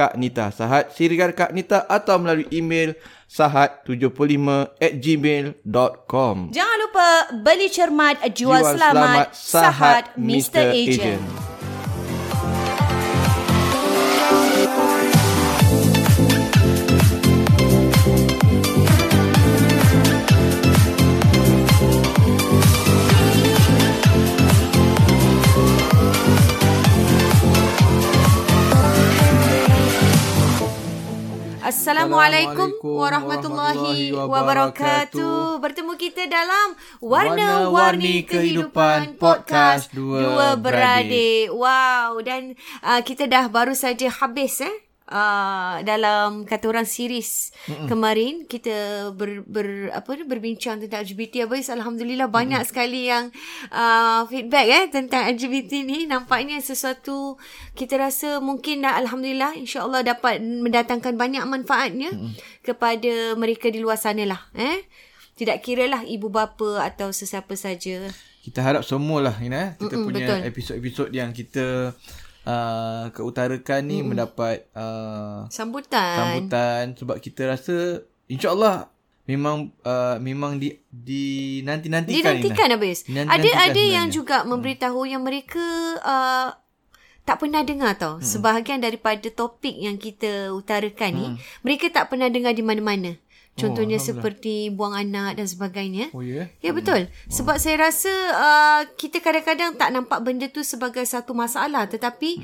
Kak 0.01 0.17
Nita 0.17 0.49
Sahat 0.49 0.97
Siregar 0.97 1.37
Kak 1.37 1.53
Nita 1.53 1.85
atau 1.85 2.17
melalui 2.17 2.49
email 2.49 2.97
sahat75 3.29 4.81
at 4.81 4.93
gmail.com 4.97 6.37
Jangan 6.49 6.77
lupa 6.89 7.09
beli 7.45 7.69
cermat, 7.69 8.17
jual, 8.33 8.65
Jual 8.65 8.81
selamat, 8.81 8.97
selamat, 8.97 9.27
Sahat 9.37 9.69
Sahat 9.77 10.05
Mr. 10.17 10.65
Mr. 10.65 10.65
Agent. 10.73 11.21
Agent. 11.21 11.50
Assalamualaikum 31.91 32.71
warahmatullahi 32.87 34.15
wabarakatuh. 34.15 35.59
Bertemu 35.59 35.99
kita 35.99 36.31
dalam 36.31 36.79
Warna-Warni 37.03 38.23
Kehidupan 38.31 39.19
Podcast 39.19 39.91
Dua 39.91 40.55
Beradik. 40.55 41.51
Wow, 41.51 42.23
dan 42.23 42.55
uh, 42.87 43.03
kita 43.03 43.27
dah 43.27 43.51
baru 43.51 43.75
saja 43.75 44.07
habis 44.07 44.63
eh 44.63 44.90
Uh, 45.11 45.83
dalam 45.83 46.47
kata 46.47 46.71
orang 46.71 46.87
series 46.87 47.51
Mm-mm. 47.67 47.91
kemarin 47.91 48.47
kita 48.47 49.11
ber, 49.11 49.43
ber 49.43 49.91
apa 49.91 50.07
ni 50.15 50.23
berbincang 50.23 50.79
tentang 50.79 51.03
LGBT 51.03 51.51
Abis 51.51 51.67
alhamdulillah 51.67 52.31
banyak 52.31 52.63
Mm-mm. 52.63 52.71
sekali 52.71 53.11
yang 53.11 53.35
uh, 53.75 54.23
feedback 54.31 54.71
eh 54.71 54.85
tentang 54.87 55.27
LGBT 55.35 55.83
ni 55.83 56.07
nampaknya 56.07 56.63
sesuatu 56.63 57.35
kita 57.75 57.99
rasa 57.99 58.39
mungkin 58.39 58.87
dah 58.87 59.03
alhamdulillah 59.03 59.59
insyaallah 59.59 60.07
dapat 60.07 60.39
mendatangkan 60.39 61.19
banyak 61.19 61.43
manfaatnya 61.43 62.15
Mm-mm. 62.15 62.39
kepada 62.63 63.35
mereka 63.35 63.67
di 63.67 63.83
luar 63.83 63.99
sana 63.99 64.23
lah 64.23 64.47
eh 64.55 64.87
tidak 65.35 65.59
kira 65.67 65.91
lah 65.91 66.07
ibu 66.07 66.31
bapa 66.31 66.87
atau 66.87 67.11
sesiapa 67.11 67.59
saja 67.59 68.07
Kita 68.41 68.63
harap 68.63 68.87
semualah 68.87 69.37
Ina, 69.43 69.75
kita 69.75 69.99
Mm-mm, 69.99 70.07
punya 70.07 70.23
betul. 70.25 70.39
episod-episod 70.49 71.09
yang 71.11 71.35
kita 71.35 71.93
uh, 72.45 73.11
keutarakan 73.11 73.81
ni 73.83 74.01
Mm-mm. 74.01 74.09
mendapat 74.13 74.65
uh, 74.73 75.45
sambutan 75.49 76.17
sambutan 76.17 76.83
sebab 76.95 77.17
kita 77.19 77.43
rasa 77.49 77.77
insyaallah 78.27 78.89
memang 79.27 79.71
uh, 79.83 80.19
memang 80.19 80.59
di 80.59 80.75
di 80.91 81.25
nanti-nantikan 81.63 82.41
Dinantikan 82.43 82.67
Ina. 82.67 82.75
habis. 82.75 82.99
Dinanti- 83.07 83.31
Ada 83.31 83.39
nantikan 83.39 83.63
ada 83.63 83.79
yang 83.79 84.07
sebenarnya. 84.11 84.17
juga 84.17 84.37
memberitahu 84.43 85.01
yang 85.07 85.23
mereka 85.23 85.67
uh, 86.03 86.49
tak 87.23 87.37
pernah 87.39 87.63
dengar 87.63 87.95
tau. 87.95 88.19
Hmm. 88.19 88.27
Sebahagian 88.27 88.83
daripada 88.83 89.23
topik 89.31 89.77
yang 89.77 90.03
kita 90.03 90.51
utarakan 90.51 91.11
ni, 91.15 91.27
mereka 91.63 91.87
tak 91.93 92.11
pernah 92.11 92.27
dengar 92.27 92.51
di 92.51 92.65
mana-mana. 92.65 93.15
Contohnya 93.61 93.99
oh, 94.01 94.05
seperti 94.05 94.73
buang 94.73 94.97
anak 94.97 95.37
dan 95.37 95.47
sebagainya. 95.47 96.09
Oh 96.17 96.25
ya. 96.25 96.49
Ya 96.65 96.71
betul. 96.73 97.13
Sebab 97.29 97.61
saya 97.61 97.91
rasa 97.91 98.13
uh, 98.33 98.83
kita 98.97 99.21
kadang-kadang 99.21 99.77
tak 99.77 99.93
nampak 99.93 100.21
benda 100.25 100.49
tu 100.49 100.65
sebagai 100.65 101.05
satu 101.05 101.37
masalah 101.37 101.85
tetapi 101.85 102.41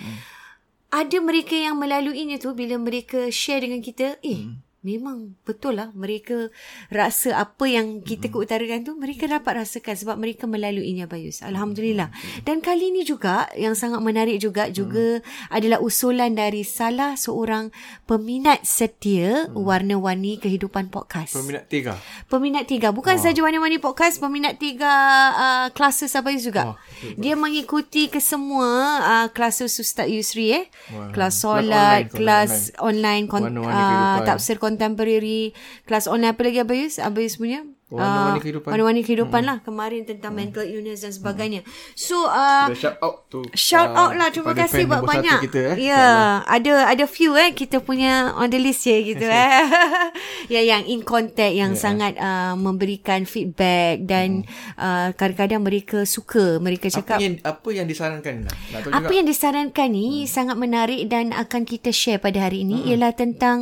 ada 0.93 1.19
mereka 1.19 1.57
yang 1.57 1.77
melaluinya 1.77 2.39
tu 2.39 2.55
bila 2.55 2.79
mereka 2.79 3.29
share 3.29 3.65
dengan 3.65 3.83
kita, 3.83 4.23
eh 4.23 4.66
memang 4.85 5.39
betul 5.47 5.79
lah 5.79 5.91
mereka 5.95 6.49
rasa 6.91 7.39
apa 7.39 7.65
yang 7.67 8.03
kita 8.03 8.33
keutarakan 8.33 8.87
tu 8.87 8.93
mereka 8.97 9.27
dapat 9.27 9.67
rasakan 9.67 9.95
sebab 9.95 10.17
mereka 10.19 10.49
melaluinya 10.51 11.07
Bayus. 11.07 11.43
Alhamdulillah. 11.45 12.11
Dan 12.43 12.65
kali 12.65 12.91
ni 12.91 13.07
juga 13.07 13.47
yang 13.55 13.79
sangat 13.79 14.03
menarik 14.03 14.43
juga 14.43 14.69
juga 14.71 15.21
adalah 15.53 15.79
usulan 15.83 16.35
dari 16.35 16.67
salah 16.67 17.15
seorang 17.15 17.71
peminat 18.07 18.63
setia 18.67 19.51
warna-warni 19.55 20.39
kehidupan 20.43 20.91
podcast. 20.91 21.35
Peminat 21.35 21.67
tiga. 21.71 21.95
Peminat 22.27 22.65
tiga. 22.67 22.89
Bukan 22.91 23.19
saja 23.21 23.39
Warna-Warni 23.43 23.79
Podcast, 23.79 24.19
peminat 24.19 24.59
tiga 24.59 24.93
uh, 25.35 25.67
classes 25.71 26.15
Abayus 26.17 26.43
juga. 26.43 26.75
Wah, 26.75 26.77
Dia 27.15 27.37
mengikuti 27.39 28.09
ke 28.09 28.19
semua 28.19 29.29
uh, 29.29 29.47
Ustaz 29.67 30.09
Yusri 30.09 30.55
eh. 30.55 30.65
Kelas 30.91 31.11
Kelas 31.13 31.35
solat, 31.43 31.67
online, 31.67 32.07
kelas 32.11 32.53
online, 32.79 33.25
kon, 33.27 33.43
uh, 33.67 34.23
tafsir 34.23 34.57
contemporary, 34.77 35.57
kelas 35.89 36.07
online 36.07 36.37
apa 36.37 36.45
lagi 36.45 36.61
Abayus? 36.61 37.01
Abayus 37.01 37.41
punya? 37.41 37.65
Warna-warni 37.87 38.39
Ah, 38.39 38.43
kehidupan. 38.43 38.71
Warna-warni 38.75 39.03
kehidupan 39.07 39.43
lah. 39.47 39.57
Kemarin 39.63 40.03
tentang 40.03 40.35
mental 40.35 40.67
illness 40.67 41.07
dan 41.07 41.15
sebagainya. 41.15 41.63
So, 41.95 42.27
uh, 42.27 42.67
Kita 42.75 42.83
shout 42.83 42.99
out 42.99 43.17
tu. 43.31 43.41
Shout 43.55 43.91
uh, 43.95 44.01
out 44.03 44.13
lah 44.19 44.35
Terima 44.35 44.59
kasih 44.59 44.91
buat 44.91 45.07
banyak 45.07 45.47
Kita, 45.47 45.61
eh. 45.79 45.87
Ya 45.87 46.43
Ada 46.51 46.91
ada 46.91 47.05
few 47.07 47.39
eh 47.39 47.55
Kita 47.55 47.79
punya 47.79 48.35
On 48.35 48.51
the 48.51 48.59
list 48.59 48.91
je 48.91 49.15
gitu 49.15 49.23
eh 49.23 49.63
Ya 50.55 50.67
yang 50.67 50.83
in 50.91 51.07
contact 51.07 51.55
Yang 51.55 51.79
yeah. 51.79 51.83
sangat 51.87 52.13
uh, 52.19 52.59
Memberikan 52.59 53.23
feedback 53.23 54.03
Dan 54.03 54.43
uh, 54.75 55.15
Kadang-kadang 55.15 55.63
mereka 55.63 56.03
suka 56.03 56.59
Mereka 56.59 56.91
Apa 56.91 56.97
cakap 56.99 57.19
yang 57.23 57.39
apa 57.47 57.69
yang 57.71 57.87
disarankan 57.87 58.33
Ina? 58.43 58.51
Nak 58.51 58.81
tahu 58.83 58.91
apa 58.91 59.07
juga. 59.07 59.15
yang 59.15 59.27
disarankan 59.31 59.89
ni 59.95 60.07
hmm. 60.07 60.27
sangat 60.27 60.57
menarik 60.59 61.01
dan 61.07 61.31
akan 61.31 61.63
kita 61.63 61.95
share 61.95 62.19
pada 62.19 62.51
hari 62.51 62.67
ini 62.67 62.83
hmm. 62.83 62.89
ialah 62.91 63.13
tentang 63.15 63.59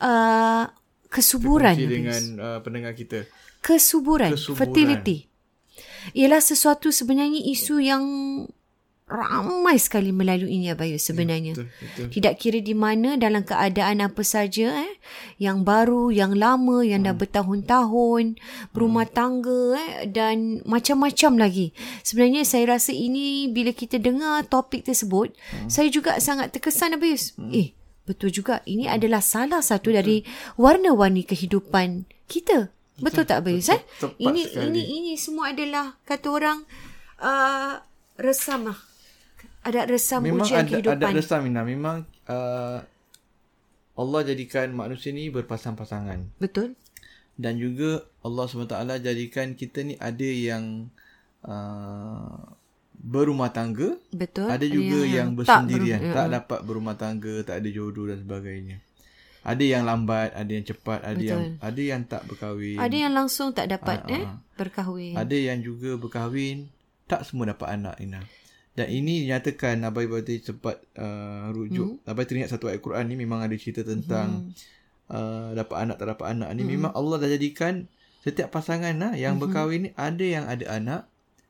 uh, 0.00 0.64
kesuburan. 1.08 1.74
Dengan 1.74 2.22
uh, 2.38 2.58
pendengar 2.60 2.92
kita. 2.92 3.24
Kesuburan, 3.68 4.32
Kesuburan. 4.32 4.56
fertility. 4.64 5.28
Ialah 6.16 6.40
sesuatu 6.40 6.88
sebenarnya 6.88 7.36
isu 7.52 7.84
yang 7.84 8.04
ramai 9.08 9.80
sekali 9.80 10.12
melaluinya 10.12 10.76
Bayu 10.76 11.00
sebenarnya. 11.00 11.56
Betul, 11.56 11.68
betul. 11.80 12.06
Tidak 12.12 12.34
kira 12.36 12.60
di 12.60 12.76
mana 12.76 13.16
dalam 13.16 13.40
keadaan 13.40 14.04
apa 14.04 14.20
saja 14.20 14.84
eh 14.84 14.94
yang 15.40 15.64
baru, 15.64 16.12
yang 16.12 16.36
lama, 16.36 16.84
yang 16.84 17.08
dah 17.08 17.16
bertahun-tahun, 17.16 18.36
berumah 18.76 19.08
tangga 19.08 19.80
eh 19.80 20.08
dan 20.12 20.60
macam-macam 20.68 21.40
lagi. 21.40 21.72
Sebenarnya 22.04 22.44
saya 22.44 22.76
rasa 22.76 22.92
ini 22.92 23.48
bila 23.48 23.72
kita 23.72 23.96
dengar 23.96 24.44
topik 24.44 24.84
tersebut, 24.84 25.32
saya 25.72 25.88
juga 25.88 26.20
sangat 26.20 26.52
terkesan 26.52 27.00
Abayus. 27.00 27.32
Eh, 27.48 27.72
betul 28.04 28.28
juga 28.28 28.60
ini 28.68 28.88
adalah 28.88 29.24
salah 29.24 29.64
satu 29.64 29.88
dari 29.88 30.20
warna-warni 30.60 31.24
kehidupan 31.24 32.04
kita. 32.28 32.72
Betul 32.98 33.24
tak 33.24 33.42
Abayus 33.42 33.68
eh? 33.68 33.80
Ini 34.18 34.42
sekali. 34.44 34.66
ini 34.68 34.82
ini 35.00 35.12
semua 35.14 35.50
adalah 35.50 35.94
kata 36.02 36.28
orang 36.28 36.58
uh, 37.18 37.78
resam 38.16 38.66
lah. 38.66 38.78
Ada 39.62 39.86
resam 39.86 40.22
Memang 40.22 40.42
ujian 40.42 40.62
ada 40.62 40.70
kehidupan. 40.70 40.98
ada 41.00 41.14
resam 41.14 41.40
Ina. 41.42 41.62
Memang 41.62 41.96
uh, 42.26 42.78
Allah 43.94 44.20
jadikan 44.22 44.70
manusia 44.70 45.10
ni 45.10 45.26
berpasang-pasangan. 45.28 46.38
Betul? 46.38 46.74
Dan 47.38 47.54
juga 47.54 48.02
Allah 48.20 48.44
SWT 48.44 48.74
jadikan 48.98 49.54
kita 49.54 49.82
ni 49.82 49.94
ada 49.94 50.26
yang 50.26 50.90
uh, 51.42 52.38
berumah 52.94 53.50
tangga. 53.50 53.94
Betul. 54.10 54.50
Ada 54.50 54.66
juga 54.66 55.06
yang, 55.06 55.38
tak 55.38 55.62
bersendirian. 55.62 56.00
ber- 56.00 56.14
Tak, 56.14 56.26
dapat 56.34 56.58
berumah 56.66 56.96
tangga, 56.98 57.34
tak 57.42 57.62
ada 57.62 57.68
jodoh 57.70 58.10
dan 58.10 58.18
sebagainya. 58.18 58.82
Ada 59.46 59.64
yang 59.64 59.82
lambat, 59.86 60.34
ada 60.34 60.50
yang 60.50 60.66
cepat, 60.66 61.00
ada 61.02 61.14
Betul. 61.14 61.30
yang 61.30 61.42
ada 61.62 61.80
yang 61.80 62.00
tak 62.04 62.22
berkahwin. 62.26 62.78
Ada 62.78 62.96
yang 62.96 63.12
langsung 63.14 63.54
tak 63.54 63.70
dapat 63.70 64.02
Ah, 64.04 64.12
eh 64.12 64.24
ah. 64.26 64.36
berkahwin. 64.58 65.14
Ada 65.14 65.36
yang 65.36 65.58
juga 65.62 65.94
berkahwin, 65.96 66.68
tak 67.08 67.24
semua 67.24 67.48
dapat 67.48 67.78
anak 67.78 67.96
Ina. 68.02 68.20
Dan 68.78 68.94
ini 68.94 69.26
dinyatakan 69.26 69.82
Abai 69.82 70.06
Bati 70.06 70.38
sempat 70.38 70.78
uh, 70.94 71.50
rujuk. 71.50 71.98
Hmm. 71.98 72.10
Abai 72.14 72.30
teringat 72.30 72.54
satu 72.54 72.70
ayat 72.70 72.78
Quran 72.78 73.10
ni 73.10 73.18
memang 73.18 73.42
ada 73.42 73.54
cerita 73.58 73.82
tentang 73.82 74.54
hmm. 74.54 75.10
uh, 75.10 75.50
dapat 75.58 75.76
anak 75.82 75.96
tak 75.98 76.06
dapat 76.14 76.26
anak 76.30 76.48
ni. 76.54 76.62
Hmm. 76.62 76.70
Memang 76.78 76.92
Allah 76.94 77.16
dah 77.18 77.26
jadikan 77.26 77.90
setiap 78.22 78.54
pasangan 78.54 78.94
lah 78.94 79.18
yang 79.18 79.34
hmm. 79.34 79.42
berkahwin 79.42 79.80
ni 79.88 79.90
ada 79.98 80.22
yang 80.22 80.46
ada 80.46 80.64
anak, 80.70 81.02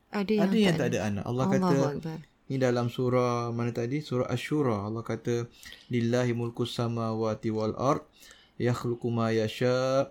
ada 0.09 0.31
yang 0.31 0.41
ada 0.49 0.57
yang 0.57 0.75
tak 0.77 0.87
ada 0.89 0.99
anak. 1.05 1.23
Allah 1.29 1.45
Allahu 1.45 1.53
kata 1.53 1.77
Akbar. 1.93 2.19
Ini 2.49 2.57
dalam 2.57 2.89
surah 2.89 3.53
mana 3.53 3.69
tadi? 3.69 4.01
Surah 4.01 4.25
Ash-Shura. 4.25 4.81
Allah 4.89 5.05
kata 5.05 5.45
lillahi 5.93 6.33
mulku 6.33 6.65
samawati 6.65 7.53
wal 7.53 7.77
ard 7.77 8.01
yakhluqu 8.57 9.05
ma 9.13 9.29
yasha 9.29 10.09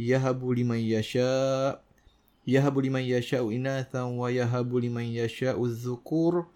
yahabu 0.00 0.56
liman 0.56 0.80
yasha 0.80 1.76
yahabu 2.48 2.80
liman 2.80 3.04
yasha 3.04 3.44
inathan 3.44 4.16
wa 4.16 4.32
yahabu 4.32 4.80
liman 4.80 5.04
yasha 5.04 5.52
az-zukur 5.52 6.48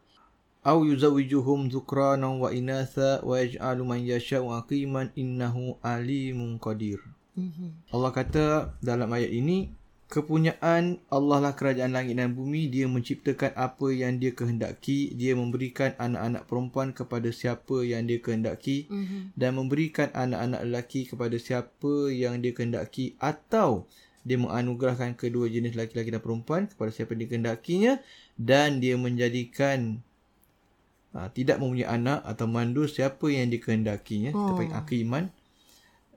aw 0.64 0.80
yuzawijuhum 0.80 1.68
dhukranan 1.68 2.40
wa 2.40 2.48
inatha 2.48 3.20
wa 3.20 3.44
yaj'alu 3.44 3.84
man 3.84 4.00
yasha 4.00 4.40
aqiman 4.40 5.12
innahu 5.12 5.76
alimun 5.84 6.56
qadir. 6.56 6.96
Mm-hmm. 7.36 7.92
Allah 7.92 8.10
kata 8.16 8.72
dalam 8.80 9.12
ayat 9.12 9.36
ini 9.36 9.68
kepunyaan 10.08 11.04
Allah 11.12 11.38
lah 11.38 11.52
kerajaan 11.52 11.92
langit 11.92 12.16
dan 12.16 12.32
bumi. 12.32 12.72
Dia 12.72 12.88
menciptakan 12.88 13.52
apa 13.54 13.92
yang 13.92 14.16
dia 14.16 14.32
kehendaki. 14.32 15.12
Dia 15.12 15.36
memberikan 15.36 15.92
anak-anak 16.00 16.48
perempuan 16.48 16.96
kepada 16.96 17.28
siapa 17.28 17.84
yang 17.84 18.08
dia 18.08 18.18
kehendaki. 18.18 18.88
Mm-hmm. 18.88 19.22
dan 19.36 19.50
memberikan 19.54 20.08
anak-anak 20.16 20.60
lelaki 20.64 21.04
kepada 21.04 21.36
siapa 21.36 22.08
yang 22.08 22.40
dia 22.40 22.56
kehendaki. 22.56 23.14
Atau 23.20 23.84
dia 24.24 24.40
menganugerahkan 24.40 25.14
kedua 25.14 25.46
jenis 25.48 25.76
lelaki-lelaki 25.76 26.10
dan 26.12 26.24
perempuan 26.24 26.62
kepada 26.66 26.90
siapa 26.90 27.12
yang 27.14 27.20
dia 27.22 27.30
kehendakinya. 27.30 27.92
Dan 28.40 28.80
dia 28.80 28.96
menjadikan 28.96 30.00
uh, 31.12 31.28
tidak 31.36 31.60
mempunyai 31.60 31.84
anak 31.84 32.24
atau 32.24 32.48
mandu 32.48 32.88
siapa 32.88 33.28
yang 33.28 33.52
dia 33.52 33.60
kehendakinya. 33.60 34.32
Oh. 34.32 34.40
kita 34.40 34.52
panggil 34.56 34.76
akiman 34.76 35.24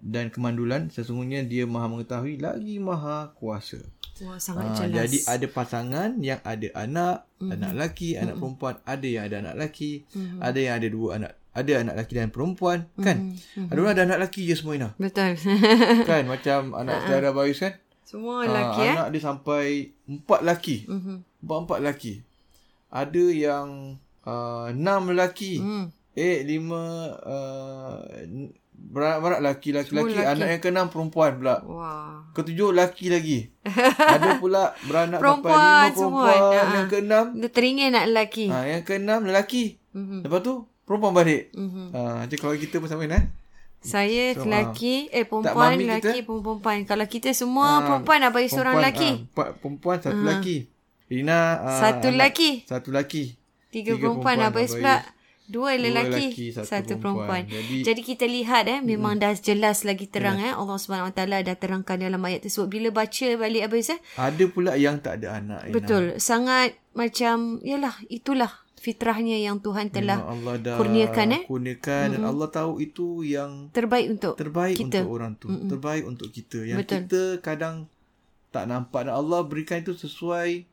dan 0.02 0.34
kemandulan 0.34 0.90
sesungguhnya 0.90 1.46
dia 1.46 1.70
maha 1.70 1.86
mengetahui 1.86 2.42
lagi 2.42 2.82
maha 2.82 3.32
kuasa. 3.38 3.80
Wah 4.22 4.38
sangat 4.38 4.66
ha, 4.70 4.74
jelas. 4.86 5.10
Jadi 5.10 5.18
ada 5.26 5.48
pasangan 5.50 6.10
yang 6.22 6.38
ada 6.46 6.68
anak, 6.78 7.26
mm-hmm. 7.42 7.54
anak 7.58 7.72
lelaki, 7.74 8.10
mm-hmm. 8.14 8.22
anak 8.22 8.36
perempuan, 8.38 8.76
ada 8.86 9.08
yang 9.08 9.24
ada 9.26 9.36
anak 9.42 9.54
lelaki, 9.58 9.92
mm-hmm. 10.14 10.40
ada 10.42 10.60
yang 10.62 10.74
ada 10.78 10.88
dua 10.90 11.10
anak. 11.18 11.32
Ada 11.52 11.72
anak 11.84 11.94
lelaki 12.00 12.14
dan 12.16 12.30
perempuan 12.30 12.80
mm-hmm. 12.86 13.06
kan? 13.06 13.18
Mm-hmm. 13.18 13.70
Ada 13.70 13.78
orang 13.82 13.94
ada 13.94 14.04
anak 14.06 14.18
lelaki 14.22 14.42
je 14.46 14.56
semua 14.58 14.74
Ina. 14.78 14.90
Betul. 14.98 15.32
kan 16.10 16.24
macam 16.30 16.60
anak 16.78 16.98
saudara 17.06 17.30
Bayus 17.34 17.60
kan? 17.62 17.74
Semua 18.06 18.36
lelaki 18.46 18.82
ha, 18.84 18.86
eh. 18.86 18.96
Anak 19.00 19.10
dia 19.10 19.22
sampai 19.24 19.66
empat 20.06 20.40
lelaki. 20.46 20.78
Mm-hmm. 20.86 21.18
Empat-empat 21.42 21.78
lelaki. 21.82 22.14
Ada 22.92 23.26
yang 23.32 23.68
uh, 24.28 24.68
enam 24.70 25.02
lelaki. 25.10 25.64
Mm. 25.64 25.86
Eh 26.12 26.44
lima 26.44 27.16
uh, 27.24 28.04
Beranak-beranak 28.82 29.42
laki-laki 29.46 29.94
laki, 29.94 30.18
anak 30.20 30.48
yang 30.58 30.62
keenam 30.62 30.88
perempuan 30.90 31.38
pula. 31.38 31.62
Wah. 31.64 32.26
Ketujuh 32.34 32.74
laki 32.74 33.14
lagi. 33.14 33.40
Ada 34.18 34.42
pula 34.42 34.74
beranak 34.90 35.22
perempuan, 35.22 35.54
lima 35.54 35.94
perempuan. 35.94 36.40
Semua. 36.40 36.74
Yang 36.74 36.88
keenam. 36.90 37.26
Dia 37.38 37.50
teringin 37.54 37.90
nak 37.94 38.06
lelaki. 38.10 38.46
Ha, 38.50 38.58
yang 38.66 38.82
keenam 38.82 39.20
lelaki. 39.24 39.78
Mm-hmm. 39.94 40.20
Lepas 40.26 40.40
tu 40.42 40.54
perempuan 40.90 41.14
balik. 41.14 41.54
Mm-hmm. 41.54 41.88
Ha, 41.94 42.02
jadi 42.26 42.36
kalau 42.42 42.54
kita 42.58 42.76
pun 42.82 42.90
sama 42.90 43.06
eh. 43.06 43.24
Saya 43.82 44.38
so, 44.38 44.46
lelaki, 44.46 45.10
ha. 45.10 45.18
eh 45.22 45.26
perempuan, 45.26 45.74
lelaki, 45.74 46.20
perempuan. 46.22 46.78
Kalau 46.86 47.06
kita 47.10 47.30
semua 47.34 47.82
ha, 47.82 47.84
perempuan, 47.86 48.18
nak 48.22 48.32
bagi 48.34 48.50
seorang 48.50 48.76
lelaki. 48.78 49.10
Ha, 49.34 49.58
perempuan, 49.58 49.98
satu 50.02 50.18
uh-huh. 50.18 50.26
lelaki. 50.26 50.58
Rina, 51.12 51.40
uh, 51.60 51.80
satu 51.82 52.08
lelaki. 52.14 52.64
Satu 52.64 52.88
lelaki. 52.94 53.36
Tiga, 53.72 53.96
Tiga 53.96 54.04
perempuan, 54.04 54.38
perempuan 54.38 54.48
habis 54.48 54.72
pula. 54.78 54.96
Dua 55.52 55.76
lelaki, 55.76 56.32
lelaki 56.32 56.48
satu, 56.56 56.68
satu 56.72 56.94
perempuan. 56.96 57.44
perempuan. 57.44 57.44
Jadi, 57.52 57.78
Jadi 57.84 58.02
kita 58.08 58.24
lihat 58.24 58.64
eh 58.72 58.80
memang 58.80 59.20
hmm. 59.20 59.24
dah 59.28 59.34
jelas 59.36 59.84
lagi 59.84 60.08
terang 60.08 60.40
yeah. 60.40 60.56
eh 60.56 60.60
Allah 60.60 60.78
Subhanahu 60.80 61.12
Wa 61.12 61.16
Taala 61.20 61.44
dah 61.44 61.56
terangkan 61.60 62.00
dalam 62.00 62.24
ayat 62.24 62.48
tersebut. 62.48 62.72
Bila 62.72 62.88
baca 62.96 63.28
balik 63.36 63.62
apa 63.68 63.76
eh? 63.76 64.00
Ada 64.16 64.44
pula 64.48 64.72
yang 64.80 65.04
tak 65.04 65.20
ada 65.20 65.44
anak. 65.44 65.76
Betul. 65.76 66.16
Ina. 66.16 66.24
Sangat 66.24 66.80
macam 66.96 67.60
yalah 67.68 67.96
itulah 68.08 68.52
fitrahnya 68.82 69.38
yang 69.38 69.62
Tuhan 69.62 69.94
telah 69.94 70.26
Allah 70.26 70.58
dah 70.58 70.76
kurniakan 70.82 71.28
eh. 71.38 71.44
Kurniakan 71.46 72.06
mm-hmm. 72.08 72.14
dan 72.18 72.22
Allah 72.26 72.48
tahu 72.50 72.82
itu 72.82 73.22
yang 73.22 73.70
terbaik 73.70 74.08
untuk 74.10 74.34
terbaik 74.40 74.80
kita. 74.80 75.06
untuk 75.06 75.14
orang 75.14 75.32
tu. 75.38 75.48
Mm-hmm. 75.54 75.70
Terbaik 75.70 76.04
untuk 76.08 76.30
kita. 76.34 76.60
Yang 76.66 76.80
Betul. 76.82 76.98
kita 77.06 77.22
kadang 77.46 77.76
tak 78.50 78.66
nampak 78.68 79.06
dan 79.06 79.14
Allah 79.16 79.46
berikan 79.46 79.86
itu 79.86 79.94
sesuai 79.94 80.71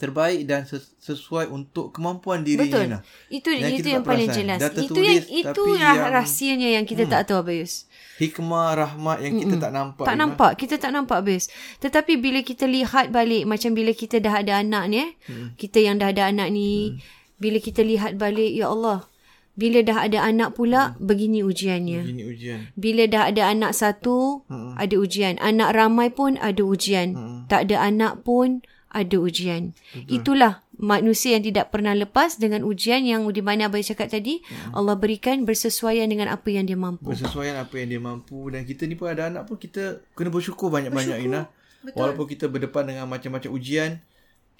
terbaik 0.00 0.48
dan 0.48 0.66
sesuai 0.98 1.46
untuk 1.52 1.94
kemampuan 1.94 2.42
diri 2.42 2.66
Betul. 2.66 2.96
Nah. 2.96 3.00
Itu 3.30 3.54
yang 3.54 3.70
itu 3.76 3.88
yang 3.92 4.04
paling 4.04 4.30
jelas. 4.32 4.58
Itu 4.74 4.98
yang 4.98 5.22
itu 5.28 5.62
yang 5.78 5.98
rahsianya 6.10 6.68
yang 6.80 6.84
kita 6.88 7.06
hmm, 7.06 7.12
tak 7.12 7.30
tahu 7.30 7.44
Abayus. 7.44 7.86
Hikmah 8.18 8.74
rahmat 8.74 9.18
yang 9.22 9.34
kita 9.38 9.56
hmm, 9.58 9.62
tak 9.62 9.72
nampak. 9.72 10.04
Tak 10.06 10.16
nampak, 10.18 10.52
kita 10.58 10.74
tak 10.80 10.90
nampak 10.90 11.16
Abayus. 11.22 11.46
Tetapi 11.78 12.18
bila 12.18 12.40
kita 12.42 12.66
lihat 12.66 13.14
balik 13.14 13.46
macam 13.46 13.70
bila 13.76 13.92
kita 13.94 14.18
dah 14.18 14.34
ada 14.42 14.58
anak 14.58 14.84
ni 14.90 14.96
eh. 15.02 15.10
Hmm. 15.30 15.48
Kita 15.54 15.78
yang 15.78 16.02
dah 16.02 16.10
ada 16.10 16.28
anak 16.30 16.48
ni 16.50 16.96
hmm. 16.96 16.98
bila 17.38 17.58
kita 17.62 17.86
lihat 17.86 18.18
balik 18.18 18.50
ya 18.50 18.74
Allah 18.74 19.06
bila 19.52 19.84
dah 19.84 20.08
ada 20.08 20.24
anak 20.24 20.56
pula 20.56 20.96
hmm. 20.96 21.04
begini 21.04 21.40
ujiannya. 21.44 22.00
Begini 22.08 22.22
ujian. 22.24 22.60
Bila 22.72 23.04
dah 23.04 23.28
ada 23.28 23.42
anak 23.52 23.72
satu 23.76 24.48
hmm. 24.48 24.80
ada 24.80 24.94
ujian. 24.96 25.36
Anak 25.44 25.76
ramai 25.76 26.08
pun 26.08 26.40
ada 26.40 26.62
ujian. 26.64 27.12
Hmm. 27.12 27.40
Tak 27.52 27.68
ada 27.68 27.84
anak 27.84 28.24
pun 28.24 28.64
ada 28.92 29.16
ujian. 29.16 29.72
Betul. 29.96 30.20
Itulah 30.20 30.52
manusia 30.76 31.34
yang 31.34 31.44
tidak 31.48 31.72
pernah 31.72 31.96
lepas 31.96 32.36
dengan 32.36 32.60
ujian 32.62 33.00
yang 33.02 33.24
di 33.32 33.40
mana 33.40 33.72
Abang 33.72 33.80
cakap 33.80 34.12
tadi. 34.12 34.44
Ya. 34.44 34.76
Allah 34.76 35.00
berikan 35.00 35.48
bersesuaian 35.48 36.04
dengan 36.12 36.28
apa 36.28 36.52
yang 36.52 36.68
dia 36.68 36.76
mampu. 36.76 37.16
Bersesuaian 37.16 37.56
apa 37.56 37.72
yang 37.80 37.88
dia 37.88 38.00
mampu. 38.04 38.52
Dan 38.52 38.68
kita 38.68 38.84
ni 38.84 38.94
pun 38.94 39.08
ada 39.08 39.32
anak 39.32 39.48
pun 39.48 39.56
kita 39.56 40.04
kena 40.12 40.28
bersyukur 40.28 40.68
banyak-banyak 40.68 41.18
Ina. 41.24 41.48
Betul. 41.82 41.98
Walaupun 41.98 42.24
kita 42.28 42.44
berdepan 42.52 42.84
dengan 42.84 43.08
macam-macam 43.08 43.50
ujian. 43.56 43.98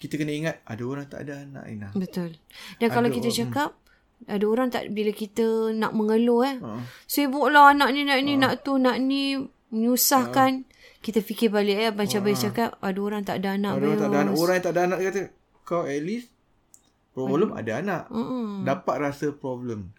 Kita 0.01 0.19
kena 0.19 0.33
ingat 0.33 0.55
ada 0.65 0.83
orang 0.83 1.05
tak 1.05 1.29
ada 1.29 1.45
anak 1.45 1.65
Ina. 1.69 1.87
Betul. 1.93 2.35
Dan 2.81 2.89
ada 2.89 2.95
kalau 2.97 3.09
kita 3.13 3.29
orang, 3.29 3.39
cakap. 3.45 3.69
Ada 4.23 4.45
orang 4.47 4.67
tak 4.71 4.83
bila 4.89 5.11
kita 5.13 5.75
nak 5.75 5.93
mengeluh 5.93 6.41
eh. 6.47 6.57
Ha. 6.57 6.79
Sibuklah 7.05 7.75
anak 7.75 7.91
ni 7.91 8.07
nak 8.07 8.17
ni 8.23 8.39
ha. 8.39 8.41
nak 8.47 8.53
tu 8.65 8.81
nak 8.81 8.97
ni 8.97 9.37
menyusahkan. 9.69 10.51
Ha 10.63 10.72
kita 11.03 11.19
fikir 11.19 11.51
balik 11.51 11.75
eh 11.75 11.91
macam 11.91 12.23
Abang 12.23 12.39
cakap 12.39 12.69
ada 12.79 12.99
orang 13.03 13.21
tak 13.27 13.43
ada 13.43 13.59
anak 13.59 13.75
ada 13.75 13.83
orang 13.83 13.99
tak 13.99 14.09
ada 14.09 14.19
anak. 14.23 14.33
Orang 14.39 14.55
yang 14.55 14.63
tak 14.63 14.73
ada 14.73 14.81
anak 14.87 14.99
kata 15.03 15.23
kau 15.67 15.83
at 15.83 15.99
least 15.99 16.31
problem 17.11 17.51
ada, 17.51 17.59
ada 17.59 17.71
anak. 17.83 18.03
Mm-mm. 18.07 18.63
dapat 18.63 18.95
rasa 19.03 19.27
problem 19.35 19.91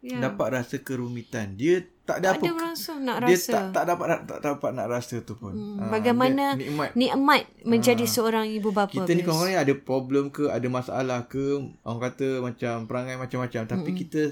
yeah. 0.00 0.20
dapat 0.20 0.60
rasa 0.60 0.80
kerumitan 0.80 1.56
dia 1.56 1.84
tak 2.04 2.24
ada 2.24 2.34
tak 2.34 2.42
apa 2.42 2.44
ada 2.44 2.62
rasa 2.74 2.92
nak 2.98 3.16
dia 3.22 3.36
rasa. 3.38 3.52
tak 3.52 3.62
tak 3.70 3.84
dapat 3.86 4.06
tak, 4.26 4.38
dapat 4.42 4.70
nak 4.74 4.86
rasa 4.90 5.16
tu 5.22 5.34
pun 5.38 5.52
hmm. 5.54 5.78
ha, 5.78 5.82
bagaimana 5.94 6.44
nikmat, 6.58 6.90
nikmat 6.98 7.42
menjadi 7.62 8.04
ha. 8.04 8.10
seorang 8.10 8.46
ibu 8.50 8.74
bapa 8.74 8.90
kita 8.90 9.12
ni 9.14 9.22
ni 9.22 9.54
ada 9.54 9.74
problem 9.78 10.34
ke 10.34 10.50
ada 10.50 10.66
masalah 10.66 11.30
ke 11.30 11.62
orang 11.86 12.00
kata 12.10 12.42
macam 12.42 12.90
perangai 12.90 13.14
macam-macam 13.14 13.62
tapi 13.70 13.90
Mm-mm. 13.94 14.00
kita 14.02 14.22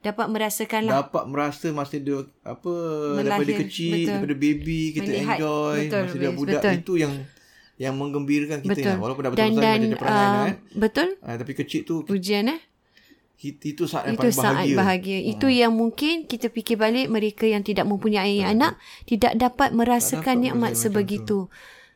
dapat 0.00 0.26
merasakan 0.32 0.88
lah. 0.88 1.04
Dapat 1.04 1.24
merasa 1.28 1.66
masa 1.76 2.00
dia 2.00 2.24
apa 2.40 2.72
Melahir, 3.20 3.44
daripada 3.44 3.52
kecil, 3.68 3.92
betul. 3.92 4.12
daripada 4.16 4.34
baby 4.40 4.80
kita 4.96 5.10
Melihat, 5.12 5.36
enjoy, 5.36 5.76
betul, 5.76 6.00
masa 6.00 6.16
dia 6.16 6.30
budak 6.32 6.62
betul. 6.64 6.80
itu 6.80 6.92
yang 7.04 7.12
yang 7.80 7.94
menggembirakan 7.96 8.58
kita 8.60 8.72
betul. 8.76 8.92
Lah. 8.92 8.98
walaupun 9.00 9.22
dah 9.24 9.30
dan, 9.32 9.52
dan, 9.56 9.80
perangai 9.96 10.36
uh, 10.36 10.48
eh. 10.48 10.56
Betul. 10.76 11.08
Uh, 11.20 11.36
tapi 11.36 11.52
kecil 11.56 11.80
tu 11.84 12.04
ujian 12.08 12.44
eh. 12.48 12.60
Itu 13.40 13.88
saat 13.88 14.04
yang 14.04 14.20
itu 14.20 14.28
paling 14.36 14.36
bahagia. 14.36 14.76
bahagia. 14.76 15.18
Hmm. 15.24 15.32
Itu 15.32 15.46
yang 15.48 15.72
mungkin 15.72 16.28
kita 16.28 16.52
fikir 16.52 16.76
balik 16.76 17.08
mereka 17.08 17.48
yang 17.48 17.64
tidak 17.64 17.88
mempunyai 17.88 18.44
tak 18.44 18.52
anak 18.52 18.72
tidak 19.08 19.32
dapat 19.40 19.72
merasakan 19.72 20.36
tak 20.36 20.42
nikmat 20.44 20.72
sebegitu. 20.76 21.48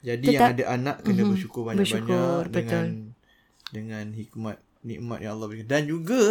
Jadi 0.05 0.37
Tetap, 0.37 0.37
yang 0.37 0.53
ada 0.57 0.65
anak 0.69 0.97
kena 1.01 1.13
mm-hmm, 1.17 1.31
bersyukur 1.33 1.63
banyak-banyak 1.65 1.81
bersyukur, 1.81 2.43
dengan 2.53 2.85
betul. 2.85 3.73
dengan 3.73 4.05
hikmat 4.13 4.57
nikmat 4.85 5.19
yang 5.25 5.33
Allah 5.37 5.47
berikan. 5.49 5.69
Dan 5.69 5.83
juga 5.89 6.23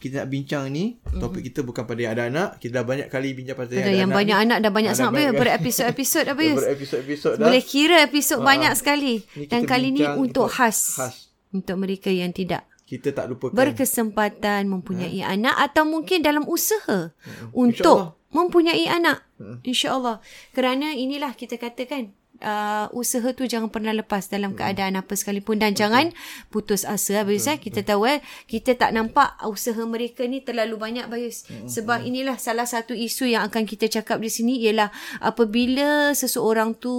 kita 0.00 0.14
nak 0.24 0.28
bincang 0.32 0.64
ni 0.72 0.84
mm-hmm. 0.96 1.20
topik 1.20 1.42
kita 1.52 1.60
bukan 1.60 1.84
pada 1.84 2.00
yang 2.00 2.12
ada 2.16 2.24
anak 2.30 2.48
kita 2.62 2.72
dah 2.80 2.86
banyak 2.86 3.08
kali 3.10 3.34
bincang 3.34 3.58
pasal 3.58 3.74
yang 3.74 3.82
ada 3.82 3.90
yang 3.90 4.08
anak 4.08 4.18
banyak 4.22 4.38
anak 4.38 4.58
dah 4.62 4.72
banyak 4.72 4.92
sangat 4.94 5.12
banyak 5.12 5.34
berepisod-episod 5.34 6.24
apa 6.32 6.40
ya 6.40 6.54
berepisod-episod 6.54 7.32
dah 7.34 7.46
boleh 7.50 7.64
kira 7.66 7.96
episod 8.06 8.38
uh, 8.38 8.46
banyak 8.46 8.72
sekali 8.78 9.14
dan 9.50 9.66
kali 9.66 9.90
ni 9.90 10.06
untuk 10.06 10.46
khas, 10.46 11.02
khas 11.02 11.34
untuk 11.50 11.82
mereka 11.82 12.14
yang 12.14 12.30
tidak 12.30 12.62
kita 12.88 13.12
tak 13.12 13.28
lupakan 13.28 13.52
berkesempatan 13.52 14.64
mempunyai 14.64 15.20
ha? 15.20 15.36
anak 15.36 15.56
atau 15.60 15.84
mungkin 15.84 16.24
dalam 16.24 16.48
usaha 16.48 17.12
hmm. 17.12 17.52
untuk 17.52 18.16
mempunyai 18.32 18.88
anak 18.88 19.28
hmm. 19.36 19.60
insyaallah 19.60 20.24
kerana 20.56 20.96
inilah 20.96 21.36
kita 21.36 21.60
katakan 21.60 22.16
uh, 22.42 22.86
usaha 22.94 23.26
tu 23.34 23.46
jangan 23.46 23.70
pernah 23.70 23.94
lepas 23.94 24.30
dalam 24.30 24.54
hmm. 24.54 24.58
keadaan 24.58 24.94
apa 24.98 25.12
sekalipun 25.14 25.58
dan 25.58 25.74
Betul. 25.74 25.80
jangan 25.86 26.06
putus 26.50 26.82
asa 26.86 27.22
Bayus 27.26 27.50
eh 27.50 27.58
kita 27.58 27.82
tahu 27.82 28.06
eh 28.06 28.18
kita 28.46 28.74
tak 28.78 28.94
nampak 28.94 29.38
usaha 29.46 29.78
mereka 29.84 30.26
ni 30.26 30.42
terlalu 30.42 30.78
banyak 30.78 31.06
Bayus 31.10 31.46
hmm. 31.46 31.66
sebab 31.70 32.02
hmm. 32.02 32.08
inilah 32.08 32.36
salah 32.38 32.66
satu 32.66 32.94
isu 32.94 33.30
yang 33.30 33.46
akan 33.46 33.66
kita 33.66 33.90
cakap 33.90 34.22
di 34.22 34.30
sini 34.30 34.60
ialah 34.66 34.90
apabila 35.22 36.14
seseorang 36.14 36.78
tu 36.78 36.94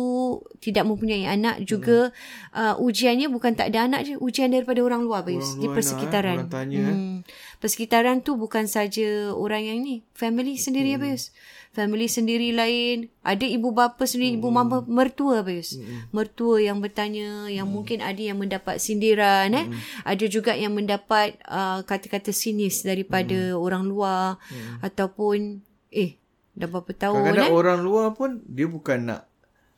tidak 0.60 0.88
mempunyai 0.88 1.27
anak 1.27 1.63
juga 1.63 2.12
hmm. 2.12 2.55
uh, 2.55 2.75
ujiannya 2.84 3.27
bukan 3.31 3.55
tak 3.55 3.72
ada 3.72 3.88
anak 3.88 4.01
je 4.08 4.13
ujian 4.19 4.51
daripada 4.51 4.84
orang 4.84 5.03
luar 5.03 5.24
Bayus 5.24 5.55
orang 5.55 5.62
di 5.62 5.67
persekitaran 5.72 6.36
eh. 6.36 6.39
orang 6.43 6.51
tanya, 6.51 6.79
eh. 6.79 6.96
hmm. 6.96 7.17
Persekitaran 7.60 8.24
tu 8.24 8.39
bukan 8.39 8.72
saja 8.72 9.36
orang 9.36 9.67
yang 9.67 9.79
ni. 9.84 10.08
Family 10.15 10.55
sendiri 10.55 10.96
hmm. 10.96 11.00
Abayus. 11.03 11.36
Family 11.79 12.12
sendiri 12.12 12.51
lain. 12.51 13.07
Ada 13.24 13.48
ibu 13.48 13.71
bapa 13.71 14.03
sendiri, 14.03 14.36
hmm. 14.36 14.39
ibu 14.43 14.50
mama 14.51 14.83
mertua 14.83 15.39
Abayus. 15.39 15.79
Hmm. 15.79 16.12
Mertua 16.12 16.59
yang 16.59 16.83
bertanya, 16.83 17.48
yang 17.48 17.71
hmm. 17.71 17.75
mungkin 17.79 18.03
ada 18.03 18.19
yang 18.19 18.36
mendapat 18.36 18.83
sindiran. 18.83 19.48
Eh? 19.55 19.65
Hmm. 19.71 19.79
Ada 20.03 20.25
juga 20.27 20.59
yang 20.59 20.75
mendapat 20.75 21.39
uh, 21.48 21.79
kata-kata 21.88 22.36
sinis 22.36 22.83
daripada 22.83 23.55
hmm. 23.55 23.63
orang 23.63 23.88
luar. 23.88 24.36
Hmm. 24.51 24.83
Ataupun, 24.83 25.63
eh 25.95 26.19
dah 26.59 26.67
berapa 26.67 26.91
tahun 26.91 27.24
Kadang-kadang 27.24 27.48
eh? 27.48 27.55
orang 27.55 27.79
luar 27.79 28.07
pun 28.12 28.43
dia 28.43 28.67
bukan 28.67 29.00
nak 29.07 29.31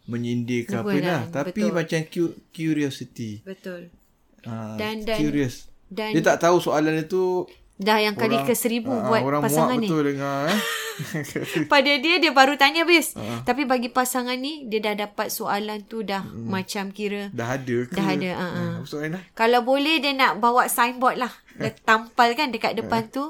menyindir 0.10 0.66
ke 0.66 0.74
apa 0.82 0.98
lah. 0.98 1.22
Tapi 1.30 1.62
betul. 1.62 1.78
macam 1.78 2.00
curiosity. 2.50 3.46
Betul. 3.46 3.94
Uh, 4.42 4.74
dan, 4.82 5.06
dan, 5.06 5.22
curious. 5.22 5.70
Dan, 5.86 6.18
dia 6.18 6.24
tak 6.26 6.42
tahu 6.42 6.58
soalan 6.58 6.98
itu 6.98 7.46
Dah 7.82 7.98
yang 7.98 8.14
kali 8.14 8.38
ke 8.46 8.54
seribu 8.54 8.94
uh, 8.94 9.10
buat 9.10 9.22
orang 9.26 9.42
pasangan 9.42 9.78
ni. 9.82 9.90
Orang 9.90 9.98
betul 9.98 10.04
dengar. 10.14 10.38
Eh? 10.54 10.60
Pada 11.74 11.92
dia, 11.98 12.22
dia 12.22 12.30
baru 12.30 12.54
tanya 12.62 12.86
bis. 12.86 13.18
Uh. 13.18 13.42
Tapi 13.42 13.66
bagi 13.66 13.90
pasangan 13.90 14.38
ni, 14.38 14.70
dia 14.70 14.78
dah 14.86 15.10
dapat 15.10 15.34
soalan 15.34 15.82
tu 15.90 16.06
dah 16.06 16.22
hmm. 16.22 16.46
macam 16.46 16.94
kira. 16.94 17.34
Dah 17.34 17.58
ada 17.58 17.78
ke? 17.90 17.98
Dah 17.98 18.06
ada. 18.06 18.30
Uh, 18.38 18.86
uh. 18.86 19.22
Kalau 19.34 19.66
boleh, 19.66 19.98
dia 19.98 20.14
nak 20.14 20.38
bawa 20.38 20.70
signboard 20.70 21.18
lah. 21.18 21.34
Dia 21.58 21.74
tampal 21.82 22.38
kan 22.38 22.54
dekat 22.54 22.78
depan 22.78 23.10
uh. 23.10 23.12
tu 23.12 23.26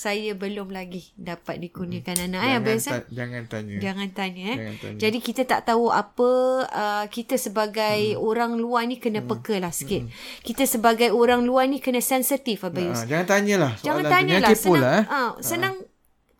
saya 0.00 0.32
belum 0.32 0.72
lagi 0.72 1.12
dapat 1.12 1.60
dikurniakan 1.60 2.16
hmm. 2.16 2.26
anak 2.32 2.40
jangan 2.40 2.62
biasa 2.64 2.88
ta- 2.88 3.08
jangan 3.12 3.42
tanya 3.52 3.76
jangan 3.76 4.08
tanya 4.16 4.44
eh 4.48 4.56
jangan 4.56 4.76
tanya. 4.80 4.96
jadi 4.96 5.18
kita 5.20 5.42
tak 5.44 5.60
tahu 5.68 5.84
apa 5.92 6.30
uh, 6.72 7.04
kita 7.12 7.36
sebagai 7.36 8.16
hmm. 8.16 8.24
orang 8.24 8.56
luar 8.56 8.88
ni 8.88 8.96
kena 8.96 9.20
hmm. 9.20 9.28
peka 9.28 9.60
lah 9.60 9.68
sikit 9.68 10.08
hmm. 10.08 10.40
kita 10.40 10.64
sebagai 10.64 11.12
orang 11.12 11.44
luar 11.44 11.68
ni 11.68 11.84
kena 11.84 12.00
sensitif 12.00 12.64
abayus 12.64 13.04
nah, 13.04 13.12
jangan 13.12 13.26
tanyalah 13.28 13.72
jangan 13.84 14.04
tanyalah 14.08 14.50
senang 14.56 14.80
lah, 14.80 14.92
eh. 14.96 15.04
uh, 15.04 15.30
senang 15.44 15.74
uh 15.76 15.89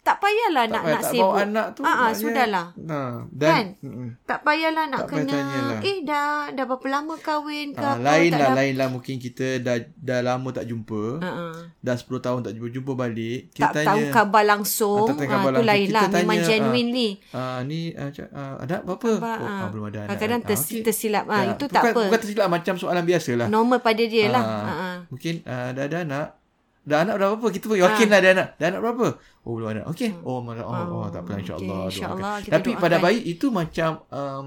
tak 0.00 0.16
payahlah 0.16 0.64
tak 0.64 0.72
nak 0.72 0.82
payah, 0.82 0.94
nak 0.96 1.02
tak 1.04 1.12
sibuk. 1.12 1.28
bawa 1.28 1.42
anak 1.44 1.66
tu. 1.76 1.82
Ah, 1.84 1.92
ah 1.92 2.10
sudahlah. 2.16 2.66
Nah, 2.80 3.12
dan 3.28 3.52
kan? 3.52 3.66
Mm-mm. 3.84 4.08
tak 4.24 4.40
payahlah 4.48 4.84
nak 4.88 5.00
tak 5.04 5.08
kena 5.12 5.36
payah 5.36 5.78
eh 5.84 5.98
dah 6.08 6.32
dah 6.56 6.64
berapa 6.64 6.86
lama 6.88 7.14
kahwin 7.20 7.68
ke 7.76 7.84
ah, 7.84 8.00
apa 8.00 8.00
lain 8.00 8.30
lah 8.32 8.48
lain 8.56 8.74
lah 8.80 8.88
mungkin 8.88 9.20
kita 9.20 9.60
dah 9.60 9.76
dah 10.00 10.20
lama 10.24 10.48
tak 10.56 10.64
jumpa. 10.72 11.20
Uh-uh. 11.20 11.52
Dah 11.84 11.94
10 12.00 12.16
tahun 12.16 12.40
tak 12.48 12.52
jumpa 12.56 12.68
jumpa 12.72 12.92
balik. 12.96 13.52
Kita 13.52 13.68
tak 13.68 13.72
tanya, 13.76 13.88
tahu 13.92 14.00
khabar 14.08 14.42
langsung. 14.48 15.04
Ah, 15.04 15.08
tak 15.12 15.16
tahu 15.20 15.28
khabar 15.28 15.36
ah, 15.36 15.52
langsung. 15.52 15.68
lain 15.68 15.88
lah 15.92 16.02
tanya, 16.08 16.16
memang 16.24 16.38
genuinely. 16.48 17.08
Ah, 17.30 17.38
ah 17.38 17.58
ni 17.60 17.80
ah, 17.92 18.08
ah, 18.32 18.54
ada 18.64 18.74
apa-apa? 18.80 19.12
Khabar, 19.20 19.36
oh, 19.36 19.48
ah, 19.52 19.68
belum 19.68 19.84
ada 19.92 19.98
anak. 20.00 20.08
Kadang-kadang 20.16 20.40
ah, 20.40 20.56
okay. 20.56 20.80
tersilap. 20.80 21.24
Ah, 21.28 21.42
ya, 21.44 21.52
itu 21.52 21.64
tak 21.68 21.82
bukan, 21.84 21.92
apa. 21.92 22.02
Bukan 22.08 22.20
tersilap 22.24 22.48
macam 22.48 22.74
soalan 22.80 23.04
biasa 23.04 23.30
lah. 23.36 23.46
Normal 23.52 23.78
pada 23.84 24.02
dia 24.08 24.26
lah. 24.32 24.44
Ah, 24.44 24.72
ah. 24.72 24.96
Mungkin 25.12 25.34
ah, 25.44 25.68
dah 25.76 25.84
ada 25.84 25.98
anak. 26.08 26.39
Dah 26.80 27.04
anak 27.04 27.20
berapa? 27.20 27.46
Kita 27.52 27.64
pun 27.68 27.78
yakin 27.78 28.06
ha. 28.08 28.12
lah 28.12 28.18
dia 28.24 28.30
anak. 28.34 28.48
Dah 28.56 28.66
anak 28.72 28.80
berapa? 28.80 29.06
Oh, 29.44 29.52
belum 29.56 29.68
anak. 29.72 29.84
Okey. 29.92 30.10
Hmm. 30.16 30.26
Oh, 30.26 30.38
malah. 30.40 30.64
Oh, 30.64 30.72
oh, 30.72 30.96
oh, 31.04 31.08
tak 31.12 31.22
apa. 31.26 31.30
InsyaAllah. 31.38 31.80
Okay. 31.86 31.96
InsyaAllah. 31.96 32.34
Tapi 32.48 32.70
pada 32.80 32.96
bayi 32.98 33.20
itu 33.24 33.48
macam... 33.48 34.04
Um, 34.08 34.46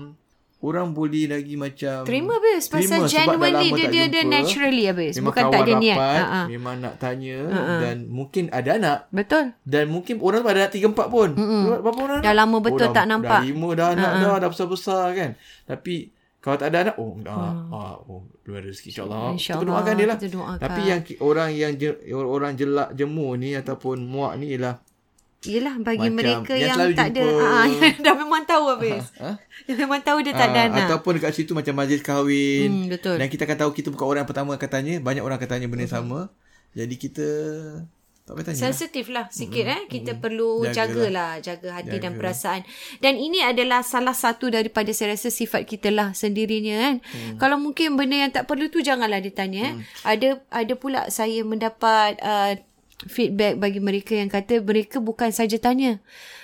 orang 0.63 0.95
boleh 0.95 1.27
lagi 1.27 1.59
macam... 1.59 2.07
Terima 2.07 2.39
habis. 2.39 2.71
Pasal 2.71 3.03
genuinely 3.11 3.75
dia, 3.75 3.87
dia, 3.91 4.05
dia 4.07 4.23
naturally 4.23 4.87
habis. 4.87 5.19
Bukan 5.19 5.51
tak 5.51 5.67
ada 5.67 5.73
niat. 5.75 5.99
Rapat, 5.99 6.23
uh-huh. 6.23 6.45
Memang 6.55 6.75
nak 6.79 6.95
tanya. 7.03 7.37
Uh-huh. 7.51 7.79
Dan 7.83 7.95
mungkin 8.07 8.47
ada 8.47 8.69
anak. 8.79 8.97
Betul. 9.11 9.51
Dan 9.67 9.91
mungkin 9.91 10.23
orang 10.23 10.39
tu 10.39 10.49
ada 10.55 10.59
anak 10.63 10.71
tiga 10.71 10.87
empat 10.87 11.11
pun. 11.11 11.35
Mm-hmm. 11.35 11.83
Berapa 11.83 11.99
orang? 12.07 12.21
Dah 12.23 12.31
lama 12.31 12.57
betul 12.63 12.87
oh, 12.87 12.95
dah, 12.95 12.95
tak 12.95 13.05
nampak. 13.11 13.43
Dah 13.43 13.43
lima 13.43 13.69
dah 13.75 13.87
anak 13.91 14.11
uh-huh. 14.15 14.23
dah. 14.23 14.35
Dah 14.39 14.49
besar-besar 14.55 15.03
kan. 15.11 15.29
Tapi 15.67 15.95
kalau 16.43 16.59
tak 16.59 16.75
ada 16.75 16.91
anak, 16.91 16.95
oh, 16.99 17.15
hmm. 17.15 17.71
ah, 17.71 17.95
oh 18.03 18.27
belum 18.43 18.59
ada 18.59 18.67
rezeki 18.67 18.91
insyaAllah. 18.91 19.31
InsyaAllah. 19.39 19.63
Kita 19.63 19.71
doakan 19.71 19.93
dia 19.95 20.07
lah. 20.11 20.17
Kita 20.19 20.29
doakan. 20.35 20.59
Tapi 20.59 20.81
yang 20.83 20.99
orang 21.23 21.49
yang 21.55 21.71
je, 21.79 21.89
orang 22.11 22.51
jelak 22.59 22.89
jemu 22.99 23.27
ni 23.39 23.49
ataupun 23.55 24.03
muak 24.03 24.35
ni 24.35 24.51
ialah 24.51 24.83
Yelah 25.43 25.75
bagi 25.83 26.07
mereka 26.07 26.55
yang, 26.55 26.79
yang 26.79 26.95
tak 26.95 27.19
jumpa. 27.19 27.35
ada 27.35 27.67
ah, 27.67 27.67
Dah 27.99 28.15
memang 28.15 28.47
tahu 28.47 28.63
habis 28.79 29.11
ha? 29.19 29.35
Yang 29.67 29.77
memang 29.83 29.99
tahu 29.99 30.23
dia 30.23 30.31
tak 30.31 30.55
ada 30.55 30.71
anak 30.71 30.87
Ataupun 30.87 31.19
dekat 31.19 31.35
situ 31.35 31.51
macam 31.51 31.75
majlis 31.75 31.99
kahwin 31.99 32.71
hmm, 32.71 32.87
Betul 32.87 33.19
Dan 33.19 33.27
kita 33.27 33.43
akan 33.43 33.57
tahu 33.67 33.71
Kita 33.75 33.91
bukan 33.91 34.07
orang 34.07 34.21
yang 34.23 34.31
pertama 34.31 34.55
akan 34.55 34.69
tanya 34.71 35.03
Banyak 35.03 35.19
orang 35.19 35.35
akan 35.43 35.49
tanya 35.51 35.67
benda 35.67 35.83
hmm. 35.83 35.95
sama 35.99 36.31
Jadi 36.71 36.95
kita 36.95 37.27
tak 38.23 38.39
payah 38.39 38.45
tanya. 38.47 38.59
Sensitif 38.71 39.05
lah 39.11 39.25
sikit 39.27 39.67
mm-hmm. 39.67 39.83
eh. 39.83 39.91
Kita 39.91 40.11
mm-hmm. 40.15 40.23
perlu 40.23 40.51
jagalah. 40.71 41.43
Jaga 41.43 41.69
hati 41.75 41.99
jaga. 41.99 42.03
dan 42.07 42.11
perasaan. 42.15 42.61
Dan 43.03 43.19
ini 43.19 43.43
adalah 43.43 43.83
salah 43.83 44.15
satu 44.15 44.47
daripada 44.47 44.95
saya 44.95 45.11
rasa 45.15 45.27
sifat 45.27 45.67
kita 45.67 45.91
lah 45.91 46.15
sendirinya 46.15 46.75
kan. 46.79 46.95
Mm. 47.03 47.35
Kalau 47.35 47.59
mungkin 47.59 47.99
benda 47.99 48.15
yang 48.23 48.31
tak 48.31 48.47
perlu 48.47 48.71
tu 48.71 48.79
janganlah 48.79 49.19
ditanya 49.19 49.61
eh. 49.69 49.73
Mm. 49.75 49.83
Ada 50.07 50.29
ada 50.55 50.73
pula 50.79 51.01
saya 51.11 51.43
mendapat 51.43 52.15
uh, 52.23 52.55
feedback 53.11 53.59
bagi 53.59 53.83
mereka 53.83 54.15
yang 54.15 54.31
kata 54.31 54.63
mereka 54.63 55.03
bukan 55.03 55.35
saja 55.35 55.59
tanya. 55.59 55.99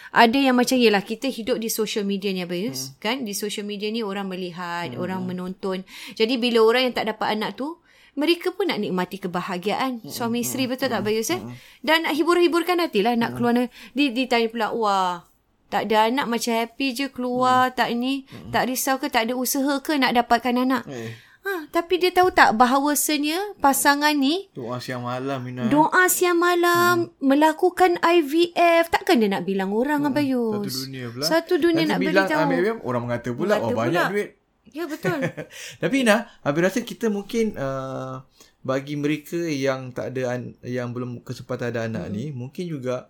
Ada 0.09 0.49
yang 0.49 0.57
macam 0.57 0.73
yalah 0.81 1.05
kita 1.05 1.29
hidup 1.29 1.61
di 1.61 1.69
social 1.69 2.01
media 2.01 2.33
ni 2.33 2.41
Abayus. 2.41 2.89
Hmm. 2.89 2.93
Kan 2.97 3.15
di 3.29 3.37
social 3.37 3.61
media 3.61 3.93
ni 3.93 4.01
orang 4.01 4.25
melihat, 4.25 4.89
hmm. 4.89 4.97
orang 4.97 5.21
menonton. 5.21 5.85
Jadi 6.17 6.41
bila 6.41 6.65
orang 6.65 6.89
yang 6.89 6.95
tak 6.97 7.13
dapat 7.13 7.37
anak 7.37 7.53
tu 7.55 7.77
mereka 8.19 8.51
pun 8.51 8.67
nak 8.67 8.83
nikmati 8.83 9.17
kebahagiaan 9.23 10.03
mm 10.03 10.11
suami 10.11 10.43
isteri 10.43 10.67
mm 10.67 10.71
betul 10.75 10.91
tak 10.91 11.01
Bayus 11.07 11.31
eh? 11.31 11.39
Dan 11.79 12.03
nak 12.03 12.13
hibur-hiburkan 12.19 12.83
hatilah 12.83 13.15
nak 13.15 13.39
keluar 13.39 13.71
di 13.95 14.11
ditanya 14.11 14.51
pula 14.51 14.67
wah 14.75 15.23
tak 15.71 15.87
ada 15.87 16.11
anak 16.11 16.27
macam 16.27 16.51
happy 16.51 16.87
je 16.91 17.07
keluar 17.07 17.71
mm. 17.71 17.73
tak 17.79 17.89
ni 17.95 18.27
mm. 18.27 18.51
tak 18.51 18.67
risau 18.67 18.99
ke 18.99 19.07
tak 19.07 19.29
ada 19.29 19.33
usaha 19.39 19.79
ke 19.79 19.95
nak 19.95 20.11
dapatkan 20.11 20.67
anak. 20.67 20.83
Eh. 20.91 21.29
Ha, 21.39 21.71
tapi 21.71 21.97
dia 22.03 22.11
tahu 22.11 22.35
tak 22.35 22.51
bahawasanya 22.59 23.57
pasangan 23.63 24.11
ni 24.11 24.51
doa 24.51 24.75
siang 24.83 25.07
malam 25.07 25.39
Ina. 25.47 25.71
Doa 25.71 26.11
siang 26.11 26.35
malam 26.35 27.09
hmm. 27.09 27.23
melakukan 27.23 27.95
IVF 28.03 28.91
takkan 28.91 29.23
dia 29.23 29.31
nak 29.31 29.47
bilang 29.47 29.71
orang 29.71 30.03
hmm. 30.03 30.09
Abayus. 30.11 30.67
Satu 30.67 30.83
dunia 30.83 31.05
pula. 31.07 31.23
Satu 31.23 31.53
dunia 31.55 31.83
Nanti 31.87 31.91
nak 31.95 31.99
beritahu. 32.03 32.43
Bilang 32.51 32.79
orang 32.83 33.01
mengata 33.07 33.29
pula 33.31 33.53
mengata 33.55 33.65
oh 33.65 33.71
pula. 33.71 33.81
banyak 33.87 34.05
duit 34.11 34.29
Ya 34.73 34.85
betul. 34.85 35.19
Tapi 35.81 35.95
Ina, 36.05 36.29
habis 36.45 36.61
rasa 36.61 36.79
kita 36.85 37.09
mungkin 37.09 37.57
uh, 37.57 38.21
bagi 38.61 38.99
mereka 38.99 39.37
yang 39.37 39.95
tak 39.95 40.15
ada 40.15 40.35
an- 40.37 40.57
yang 40.65 40.91
belum 40.91 41.25
kesempatan 41.25 41.73
ada 41.73 41.81
anak 41.87 42.05
hmm. 42.09 42.13
ni, 42.13 42.25
mungkin 42.31 42.65
juga 42.69 43.09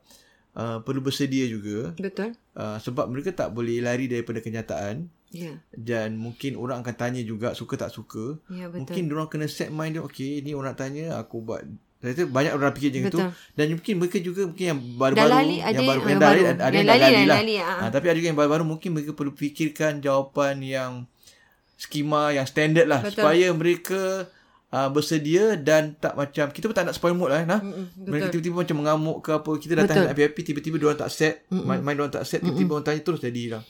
uh, 0.55 0.79
perlu 0.83 1.03
bersedia 1.03 1.45
juga. 1.47 1.93
Betul. 1.97 2.35
Uh, 2.55 2.77
sebab 2.79 3.07
mereka 3.11 3.35
tak 3.35 3.51
boleh 3.51 3.83
lari 3.83 4.07
daripada 4.07 4.39
kenyataan. 4.39 5.09
Ya. 5.29 5.61
Dan 5.69 6.17
mungkin 6.17 6.57
orang 6.57 6.81
akan 6.81 6.95
tanya 6.97 7.21
juga 7.21 7.53
suka 7.53 7.77
tak 7.77 7.93
suka. 7.93 8.41
Ya, 8.49 8.65
betul. 8.65 8.81
Mungkin 8.89 9.03
orang 9.13 9.29
kena 9.29 9.45
set 9.45 9.69
mind 9.69 9.99
dia, 9.99 10.01
okey, 10.01 10.41
ni 10.41 10.57
orang 10.57 10.73
tanya, 10.73 11.21
aku 11.21 11.45
buat 11.45 11.61
saya 11.99 12.15
tu 12.15 12.31
banyak 12.31 12.55
orang 12.55 12.71
fikir 12.71 12.95
macam 12.95 13.11
itu 13.11 13.19
dan 13.59 13.65
mungkin 13.75 13.93
mereka 13.99 14.17
juga 14.23 14.47
mungkin 14.47 14.65
yang 14.71 14.79
baru-baru 14.95 15.31
Dalali, 15.35 15.57
yang 15.59 15.83
baru 15.83 15.99
yang 16.07 16.19
dah 16.23 16.31
ada 16.31 16.41
ada 16.55 16.75
yang 16.79 16.87
dah 16.87 16.95
lali 16.95 17.23
lah. 17.27 17.37
Lali, 17.43 17.55
ha. 17.59 17.73
ha, 17.75 17.85
tapi 17.91 18.05
ada 18.07 18.15
juga 18.15 18.27
yang 18.31 18.39
baru-baru 18.39 18.63
mungkin 18.63 18.89
mereka 18.95 19.11
perlu 19.11 19.35
fikirkan 19.35 19.99
jawapan 19.99 20.55
yang 20.63 20.91
skema 21.79 22.35
yang 22.35 22.43
standard 22.43 22.91
lah. 22.91 22.99
Betul. 22.99 23.23
supaya 23.23 23.47
mereka 23.55 24.27
uh, 24.75 24.89
bersedia 24.91 25.55
dan 25.55 25.95
tak 25.95 26.13
macam 26.19 26.51
kita 26.51 26.67
pun 26.67 26.75
tak 26.75 26.85
nak 26.91 26.95
spoil 26.95 27.15
mood 27.15 27.31
lah 27.31 27.47
nah. 27.47 27.63
Mereka 27.95 28.35
tiba-tiba 28.35 28.67
macam 28.67 28.77
mengamuk 28.83 29.17
ke 29.23 29.31
apa 29.31 29.51
kita 29.55 29.73
dah 29.79 29.85
tanya 29.87 30.11
happy 30.11 30.41
tiba-tiba 30.43 30.75
dia 30.75 30.87
orang 30.91 30.99
tak 30.99 31.11
set 31.15 31.47
main 31.49 31.79
main 31.79 31.95
dia 31.95 32.03
orang 32.03 32.15
tak 32.19 32.25
set 32.27 32.43
tiba-tiba 32.43 32.71
orang 32.75 32.85
tanya 32.85 33.01
terus 33.01 33.23
jadi 33.23 33.43
lah. 33.57 33.63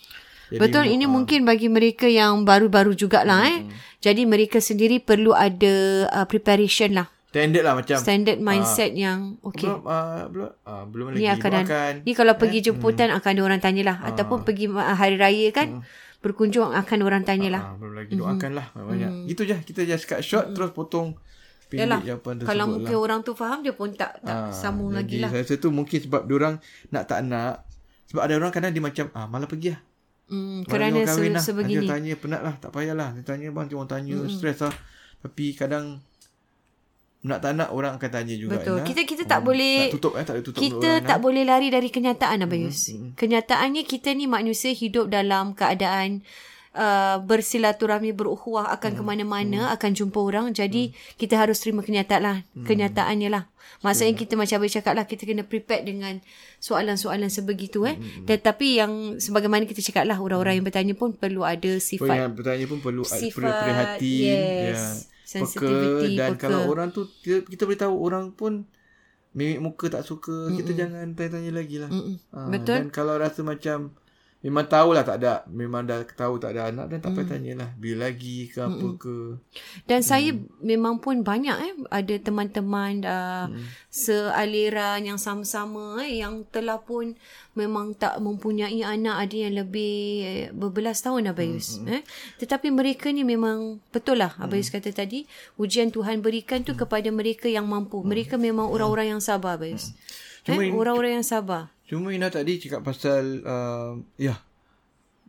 Jadi, 0.50 0.66
Betul 0.66 0.90
ini 0.90 1.06
uh, 1.06 1.14
mungkin 1.14 1.46
bagi 1.46 1.70
mereka 1.70 2.10
yang 2.10 2.42
baru-baru 2.42 2.98
jugalah 2.98 3.46
mm, 3.46 3.50
eh. 3.54 3.60
Jadi 4.02 4.26
mereka 4.26 4.58
sendiri 4.58 4.98
perlu 4.98 5.30
ada 5.30 6.10
uh, 6.10 6.26
preparation 6.26 6.98
lah. 6.98 7.06
Standard 7.30 7.62
lah 7.62 7.74
macam. 7.78 7.98
Standard 8.02 8.42
mindset 8.42 8.90
uh, 8.90 8.98
yang 8.98 9.20
Okay 9.46 9.70
Belum 9.70 9.86
uh, 9.86 10.26
Belum, 10.34 10.50
uh, 10.66 10.84
belum 10.90 11.06
lagi 11.14 11.22
Ni 11.22 11.30
akan, 11.30 11.52
akan 11.62 11.94
Ni 12.02 12.18
kalau 12.18 12.34
eh? 12.34 12.40
pergi 12.42 12.60
jemputan 12.66 13.14
hmm. 13.14 13.22
Akan 13.22 13.38
ada 13.38 13.42
orang 13.46 13.62
tanyalah. 13.62 14.02
Uh, 14.02 14.10
Ataupun 14.10 14.42
pergi 14.42 14.66
hari 14.74 15.22
raya 15.22 15.54
kan? 15.54 15.78
Hmm 15.78 16.09
berkunjung 16.20 16.76
akan 16.76 17.00
orang 17.04 17.24
tanyalah. 17.24 17.64
Ah, 17.64 17.76
belum 17.80 17.96
lagi 17.96 18.14
doakan 18.20 18.52
lah 18.52 18.68
mm-hmm. 18.76 18.90
banyak. 18.92 19.12
Mm. 19.12 19.26
Gitu 19.32 19.42
je 19.48 19.56
kita 19.64 19.82
just 19.88 20.06
cut 20.06 20.20
short 20.20 20.52
mm-hmm. 20.52 20.56
terus 20.56 20.72
potong 20.76 21.16
pendek 21.70 22.02
tersebut 22.02 22.44
Kalau 22.50 22.66
mungkin 22.66 22.96
lah. 22.98 23.04
orang 23.06 23.20
tu 23.24 23.32
faham 23.38 23.60
dia 23.62 23.74
pun 23.78 23.94
tak 23.96 24.20
tak 24.26 24.36
ah, 24.36 24.52
sambung 24.52 24.92
lagi 24.92 25.22
lah. 25.24 25.32
Saya 25.32 25.48
rasa 25.48 25.56
tu 25.56 25.70
mungkin 25.72 26.00
sebab 26.02 26.28
orang 26.28 26.60
nak 26.92 27.04
tak 27.08 27.24
nak 27.24 27.64
sebab 28.12 28.22
ada 28.26 28.34
orang 28.36 28.52
kadang 28.52 28.72
dia 28.74 28.84
macam 28.84 29.06
ah 29.16 29.30
malah 29.30 29.48
pergi 29.48 29.78
lah. 29.78 29.82
Mm, 30.30 30.60
kerana 30.68 31.00
se- 31.08 31.32
lah. 31.32 31.42
sebegini. 31.42 31.88
Dia 31.88 31.94
tanya 31.96 32.14
penat 32.20 32.42
lah 32.44 32.54
tak 32.60 32.70
payahlah. 32.76 33.10
Dia 33.16 33.24
tanya 33.24 33.48
bang 33.56 33.66
dia 33.70 33.76
orang 33.80 33.90
tanya 33.90 34.16
mm. 34.20 34.30
stres 34.34 34.60
lah. 34.60 34.76
Tapi 35.24 35.46
kadang 35.56 36.04
nak 37.20 37.44
tak 37.44 37.52
nak 37.52 37.76
orang 37.76 38.00
akan 38.00 38.10
tanya 38.16 38.32
juga 38.32 38.56
betul 38.56 38.80
kita 38.88 39.04
kita 39.04 39.24
tak 39.28 39.44
hmm. 39.44 39.48
boleh 39.52 39.76
tak 39.76 39.96
tutup 40.00 40.14
eh 40.16 40.24
tak 40.24 40.36
tutup 40.40 40.60
kita 40.64 41.04
tak 41.04 41.20
lah. 41.20 41.20
boleh 41.20 41.44
lari 41.44 41.68
dari 41.68 41.92
kenyataan 41.92 42.48
abayus 42.48 42.80
hmm. 42.88 42.96
hmm. 42.96 43.12
kenyataannya 43.20 43.84
kita 43.84 44.16
ni 44.16 44.24
manusia 44.24 44.72
hidup 44.72 45.12
dalam 45.12 45.52
keadaan 45.52 46.24
uh, 46.80 47.20
bersilaturahmi 47.20 48.16
berukhuwah 48.16 48.72
akan 48.72 48.96
hmm. 48.96 49.00
ke 49.00 49.04
mana-mana 49.04 49.60
hmm. 49.68 49.76
akan 49.76 49.92
jumpa 50.00 50.16
orang 50.16 50.56
jadi 50.56 50.96
hmm. 50.96 51.20
kita 51.20 51.36
harus 51.36 51.60
terima 51.60 51.84
kenyataan 51.84 52.24
lah 52.24 52.38
hmm. 52.56 52.64
kenyataannya 52.64 53.28
lah 53.28 53.44
maksudnya 53.84 54.16
yeah. 54.16 54.22
kita 54.24 54.34
macam 54.40 54.56
abang 54.64 54.74
cakap 54.80 54.94
lah 54.96 55.04
kita 55.04 55.24
kena 55.28 55.44
prepare 55.44 55.84
dengan 55.84 56.24
soalan-soalan 56.64 57.28
sebegitu 57.28 57.84
eh 57.84 58.00
hmm. 58.00 58.24
hmm. 58.24 58.26
tetapi 58.32 58.80
yang 58.80 58.92
sebagaimana 59.20 59.68
kita 59.68 59.84
cakap 59.84 60.08
lah 60.08 60.16
orang-orang 60.24 60.64
yang 60.64 60.66
bertanya 60.72 60.96
pun 60.96 61.12
perlu 61.12 61.44
ada 61.44 61.84
sifat 61.84 62.16
yang 62.16 62.32
bertanya 62.32 62.64
pun 62.64 62.80
perlu 62.80 63.04
sifat 63.04 63.44
perhati 63.44 64.16
yes. 64.24 64.80
yeah 64.80 65.19
peka 65.30 65.74
dan 66.18 66.32
peka. 66.34 66.42
kalau 66.50 66.66
orang 66.74 66.90
tu 66.90 67.06
kita, 67.22 67.46
kita 67.46 67.64
boleh 67.70 67.80
tahu 67.80 67.96
orang 68.02 68.26
pun 68.34 68.66
mimik 69.38 69.62
muka 69.62 69.86
tak 69.94 70.02
suka, 70.02 70.50
Mm-mm. 70.50 70.58
kita 70.58 70.72
jangan 70.74 71.14
tanya-tanya 71.14 71.52
lagi 71.54 71.78
lah. 71.78 71.90
Ha, 72.34 72.50
Betul. 72.50 72.76
Dan 72.82 72.88
kalau 72.90 73.14
rasa 73.22 73.46
macam 73.46 73.94
memang 74.40 74.72
tahulah 74.72 75.04
tak 75.04 75.20
ada, 75.20 75.44
memang 75.52 75.84
dah 75.84 76.00
tahu 76.08 76.40
tak 76.40 76.56
ada 76.56 76.72
anak 76.72 76.88
dan 76.88 77.00
tak 77.04 77.12
mm. 77.12 77.18
payah 77.20 77.28
tanyalah 77.28 77.70
bila 77.76 78.08
lagi 78.08 78.48
ke 78.48 78.60
apa 78.64 78.72
Mm-mm. 78.72 78.96
ke. 78.96 79.20
Dan 79.84 80.00
mm. 80.00 80.08
saya 80.08 80.30
memang 80.64 81.04
pun 81.04 81.20
banyak 81.28 81.58
eh 81.60 81.74
ada 81.92 82.16
teman-teman 82.24 83.04
dah 83.04 83.52
mm. 83.52 83.68
sealiran 83.92 85.04
yang 85.04 85.20
sama-sama 85.20 86.00
eh 86.08 86.24
yang 86.24 86.48
telah 86.56 86.80
pun 86.80 87.20
memang 87.52 87.92
tak 88.00 88.16
mempunyai 88.24 88.80
anak 88.80 89.28
ada 89.28 89.36
yang 89.36 89.60
lebih 89.60 90.24
eh, 90.24 90.48
berbelas 90.56 91.04
tahun 91.04 91.36
Abayus 91.36 91.84
mm. 91.84 91.92
eh. 91.92 92.02
Tetapi 92.40 92.72
mereka 92.72 93.12
ni 93.12 93.28
memang 93.28 93.84
betul 93.92 94.24
lah 94.24 94.32
Abayus 94.40 94.72
mm. 94.72 94.74
kata 94.80 94.90
tadi 94.96 95.28
ujian 95.60 95.92
Tuhan 95.92 96.24
berikan 96.24 96.64
tu 96.64 96.80
mm. 96.80 96.80
kepada 96.80 97.12
mereka 97.12 97.52
yang 97.52 97.68
mampu. 97.68 98.00
Mm. 98.00 98.08
Mereka 98.08 98.40
memang 98.40 98.72
orang-orang 98.72 99.20
yang 99.20 99.22
sabar 99.22 99.60
Abayus. 99.60 99.92
Mm. 100.48 100.56
Eh, 100.56 100.72
orang-orang 100.72 101.20
yang 101.20 101.28
sabar. 101.28 101.76
Cuma 101.90 102.14
Ina 102.14 102.30
tadi 102.30 102.62
cakap 102.62 102.86
pasal 102.86 103.42
uh, 103.42 103.98
ya 104.22 104.38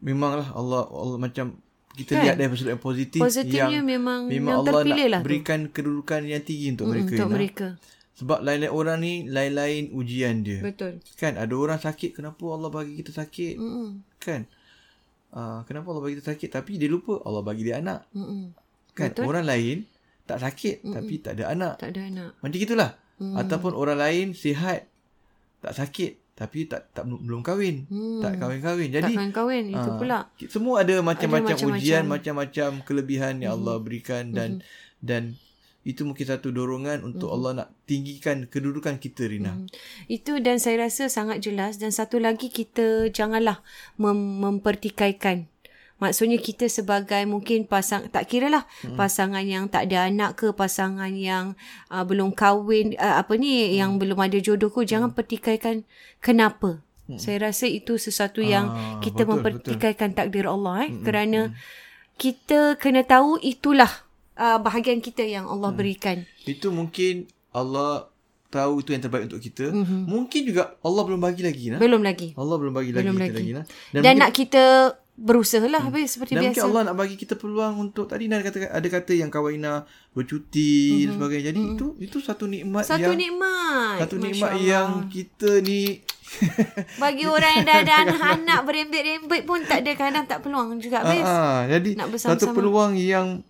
memanglah 0.04 0.52
Allah 0.52 0.84
Allah 0.92 1.16
macam 1.16 1.56
kita 1.96 2.20
kan? 2.20 2.22
lihat 2.22 2.36
dari 2.36 2.52
sudut 2.52 2.76
yang 2.76 2.84
positif 2.84 3.20
Positifnya 3.20 3.80
yang 3.80 3.88
memang 3.88 4.28
memang 4.28 4.62
Allah 4.62 4.84
nak 4.84 5.08
lah 5.08 5.20
berikan 5.24 5.68
tu. 5.68 5.80
kedudukan 5.80 6.20
yang 6.28 6.44
tinggi 6.44 6.76
untuk 6.76 6.86
mm, 6.86 6.92
mereka 6.92 7.12
untuk 7.16 7.28
Ina. 7.28 7.36
mereka. 7.36 7.66
Sebab 8.20 8.38
lain-lain 8.44 8.72
orang 8.76 8.98
ni 9.00 9.12
lain-lain 9.32 9.82
ujian 9.96 10.44
dia. 10.44 10.60
Betul. 10.60 11.00
Kan 11.16 11.40
ada 11.40 11.54
orang 11.56 11.80
sakit 11.80 12.12
kenapa 12.12 12.44
Allah 12.52 12.68
bagi 12.68 12.92
kita 13.00 13.16
sakit? 13.16 13.56
Mm-mm. 13.56 14.04
Kan? 14.20 14.44
Uh, 15.32 15.64
kenapa 15.64 15.88
Allah 15.96 16.04
bagi 16.04 16.20
kita 16.20 16.36
sakit 16.36 16.48
tapi 16.52 16.76
dia 16.76 16.92
lupa 16.92 17.16
Allah 17.24 17.40
bagi 17.40 17.64
dia 17.64 17.80
anak. 17.80 18.04
Mm-mm. 18.12 18.52
Kan 18.92 19.16
Betul. 19.16 19.24
orang 19.24 19.48
lain 19.48 19.76
tak 20.28 20.44
sakit 20.44 20.84
Mm-mm. 20.84 20.94
tapi 21.00 21.14
tak 21.24 21.32
ada 21.40 21.44
anak. 21.56 21.74
Tak 21.80 21.96
ada 21.96 22.00
anak. 22.04 22.30
Macam 22.44 22.58
gitulah. 22.60 22.90
Mm. 23.16 23.34
Ataupun 23.40 23.72
orang 23.72 23.96
lain 23.96 24.26
sihat 24.36 24.84
tak 25.64 25.72
sakit 25.72 26.19
tapi 26.40 26.64
tak 26.64 26.88
tak 26.97 27.04
belum 27.04 27.44
kahwin 27.44 27.85
hmm. 27.85 28.25
tak 28.25 28.40
kahwin-kahwin 28.40 28.88
jadi 28.88 29.12
tak 29.12 29.37
kahwin 29.37 29.64
uh, 29.68 29.76
itu 29.76 29.90
ah, 29.92 29.97
pula 30.00 30.18
semua 30.49 30.75
ada 30.80 30.97
macam-macam 31.04 31.56
ujian 31.76 32.09
macam-macam 32.09 32.80
kelebihan 32.80 33.44
yang 33.44 33.52
hmm. 33.52 33.59
Allah 33.61 33.76
berikan 33.85 34.32
dan 34.32 34.64
hmm. 34.64 35.04
dan 35.04 35.23
itu 35.85 36.09
mungkin 36.09 36.25
satu 36.25 36.49
dorongan 36.49 37.04
untuk 37.04 37.28
hmm. 37.28 37.37
Allah 37.37 37.52
nak 37.52 37.68
tinggikan 37.85 38.49
kedudukan 38.49 38.97
kita 38.97 39.28
Rina 39.28 39.52
hmm. 39.52 39.68
itu 40.09 40.40
dan 40.40 40.56
saya 40.56 40.88
rasa 40.88 41.12
sangat 41.12 41.44
jelas 41.44 41.76
dan 41.76 41.92
satu 41.92 42.16
lagi 42.16 42.49
kita 42.49 43.12
janganlah 43.12 43.61
mem- 44.00 44.40
mempertikaikan 44.40 45.44
Maksudnya 46.00 46.40
kita 46.40 46.66
sebagai 46.66 47.21
mungkin 47.28 47.69
pasang 47.69 48.09
tak 48.09 48.26
kira 48.33 48.49
lah 48.49 48.64
hmm. 48.83 48.97
pasangan 48.97 49.45
yang 49.45 49.69
tak 49.69 49.92
ada 49.92 50.09
anak 50.09 50.40
ke 50.40 50.49
pasangan 50.57 51.12
yang 51.12 51.52
uh, 51.92 52.02
belum 52.09 52.33
kahwin 52.33 52.97
uh, 52.97 53.21
apa 53.21 53.37
ni 53.37 53.69
hmm. 53.69 53.71
yang 53.76 53.90
belum 54.00 54.16
ada 54.16 54.40
jodoh 54.40 54.73
ke 54.73 54.88
jangan 54.88 55.12
hmm. 55.12 55.19
pertikaikan 55.21 55.85
kenapa. 56.25 56.80
Hmm. 57.04 57.21
Saya 57.21 57.52
rasa 57.52 57.69
itu 57.69 58.00
sesuatu 58.00 58.40
yang 58.40 58.71
ah, 58.71 58.99
kita 59.04 59.28
betul, 59.28 59.30
mempertikaikan 59.37 60.16
betul. 60.16 60.19
takdir 60.25 60.47
Allah 60.49 60.88
eh 60.88 60.90
hmm. 60.90 61.04
kerana 61.04 61.40
hmm. 61.52 61.57
kita 62.16 62.59
kena 62.80 63.04
tahu 63.04 63.37
itulah 63.45 63.90
uh, 64.40 64.57
bahagian 64.57 65.04
kita 65.04 65.28
yang 65.28 65.45
Allah 65.45 65.69
hmm. 65.69 65.78
berikan. 65.78 66.16
Itu 66.49 66.73
mungkin 66.73 67.28
Allah 67.52 68.11
tahu 68.50 68.83
itu 68.83 68.90
yang 68.90 69.02
terbaik 69.02 69.30
untuk 69.30 69.40
kita. 69.40 69.71
Mm-hmm. 69.71 70.00
Mungkin 70.11 70.40
juga 70.42 70.75
Allah 70.83 71.02
belum 71.07 71.23
bagi 71.23 71.42
lagi 71.47 71.64
nah. 71.71 71.78
Belum 71.78 72.02
lagi. 72.02 72.35
Allah 72.35 72.57
belum 72.59 72.75
bagi 72.75 72.90
belum 72.90 73.14
lagi, 73.14 73.23
lagi. 73.23 73.30
kita 73.30 73.38
lagi 73.38 73.52
nah. 73.54 73.64
Dan, 73.95 74.02
Dan 74.02 74.14
nak 74.19 74.30
kita 74.35 74.64
berusaha 75.20 75.68
lah 75.68 75.84
hmm. 75.84 76.08
seperti 76.08 76.32
dan 76.32 76.48
biasa. 76.48 76.56
Dan 76.56 76.66
Allah 76.72 76.82
nak 76.88 76.96
bagi 76.96 77.16
kita 77.20 77.36
peluang 77.36 77.76
untuk 77.76 78.08
tadi 78.08 78.24
nak 78.24 78.40
kata 78.40 78.72
ada 78.72 78.88
kata 78.88 79.12
yang 79.12 79.28
kawaina 79.28 79.84
bercuti 80.16 81.04
dan 81.04 81.12
mm-hmm. 81.12 81.14
sebagainya. 81.20 81.44
Jadi 81.52 81.60
mm-hmm. 81.60 81.76
itu 81.76 81.86
itu 82.00 82.18
satu 82.24 82.48
nikmat 82.48 82.88
satu 82.88 83.12
yang 83.12 83.20
nikmat. 83.20 83.96
Satu 84.00 84.16
Masya 84.16 84.24
nikmat 84.24 84.52
Allah. 84.56 84.64
yang 84.64 84.88
kita 85.12 85.50
ni 85.60 86.00
bagi 87.02 87.24
orang 87.28 87.52
yang 87.60 87.66
dah 87.68 87.76
ada 87.84 87.94
anak-anak 88.06 88.60
berembet-rembet 88.64 89.42
pun 89.44 89.60
tak 89.66 89.84
ada 89.84 89.92
kadang 89.92 90.24
tak 90.24 90.40
peluang 90.40 90.80
juga 90.80 91.04
bes. 91.04 91.26
Ha, 91.26 91.68
jadi 91.68 91.90
nak 92.00 92.08
satu 92.16 92.56
peluang 92.56 92.96
yang 92.96 93.44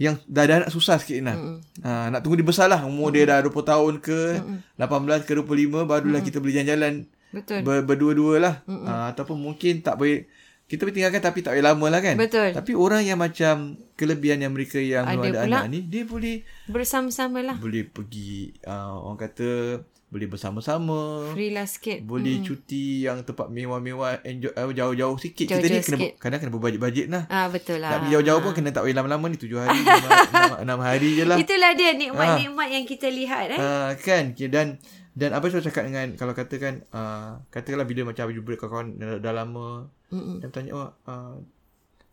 yang 0.00 0.16
dah 0.30 0.42
ada 0.46 0.54
anak 0.64 0.70
susah 0.70 0.96
sikit 1.02 1.26
nak. 1.26 1.36
Mm-hmm. 1.36 1.58
Ha, 1.84 1.90
nak 2.14 2.20
tunggu 2.22 2.38
dia 2.38 2.46
besar 2.46 2.70
lah. 2.70 2.86
Umur 2.86 3.10
mm-hmm. 3.10 3.26
dia 3.26 3.42
dah 3.42 3.50
20 3.50 3.72
tahun 3.74 3.94
ke 3.98 4.20
mm-hmm. 4.46 5.18
18 5.18 5.26
ke 5.26 5.32
25 5.34 5.44
barulah 5.44 6.00
mm-hmm. 6.00 6.22
kita 6.22 6.36
boleh 6.38 6.54
jalan-jalan. 6.54 6.94
Betul. 7.30 7.60
Ber, 7.66 7.82
berdua-dua 7.82 8.34
lah. 8.38 8.54
Mm-hmm. 8.64 8.86
Ha, 8.86 8.92
ataupun 9.12 9.36
mungkin 9.36 9.82
tak 9.82 9.98
boleh 9.98 10.24
kita 10.70 10.86
boleh 10.86 10.94
tinggalkan 10.94 11.18
tapi 11.18 11.42
tak 11.42 11.58
boleh 11.58 11.66
lama 11.66 11.86
lah 11.90 11.98
kan. 12.00 12.14
Betul. 12.14 12.54
Tapi 12.54 12.72
orang 12.78 13.02
yang 13.02 13.18
macam 13.18 13.74
kelebihan 13.98 14.38
yang 14.38 14.54
mereka 14.54 14.78
yang 14.78 15.02
ada, 15.02 15.26
ada 15.26 15.38
anak 15.42 15.64
ni, 15.66 15.82
dia 15.82 16.06
boleh 16.06 16.46
bersama-sama 16.70 17.42
lah. 17.42 17.58
Boleh 17.58 17.90
pergi, 17.90 18.54
uh, 18.70 19.02
orang 19.02 19.18
kata 19.18 19.82
boleh 20.10 20.26
bersama-sama. 20.30 21.26
Free 21.34 21.50
lah 21.50 21.66
sikit. 21.66 22.06
Boleh 22.06 22.38
hmm. 22.38 22.46
cuti 22.46 23.02
yang 23.02 23.26
tempat 23.26 23.50
mewah-mewah, 23.50 24.22
enjoy, 24.22 24.54
uh, 24.54 24.70
jauh-jauh 24.70 25.18
sikit. 25.18 25.50
Jauh-jauh 25.50 25.66
Kita 25.66 25.74
ni 25.74 25.82
kena, 25.82 26.06
kadang 26.22 26.38
kena 26.38 26.52
berbajet-bajet 26.54 27.06
lah. 27.10 27.26
Ah 27.26 27.50
Betul 27.50 27.82
lah. 27.82 27.90
Nak 27.90 28.06
pergi 28.06 28.14
jauh-jauh 28.14 28.40
pun 28.42 28.52
kena 28.54 28.70
tak 28.70 28.86
boleh 28.86 28.94
lama-lama 28.94 29.26
ni, 29.26 29.36
tujuh 29.42 29.58
hari, 29.58 29.74
enam, 30.30 30.54
enam 30.70 30.78
hari 30.86 31.18
je 31.18 31.24
lah. 31.26 31.34
Itulah 31.34 31.74
dia 31.74 31.98
nikmat-nikmat 31.98 32.66
ah. 32.70 32.74
yang 32.78 32.84
kita 32.86 33.10
lihat. 33.10 33.46
Eh? 33.54 33.58
Ah, 33.58 33.90
kan, 33.98 34.38
dan... 34.38 34.78
Dan 35.20 35.36
apa 35.36 35.52
saya 35.52 35.60
cakap 35.60 35.84
dengan 35.84 36.16
kalau 36.16 36.32
katakan 36.32 36.80
uh, 36.96 37.44
katakanlah 37.52 37.84
bila 37.84 38.08
macam 38.08 38.32
jumpa 38.32 38.56
kawan-kawan 38.56 38.96
dah, 38.96 39.20
dah 39.20 39.32
lama 39.36 39.92
mm 40.08 40.40
dan 40.40 40.48
tanya 40.48 40.70
oh 40.72 40.88
uh, 41.04 41.36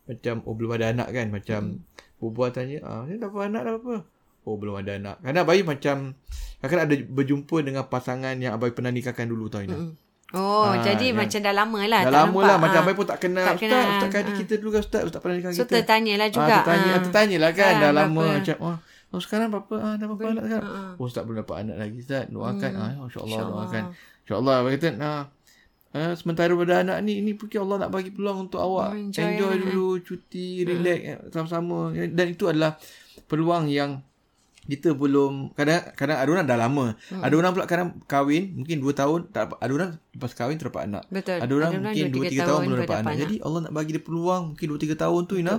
macam 0.04 0.44
oh 0.44 0.52
belum 0.52 0.76
ada 0.76 0.92
anak 0.92 1.08
kan 1.10 1.32
macam 1.32 1.60
mm. 1.80 2.20
berbual 2.20 2.52
tanya 2.52 2.84
ah 2.84 3.08
dah 3.08 3.28
apa 3.32 3.38
anak 3.48 3.62
dah 3.64 3.74
apa 3.80 3.96
oh 4.48 4.56
belum 4.56 4.80
ada 4.80 4.96
anak. 4.96 5.16
Kadang 5.20 5.44
bayi 5.44 5.60
macam 5.60 5.96
kadang 6.64 6.84
ada 6.88 6.94
berjumpa 6.96 7.56
dengan 7.60 7.84
pasangan 7.84 8.34
yang 8.40 8.56
abai 8.56 8.72
pernah 8.72 8.88
nikahkan 8.88 9.28
dulu 9.28 9.52
tau 9.52 9.60
Ina. 9.60 9.92
Oh, 10.36 10.68
ha, 10.68 10.84
jadi 10.84 11.08
yang 11.08 11.24
macam 11.24 11.40
dah 11.40 11.54
lama 11.56 11.80
lah. 11.88 12.00
Dah 12.04 12.12
lama 12.12 12.40
lah. 12.44 12.56
Macam 12.60 12.84
Abai 12.84 12.92
pun 12.92 13.08
tak 13.08 13.16
kenal. 13.16 13.48
Tak 13.48 13.56
Ustaz, 13.56 13.64
kenal. 13.64 13.84
Ustaz 13.96 14.10
Kadi 14.12 14.28
ha. 14.28 14.36
kita 14.36 14.52
dulu 14.60 14.70
kan 14.76 14.82
Ustaz. 14.84 15.02
Ustaz 15.08 15.20
pernah 15.24 15.36
nikah 15.40 15.52
so, 15.56 15.64
kita. 15.64 15.64
So, 15.64 15.72
tertanyalah 15.72 16.28
juga. 16.28 16.44
Ha, 16.44 16.56
tertanya, 16.60 16.92
ha. 16.92 17.00
tertanyalah 17.00 17.50
kan. 17.56 17.72
Ha, 17.72 17.80
dah 17.80 17.92
lama. 17.96 18.24
Macam, 18.36 18.56
oh, 18.60 18.76
Oh 19.08 19.20
sekarang 19.24 19.48
berapa 19.48 19.74
ah 19.80 19.94
dah 19.96 20.06
berapa 20.06 20.36
anak 20.36 20.44
sekarang? 20.44 20.68
Uh-huh. 20.68 21.00
Oh 21.00 21.08
tak 21.08 21.24
belum 21.24 21.36
dapat 21.40 21.56
anak 21.64 21.76
lagi 21.80 21.96
Ustaz. 22.04 22.24
Doakan 22.28 22.72
hmm. 22.72 22.82
ah 22.84 22.92
insya-Allah 23.08 23.38
Insya 23.38 23.48
doakan. 23.48 23.84
Insya-Allah 24.24 24.56
kata 24.68 24.88
nah 24.96 25.20
uh, 25.96 26.12
sementara 26.12 26.52
pada 26.52 26.74
anak 26.84 26.98
ni 27.04 27.12
ini 27.24 27.32
mungkin 27.32 27.58
Allah 27.64 27.76
nak 27.86 27.90
bagi 27.92 28.10
peluang 28.12 28.38
untuk 28.48 28.60
awak 28.60 28.92
enjoy, 28.96 29.24
enjoy 29.24 29.52
eh. 29.52 29.60
dulu 29.64 29.88
cuti, 30.04 30.48
relax 30.68 31.00
uh. 31.08 31.18
sama-sama 31.32 31.96
dan 31.96 32.26
itu 32.28 32.44
adalah 32.48 32.76
peluang 33.28 33.68
yang 33.72 34.00
kita 34.68 34.92
belum 34.92 35.56
kadang 35.56 35.80
kadang 35.96 36.18
ada 36.20 36.28
orang 36.28 36.44
dah 36.44 36.58
lama. 36.60 36.86
Hmm. 37.08 37.24
Ada 37.24 37.34
orang 37.40 37.50
pula 37.56 37.64
kadang 37.64 37.88
kahwin 38.04 38.52
mungkin 38.52 38.84
2 38.84 38.92
tahun 38.92 39.18
tak 39.32 39.56
ada 39.56 39.72
orang 39.72 39.90
lepas 40.12 40.32
kahwin 40.36 40.60
terdapat 40.60 40.82
anak. 40.92 41.02
Betul. 41.08 41.40
Ada 41.40 41.52
orang 41.56 41.70
ada 41.72 41.80
mungkin 41.80 42.04
2 42.12 42.12
3 42.12 42.20
tahun, 42.20 42.36
tahun 42.44 42.60
belum 42.60 42.78
dapat 42.84 42.98
anak. 43.00 43.08
anak. 43.08 43.22
Jadi 43.24 43.36
Allah 43.40 43.60
nak 43.64 43.72
bagi 43.72 43.90
dia 43.96 44.02
peluang 44.04 44.42
mungkin 44.52 44.66
2 44.68 44.84
3 44.92 45.02
tahun 45.02 45.20
tu 45.24 45.34
Ina. 45.40 45.54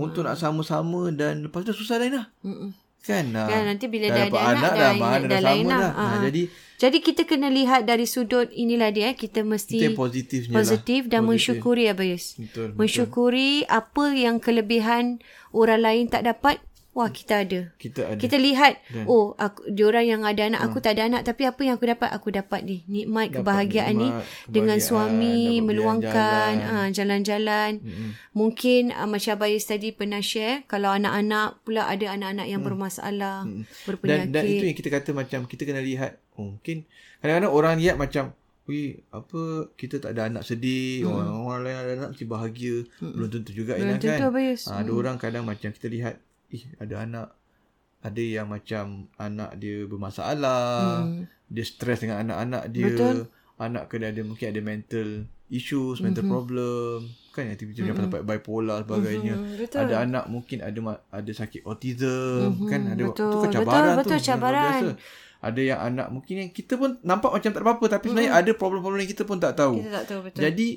Untuk 0.00 0.22
nak 0.24 0.36
sama-sama 0.40 1.12
dan 1.12 1.44
lepas 1.44 1.60
tu 1.68 1.76
susah 1.76 2.00
dah 2.00 2.06
Ina. 2.08 2.22
Hmm. 2.40 2.72
Kan? 3.04 3.30
Kan 3.30 3.62
nanti 3.68 3.86
bila 3.86 4.10
dah, 4.10 4.16
dah 4.16 4.24
ada 4.26 4.36
anak, 4.36 4.48
anak 4.48 4.72
dah, 4.72 4.92
dah, 4.92 4.92
dah, 4.98 5.28
dah 5.28 5.40
lain 5.44 5.64
lah. 5.68 5.80
Dah. 5.80 5.92
Ha. 5.92 6.04
Ha. 6.08 6.22
Jadi 6.28 6.42
jadi 6.78 7.02
kita 7.02 7.26
kena 7.26 7.50
lihat 7.50 7.90
dari 7.90 8.06
sudut 8.06 8.46
inilah 8.54 8.94
dia 8.94 9.10
kita 9.10 9.42
mesti 9.42 9.82
kita 9.82 9.98
positifnya 9.98 10.62
positif 10.62 11.10
lah. 11.10 11.10
dan 11.10 11.20
positif. 11.26 11.30
mensyukuri 11.34 11.84
Abayus. 11.90 12.24
Betul, 12.38 12.68
mensyukuri 12.78 13.66
betul. 13.66 13.78
apa 13.82 14.04
yang 14.14 14.36
kelebihan 14.38 15.04
orang 15.50 15.82
lain 15.82 16.06
tak 16.06 16.22
dapat 16.30 16.62
Wah 16.98 17.14
kita 17.14 17.46
ada. 17.46 17.70
Kita 17.78 18.10
ada. 18.10 18.18
Kita 18.18 18.34
lihat 18.34 18.82
Dan. 18.90 19.06
oh 19.06 19.38
aku 19.38 19.70
diorang 19.70 20.02
yang 20.02 20.26
ada 20.26 20.50
anak 20.50 20.66
aku 20.66 20.82
ha. 20.82 20.90
tak 20.90 20.98
ada 20.98 21.06
anak 21.06 21.22
tapi 21.22 21.46
apa 21.46 21.60
yang 21.62 21.78
aku 21.78 21.86
dapat 21.86 22.10
aku 22.10 22.28
dapat 22.34 22.66
ni 22.66 22.82
nikmat 22.90 23.30
dapat 23.30 23.38
kebahagiaan 23.38 23.94
nikmat, 23.94 24.02
ni 24.02 24.08
kebahagiaan, 24.18 24.50
dengan 24.50 24.78
suami 24.82 25.38
meluangkan 25.62 26.52
jalan. 26.58 26.74
Ha, 26.74 26.90
jalan-jalan. 26.90 27.70
Mm-hmm. 27.78 28.10
Mungkin 28.34 28.82
uh, 28.90 29.06
macam 29.06 29.30
Abayus 29.38 29.62
tadi 29.62 29.94
pernah 29.94 30.18
share 30.18 30.66
kalau 30.66 30.90
anak-anak 30.90 31.62
pula 31.62 31.86
ada 31.86 32.18
anak-anak 32.18 32.50
yang 32.50 32.66
mm. 32.66 32.66
bermasalah, 32.66 33.46
mm. 33.46 33.62
berpenyakit. 33.86 34.34
Dan, 34.34 34.34
dan 34.34 34.42
itu 34.50 34.64
yang 34.66 34.78
kita 34.82 34.90
kata 34.90 35.10
macam 35.14 35.40
kita 35.46 35.62
kena 35.62 35.78
lihat 35.78 36.18
oh, 36.34 36.58
mungkin 36.58 36.82
kadang-kadang 37.22 37.52
orang 37.54 37.78
lihat 37.78 37.94
macam 37.94 38.34
Wih, 38.68 39.00
apa 39.08 39.72
kita 39.80 39.96
tak 39.96 40.12
ada 40.12 40.28
anak 40.28 40.44
sedih, 40.44 41.00
hmm. 41.00 41.08
orang, 41.08 41.36
orang 41.40 41.60
lain 41.64 41.76
ada 41.80 41.92
anak 41.96 42.08
mesti 42.12 42.26
bahagia. 42.28 42.76
Hmm. 43.00 43.16
Belum 43.16 43.28
tentu 43.32 43.50
juga 43.56 43.80
Belum 43.80 43.96
tentu 43.96 44.28
kan. 44.28 44.44
Ha, 44.44 44.72
ada 44.84 44.92
hmm. 44.92 45.00
orang 45.00 45.16
kadang 45.16 45.44
macam 45.48 45.72
kita 45.72 45.88
lihat 45.88 46.20
ih 46.52 46.64
ada 46.80 47.04
anak 47.04 47.28
ada 47.98 48.22
yang 48.22 48.46
macam 48.46 49.10
anak 49.18 49.58
dia 49.58 49.84
bermasalah 49.84 51.04
hmm. 51.04 51.26
dia 51.50 51.64
stres 51.66 52.06
dengan 52.06 52.22
anak-anak 52.22 52.64
dia 52.70 52.88
Betul. 52.94 53.16
anak 53.58 53.90
kena 53.90 54.14
ada 54.14 54.22
mungkin 54.22 54.46
ada 54.54 54.60
mental 54.62 55.08
issues 55.48 56.04
mental 56.04 56.24
mm-hmm. 56.24 56.34
problem 56.36 56.98
kan 57.32 57.48
yang 57.48 57.58
tiba-tiba 57.58 57.90
mm-hmm. 57.90 58.04
dapat 58.12 58.20
bipolar 58.24 58.84
sebagainya 58.84 59.34
mm-hmm. 59.34 59.80
ada 59.80 59.94
anak 60.04 60.24
mungkin 60.28 60.58
ada 60.60 61.00
ada 61.08 61.32
sakit 61.32 61.64
autism 61.64 62.52
mm-hmm. 62.52 62.68
kan 62.68 62.80
ada 62.92 63.04
betul. 63.08 63.32
tu 63.32 63.36
kan 63.40 63.50
cabaran 63.50 63.94
betul, 63.96 63.96
betul, 63.96 64.18
tu 64.20 64.26
cabaran 64.28 64.82
ada 65.38 65.60
yang 65.62 65.80
anak 65.80 66.08
mungkin 66.12 66.34
yang 66.46 66.50
kita 66.52 66.74
pun 66.76 66.98
nampak 67.00 67.30
macam 67.32 67.50
tak 67.50 67.60
ada 67.62 67.64
apa-apa 67.64 67.84
tapi 67.88 67.94
mm-hmm. 67.96 68.08
sebenarnya 68.12 68.32
ada 68.36 68.50
problem-problem 68.54 69.00
yang 69.00 69.12
kita 69.16 69.22
pun 69.24 69.38
tak 69.40 69.52
tahu 69.56 69.74
kita 69.80 69.90
tak 69.90 70.04
tahu 70.04 70.20
betul 70.28 70.40
jadi 70.44 70.68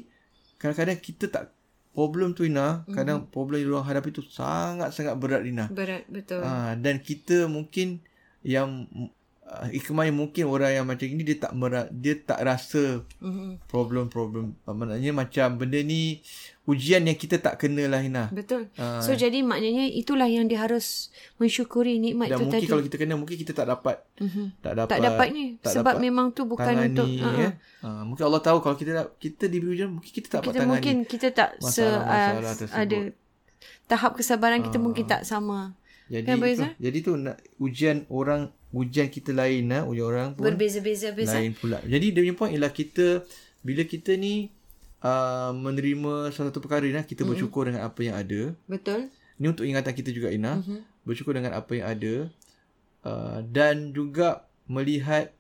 kadang-kadang 0.56 0.98
kita 1.04 1.26
tak 1.28 1.44
problem 1.92 2.32
tu 2.32 2.48
Ina 2.48 2.84
mm-hmm. 2.84 2.96
kadang 2.96 3.28
problem 3.28 3.60
yang 3.60 3.80
orang 3.80 3.88
hadapi 3.92 4.10
tu 4.16 4.24
sangat-sangat 4.24 5.16
berat 5.20 5.44
Ina 5.44 5.68
berat 5.72 6.08
betul 6.08 6.42
ha, 6.44 6.74
dan 6.80 7.04
kita 7.04 7.52
mungkin 7.52 8.00
yang 8.42 8.88
uh, 9.52 9.68
Ikmah 9.70 10.04
yang 10.04 10.16
mungkin 10.18 10.48
orang 10.48 10.72
yang 10.74 10.86
macam 10.86 11.04
ini 11.06 11.22
dia 11.22 11.38
tak 11.38 11.52
mera, 11.52 11.86
dia 11.90 12.16
tak 12.16 12.40
rasa 12.42 13.04
Mhm. 13.20 13.68
problem-problem 13.68 14.56
uh, 14.62 14.72
maknanya 14.72 15.12
macam 15.14 15.56
benda 15.56 15.78
ni 15.78 16.24
ujian 16.64 17.04
yang 17.04 17.14
kita 17.14 17.36
tak 17.36 17.58
kena 17.58 17.84
lah 17.86 18.00
Hina. 18.00 18.30
Betul. 18.30 18.72
Ah. 18.76 18.98
so 18.98 19.12
jadi 19.12 19.42
maknanya 19.42 19.84
itulah 19.84 20.26
yang 20.26 20.46
dia 20.46 20.62
harus 20.62 21.12
mensyukuri 21.36 21.98
nikmat 21.98 22.30
Dan 22.30 22.38
tu 22.38 22.44
mungkin 22.46 22.58
tadi. 22.58 22.70
kalau 22.70 22.82
kita 22.82 22.96
kena 22.96 23.14
mungkin 23.14 23.36
kita 23.36 23.52
tak 23.52 23.68
dapat 23.68 23.96
Mhm. 24.18 24.46
tak 24.58 24.74
dapat 24.78 24.90
tak 24.90 25.00
dapat 25.04 25.28
ni 25.30 25.44
tak 25.58 25.74
sebab 25.74 25.84
dapat 25.90 25.96
memang 26.00 26.28
tu 26.32 26.42
bukan 26.46 26.66
tangani, 26.66 26.88
untuk 26.88 27.08
ya. 27.10 27.26
uh-uh. 27.28 27.52
Uh, 27.82 28.02
mungkin 28.06 28.24
Allah 28.24 28.42
tahu 28.42 28.58
kalau 28.60 28.76
kita 28.76 28.92
kita 29.18 29.44
diberi 29.46 29.76
ujian 29.76 29.92
mungkin 29.92 30.12
kita 30.12 30.28
tak 30.30 30.38
dapat 30.38 30.46
kita 30.46 30.56
tangani. 30.56 30.72
mungkin 30.72 30.96
kita 31.04 31.28
tak 31.30 31.50
se 31.60 31.84
masalah-masalah 31.84 32.54
uh, 32.64 32.78
ada 32.78 33.00
tahap 33.86 34.12
kesabaran 34.16 34.62
kita 34.62 34.78
mungkin 34.78 35.04
tak 35.04 35.22
sama. 35.24 35.76
Jadi 36.08 36.26
Kan, 36.26 36.38
itu, 36.42 36.66
jadi 36.78 36.98
tu 37.02 37.12
nak 37.16 37.40
ujian 37.58 38.04
orang 38.08 38.52
ujian 38.72 39.12
kita 39.12 39.36
lain 39.36 39.68
nah, 39.68 39.84
ujian 39.84 40.08
orang 40.08 40.28
pun 40.34 40.48
Berbeza-beza 40.48 41.12
beza. 41.12 41.36
lain 41.36 41.52
pula. 41.56 41.84
Jadi 41.84 42.16
dia 42.16 42.22
punya 42.24 42.36
point 42.36 42.52
ialah 42.56 42.72
kita 42.72 43.24
bila 43.62 43.84
kita 43.84 44.16
ni 44.16 44.50
uh, 45.04 45.52
menerima 45.54 46.32
satu 46.32 46.64
perkara 46.64 46.88
nah, 46.88 47.04
kita 47.04 47.22
mm-hmm. 47.22 47.30
bersyukur 47.30 47.68
dengan 47.68 47.84
apa 47.86 48.00
yang 48.02 48.16
ada. 48.16 48.42
Betul? 48.66 49.12
Ini 49.38 49.48
untuk 49.52 49.66
ingatan 49.68 49.94
kita 49.94 50.10
juga 50.16 50.32
Ina. 50.32 50.64
Mm-hmm. 50.64 50.80
Bersyukur 51.04 51.34
dengan 51.36 51.54
apa 51.58 51.72
yang 51.76 51.86
ada 51.92 52.14
uh, 53.04 53.40
dan 53.44 53.92
juga 53.92 54.48
melihat 54.70 55.34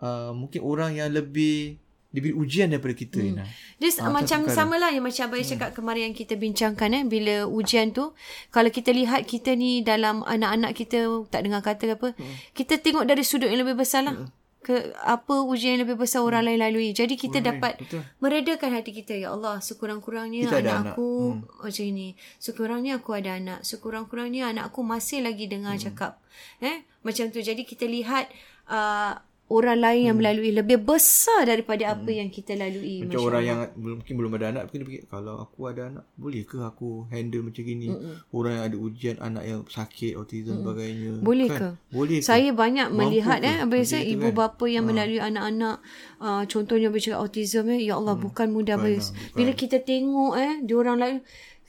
uh, 0.00 0.32
mungkin 0.32 0.64
orang 0.64 0.96
yang 0.96 1.12
lebih 1.12 1.76
diberi 2.10 2.34
ujian 2.34 2.66
daripada 2.66 2.94
kita 2.94 3.22
Ina. 3.22 3.46
Dia 3.78 3.90
Ah, 4.02 4.10
ah, 4.10 4.12
macam 4.12 4.42
satu 4.42 4.50
perkara. 4.50 4.58
sama 4.58 4.74
lah 4.82 4.90
yang 4.90 5.06
macam 5.06 5.30
Abang 5.30 5.42
hmm. 5.42 5.50
cakap 5.54 5.70
kemarin 5.78 6.02
yang 6.10 6.16
kita 6.18 6.34
bincangkan 6.34 6.90
eh. 6.90 7.02
Bila 7.06 7.34
ujian 7.46 7.94
tu, 7.94 8.10
kalau 8.50 8.70
kita 8.70 8.90
lihat 8.90 9.30
kita 9.30 9.54
ni 9.54 9.86
dalam 9.86 10.26
anak-anak 10.26 10.74
kita 10.74 11.06
tak 11.30 11.46
dengar 11.46 11.62
kata 11.62 11.94
apa, 11.94 12.10
hmm. 12.18 12.34
kita 12.50 12.82
tengok 12.82 13.06
dari 13.06 13.22
sudut 13.22 13.46
yang 13.46 13.62
lebih 13.62 13.78
besar 13.78 14.02
lah. 14.02 14.18
Hmm. 14.18 14.28
Ke 14.60 14.92
apa 15.00 15.40
ujian 15.40 15.80
yang 15.80 15.88
lebih 15.88 15.96
besar 15.96 16.20
orang 16.20 16.44
lain 16.44 16.60
lalui. 16.60 16.92
Jadi 16.92 17.16
kita 17.16 17.40
dapat 17.40 17.80
betul. 17.80 18.04
meredakan 18.20 18.76
hati 18.76 18.92
kita. 18.92 19.16
Ya 19.16 19.32
Allah, 19.32 19.56
sekurang-kurangnya 19.62 20.52
Kita 20.52 20.60
anak, 20.60 20.76
anak. 20.76 20.94
aku 20.98 21.08
hmm. 21.32 21.64
macam 21.64 21.84
ini. 21.88 22.08
Sekurangnya 22.36 22.92
aku 23.00 23.10
ada 23.16 23.40
anak. 23.40 23.64
Sekurang-kurangnya 23.64 24.52
anak 24.52 24.68
aku 24.68 24.84
masih 24.84 25.24
lagi 25.24 25.48
dengar 25.48 25.80
hmm. 25.80 25.84
cakap. 25.88 26.20
Eh, 26.60 26.84
macam 27.00 27.32
tu. 27.32 27.40
Jadi 27.40 27.64
kita 27.64 27.88
lihat 27.88 28.28
uh, 28.68 29.16
orang 29.50 29.82
lain 29.82 30.02
yang 30.06 30.16
melalui 30.16 30.54
lebih 30.54 30.78
besar 30.78 31.42
daripada 31.42 31.90
apa 31.98 32.06
yang 32.06 32.30
kita 32.30 32.54
lalui. 32.54 33.02
Macam 33.02 33.26
orang 33.26 33.42
yang 33.42 33.58
mungkin 33.74 34.14
belum 34.14 34.32
ada 34.38 34.46
anak 34.54 34.62
mungkin 34.70 34.78
dia 34.80 34.88
fikir 34.94 35.02
kalau 35.10 35.42
aku 35.42 35.66
ada 35.66 35.90
anak 35.90 36.04
boleh 36.14 36.46
ke 36.46 36.62
aku 36.62 37.10
handle 37.10 37.42
macam 37.42 37.62
gini? 37.66 37.90
Mm-mm. 37.90 38.14
Orang 38.30 38.52
yang 38.54 38.64
ada 38.70 38.76
ujian 38.78 39.16
anak 39.18 39.44
yang 39.44 39.60
sakit 39.66 40.14
autism 40.14 40.62
sebagainya. 40.62 41.18
Boleh 41.18 41.48
kan? 41.50 41.58
ke? 41.58 41.68
Boleh 41.90 42.18
ke? 42.22 42.26
Saya 42.30 42.54
banyak 42.54 42.88
Mampu 42.94 42.98
melihat 43.10 43.42
ke? 43.42 43.50
eh 43.50 43.84
saya 43.84 44.06
itu 44.06 44.14
ibu 44.14 44.28
kan? 44.30 44.38
bapa 44.38 44.64
yang 44.70 44.84
melalui 44.86 45.18
anak-anak 45.18 45.76
uh, 46.22 46.42
contohnya 46.46 46.88
bercakap 46.94 47.18
autism 47.18 47.66
eh 47.74 47.82
ya 47.82 47.98
Allah 47.98 48.14
bukan 48.14 48.54
mudah 48.54 48.78
bukan 48.78 49.02
bukan. 49.02 49.34
Bila 49.34 49.52
kita 49.58 49.82
tengok 49.82 50.32
eh 50.38 50.62
dia 50.62 50.76
orang 50.78 50.96
lain 51.02 51.18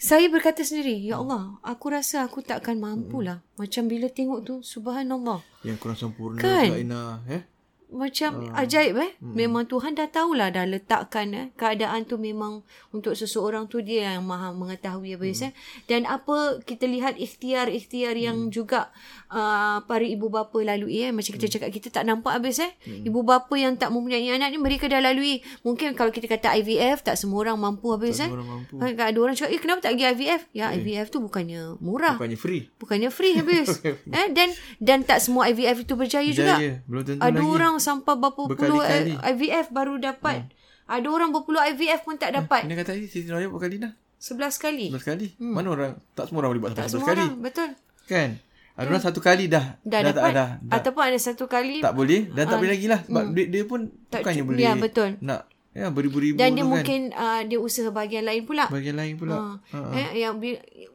saya 0.01 0.25
berkata 0.33 0.65
sendiri 0.65 0.97
ya 0.97 1.21
Allah 1.21 1.61
aku 1.61 1.93
rasa 1.93 2.25
aku 2.25 2.41
takkan 2.41 2.81
mampu 2.81 3.21
lah 3.21 3.45
macam 3.53 3.85
bila 3.85 4.09
tengok 4.09 4.39
tu 4.41 4.55
subhanallah 4.65 5.45
Yang 5.61 5.77
kurang 5.77 5.97
sempurna 5.97 6.41
Kan? 6.41 6.73
pula 6.73 6.81
Ina. 6.81 7.01
Eh? 7.29 7.41
Macam 7.91 8.47
Ah. 8.49 8.63
ajaib 8.63 8.95
eh. 8.95 9.11
Hmm. 9.19 9.35
Memang 9.35 9.63
Tuhan 9.65 9.93
dah 9.93 10.07
tahulah 10.07 10.47
dah 10.49 10.63
letakkan 10.63 11.27
eh 11.31 11.47
keadaan 11.53 12.03
tu 12.03 12.15
memang 12.15 12.63
untuk 12.89 13.13
seseorang 13.13 13.67
tu 13.67 13.79
dia 13.79 14.11
yang 14.11 14.23
maha 14.23 14.51
mengetahui 14.51 15.13
apa 15.13 15.25
hmm. 15.25 15.43
eh. 15.43 15.51
Dan 15.85 16.03
apa 16.05 16.35
kita 16.61 16.85
lihat 16.85 17.15
ikhtiar-ikhtiar 17.15 18.15
yang 18.15 18.37
Hmm. 18.41 18.49
juga 18.49 18.89
uh, 19.27 19.81
para 19.81 20.01
ibu 20.01 20.27
bapa 20.27 20.55
lalui 20.57 21.01
eh 21.01 21.11
macam 21.11 21.29
kita 21.29 21.45
Hmm. 21.45 21.53
cakap 21.53 21.69
kita 21.69 21.87
tak 21.89 22.03
nampak 22.03 22.31
habis 22.33 22.57
eh. 22.57 22.71
Ibu 22.87 23.21
bapa 23.21 23.51
yang 23.53 23.75
tak 23.75 23.91
mempunyai 23.91 24.23
anak 24.29 24.49
ni 24.49 24.57
mereka 24.57 24.87
dah 24.87 24.97
lalui. 24.97 25.43
Mungkin 25.61 25.91
kalau 25.91 26.09
kita 26.09 26.25
kata 26.25 26.55
IVF 26.55 27.03
tak 27.03 27.15
semua 27.15 27.43
orang 27.43 27.59
mampu 27.59 27.91
habis 27.91 28.17
eh. 28.17 28.25
Orang 28.25 28.47
mampu. 28.47 28.79
Kan 28.79 28.95
ada 28.95 29.19
orang 29.19 29.35
cakap, 29.35 29.51
eh 29.51 29.59
kenapa 29.59 29.79
tak 29.81 29.91
pergi 29.93 30.05
IVF? 30.09 30.41
Ya, 30.51 30.71
IVF 30.71 31.07
tu 31.07 31.19
bukannya 31.19 31.75
murah. 31.77 32.15
Bukannya 32.15 32.39
free. 32.39 32.71
Bukannya 32.77 33.09
free 33.09 33.35
habis. 33.35 33.83
eh 34.17 34.27
dan 34.31 34.49
dan 34.79 35.03
tak 35.03 35.19
semua 35.19 35.45
IVF 35.45 35.83
itu 35.83 35.93
berjaya, 35.93 36.31
juga. 36.31 36.55
Jaya. 36.55 36.73
Belum 36.85 37.03
tentu 37.03 37.19
Ada 37.19 37.35
lagi. 37.35 37.49
orang 37.49 37.75
sampai 37.81 38.13
berapa 38.13 38.41
puluh 38.45 38.85
IVF 39.25 39.73
baru 39.73 39.97
dapat. 39.97 40.45
Ada 40.85 41.07
orang 41.07 41.31
berpuluh 41.31 41.63
IVF 41.71 42.03
pun 42.03 42.19
tak 42.19 42.35
dapat. 42.35 42.67
Ina 42.67 42.75
kata 42.75 42.93
tadi 42.93 43.07
Siti 43.07 43.31
Raya 43.31 43.47
berapa 43.47 43.63
kali 43.63 43.75
dah? 43.79 43.91
Sebelas 44.21 44.59
kali. 44.61 44.93
Sebelas 44.93 45.07
kali. 45.07 45.27
Mana 45.41 45.73
orang 45.73 45.91
tak 46.13 46.29
semua 46.29 46.45
orang 46.45 46.51
boleh 46.53 46.61
buat 46.67 46.71
sampai 46.75 46.91
sebelas 46.91 47.07
kali. 47.07 47.17
orang. 47.17 47.31
Betul. 47.39 47.69
Kan? 48.05 48.29
Ada 48.71 48.87
orang 48.87 49.03
satu 49.03 49.19
kali 49.19 49.45
dah. 49.51 49.65
Dah, 49.83 49.99
dah 49.99 50.11
dapat. 50.11 50.15
tak 50.15 50.31
dah, 50.35 50.49
dah. 50.61 50.75
Ataupun 50.79 51.01
ada 51.03 51.19
satu 51.19 51.45
kali. 51.47 51.83
tak 51.83 51.93
boleh 51.95 52.27
dan 52.31 52.43
tak 52.47 52.57
boleh 52.59 52.71
lagi 52.75 52.87
lah 52.87 52.99
sebab 53.03 53.23
duit 53.31 53.47
dia 53.51 53.63
pun 53.67 53.79
Tak 54.07 54.19
bukannya 54.23 54.43
boleh 54.47 54.59
ya, 54.63 54.71
betul. 54.79 55.09
nak 55.19 55.50
ya 55.71 55.87
beribu-ribu 55.87 56.35
dan 56.35 56.51
dia 56.51 56.61
kan. 56.61 56.69
mungkin 56.69 56.99
uh, 57.11 57.41
dia 57.41 57.55
usaha 57.55 57.87
bahagian 57.87 58.23
lain 58.23 58.43
pula. 58.43 58.67
bagian 58.67 58.93
lain 58.93 59.15
pula. 59.15 59.55
Ha. 59.65 59.77
Eh, 59.93 60.19
yang 60.19 60.35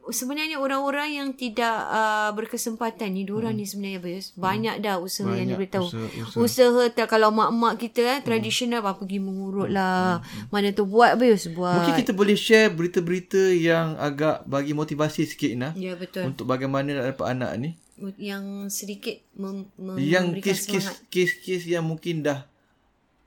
sebenarnya 0.07 0.55
orang-orang 0.55 1.09
yang 1.13 1.29
tidak 1.33 1.65
uh, 1.83 2.29
berkesempatan 2.31 3.09
ni, 3.09 3.23
diorang 3.23 3.51
ni 3.51 3.63
sebenarnya 3.63 3.99
Bayus, 3.99 4.31
banyak 4.33 4.77
dah 4.79 4.97
usaha 4.97 5.25
yang 5.25 5.27
Hmm. 5.27 5.35
Banyak 5.35 5.49
diberitahu. 5.51 5.85
usaha- 5.87 6.11
Usaha, 6.39 6.69
usaha. 6.69 6.83
tak, 6.89 7.07
kalau 7.07 7.29
mak-mak 7.29 7.75
kita 7.77 8.01
eh, 8.07 8.19
tradisional 8.21 8.79
apa 8.79 8.95
pergi 8.95 9.17
mengurut 9.17 9.67
lah. 9.67 10.21
Mana 10.47 10.69
tu 10.71 10.85
buat 10.85 11.15
Bayus, 11.15 11.49
buat. 11.49 11.67
Hmm. 11.67 11.77
Mungkin 11.83 11.97
kita 11.97 12.13
boleh 12.13 12.35
share 12.35 12.69
berita-berita 12.69 13.43
yang 13.51 13.97
agak 13.97 14.45
bagi 14.45 14.71
motivasi 14.71 15.25
sikit 15.25 15.51
nah 15.53 15.71
Ya 15.73 15.93
betul. 15.93 16.29
untuk 16.29 16.45
bagaimana 16.45 16.93
nak 16.93 17.05
dapat 17.11 17.27
anak 17.29 17.51
ni. 17.57 17.69
Yang 18.15 18.45
sedikit 18.71 19.17
mem- 19.33 19.73
mem- 19.75 19.97
yang 19.97 20.29
memberikan 20.29 20.53
kes-kes 20.53 20.85
semangat. 20.85 21.09
kes-kes 21.09 21.61
yang 21.65 21.81
mungkin 21.81 22.21
dah 22.21 22.45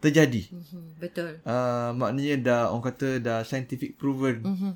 terjadi. 0.01 0.43
Mhm, 0.49 0.83
Betul. 0.97 1.31
Uh, 1.43 1.93
maknanya 1.95 2.35
dah 2.41 2.63
orang 2.69 2.85
kata 2.87 3.09
dah 3.19 3.41
scientific 3.43 3.95
proven. 3.95 4.41
Mhm. 4.41 4.73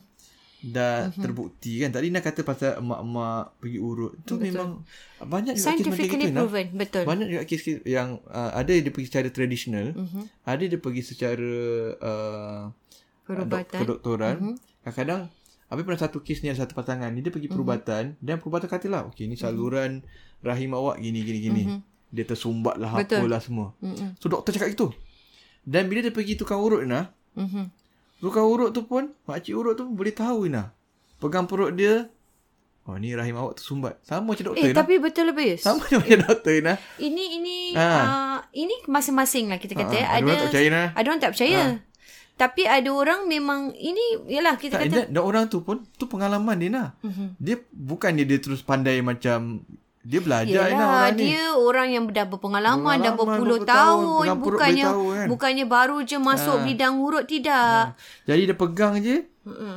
Dah 0.65 1.13
terbukti 1.13 1.77
kan. 1.79 1.93
Tadi 1.93 2.09
nak 2.09 2.25
kata 2.25 2.41
pasal 2.41 2.79
emak-emak 2.79 3.59
pergi 3.59 3.79
urut. 3.79 4.17
Tu 4.23 4.37
memang 4.39 4.81
banyak 5.19 5.55
juga 5.55 5.77
kes 5.77 5.81
macam 5.83 5.93
gitu. 5.93 6.25
Nah. 6.27 6.41
proven. 6.41 6.67
Betul. 6.73 7.03
Banyak 7.05 7.27
juga 7.27 7.43
kes-kes 7.43 7.77
yang 7.85 8.17
uh, 8.27 8.51
ada 8.55 8.71
dia 8.71 8.89
pergi 8.89 9.09
secara 9.09 9.29
tradisional, 9.29 9.93
Mhm. 9.93 10.23
ada 10.43 10.63
dia 10.63 10.79
pergi 10.79 11.03
secara 11.03 11.53
uh, 11.95 12.63
Perubatan. 13.23 13.61
dok- 13.65 13.81
kedoktoran. 14.01 14.37
Mhm. 14.39 14.55
Kadang-kadang 14.83 15.23
Habis 15.65 15.83
pernah 15.83 15.97
satu 15.99 16.21
kes 16.21 16.39
ni 16.39 16.49
ada 16.49 16.61
satu 16.61 16.71
pasangan 16.73 17.09
ni 17.09 17.19
dia 17.19 17.33
pergi 17.33 17.49
perubatan 17.49 18.15
dan 18.17 18.37
perubatan 18.37 18.69
katalah 18.69 19.09
okey 19.09 19.27
ni 19.27 19.35
saluran 19.35 20.05
rahim 20.39 20.71
awak 20.71 21.01
gini 21.01 21.19
gini 21.19 21.39
gini. 21.41 21.63
Dia 22.07 22.23
tersumbat 22.23 22.79
lah 22.79 22.95
Betul. 22.95 23.27
apalah 23.27 23.41
semua. 23.41 23.69
Mhm. 23.81 24.15
So 24.15 24.29
doktor 24.29 24.55
cakap 24.55 24.71
gitu. 24.71 24.93
Dan 25.65 25.89
bila 25.89 26.01
dia 26.01 26.13
pergi 26.13 26.35
tukang 26.35 26.61
urut 26.61 26.85
nah, 26.85 27.09
Mhm. 27.35 27.73
tukang 28.21 28.45
urut 28.45 28.71
tu 28.71 28.85
pun 28.85 29.11
makcik 29.25 29.53
urut 29.53 29.75
tu 29.75 29.85
boleh 29.87 30.13
tahu 30.13 30.47
nah. 30.47 30.71
Pegang 31.17 31.45
perut 31.45 31.73
dia 31.73 32.09
Oh 32.85 33.01
ni 33.01 33.17
rahim 33.17 33.33
awak 33.35 33.57
tersumbat. 33.57 33.97
Sama 34.05 34.37
macam 34.37 34.53
doktor 34.53 34.61
Eh, 34.61 34.71
nah. 34.71 34.85
tapi 34.85 35.01
betul 35.01 35.33
Bayus. 35.33 35.65
Sama 35.65 35.81
macam 35.81 36.05
doktor 36.05 36.53
nah. 36.61 36.77
Ini 36.95 37.25
ini 37.35 37.57
Ha. 37.73 37.81
uh, 37.81 38.39
ini 38.53 38.77
masing-masing 38.85 39.49
lah 39.49 39.57
kita 39.57 39.73
kata. 39.73 39.97
Ha, 39.97 40.05
ada 40.05 40.13
ada 40.13 40.21
orang 40.23 40.37
tak 40.37 40.49
percaya 40.53 40.69
nah. 40.69 40.89
ada 40.93 41.07
orang 41.09 41.23
tak 41.25 41.33
percaya. 41.33 41.61
Tapi 42.35 42.63
ada 42.67 42.91
orang 42.91 43.21
memang 43.25 43.61
ini 43.73 44.05
yalah 44.29 44.59
kita 44.59 44.77
Tak, 44.77 44.81
kata 44.85 44.97
dan, 45.01 45.07
dan 45.11 45.23
orang 45.23 45.49
tu 45.49 45.65
pun 45.65 45.81
tu 45.97 46.05
pengalaman 46.05 46.61
dia 46.61 46.69
nah. 46.69 46.89
Mhm. 47.01 47.41
Dia 47.41 47.57
bukan 47.73 48.11
dia, 48.13 48.27
dia 48.27 48.37
terus 48.37 48.61
pandai 48.61 49.01
macam 49.01 49.65
dia 50.05 50.21
belajar 50.21 50.69
Yelah, 50.69 50.85
orang 50.85 51.13
ni. 51.17 51.33
dia 51.33 51.45
orang 51.51 51.89
yang 51.89 52.05
dah 52.13 52.29
berpengalaman, 52.29 52.97
dah 53.01 53.17
berpuluh 53.17 53.65
tahun, 53.65 54.25
tahun, 54.29 54.37
bukannya 54.37 54.85
tahu 54.85 55.05
kan. 55.09 55.27
bukannya 55.33 55.65
baru 55.65 55.97
je 56.05 56.17
masuk 56.21 56.61
Ha. 56.61 56.65
bidang 56.65 56.95
urut 57.01 57.25
tidak. 57.25 57.97
Jadi 58.29 58.41
dia 58.45 58.57
pegang 58.57 59.01
je. 59.01 59.25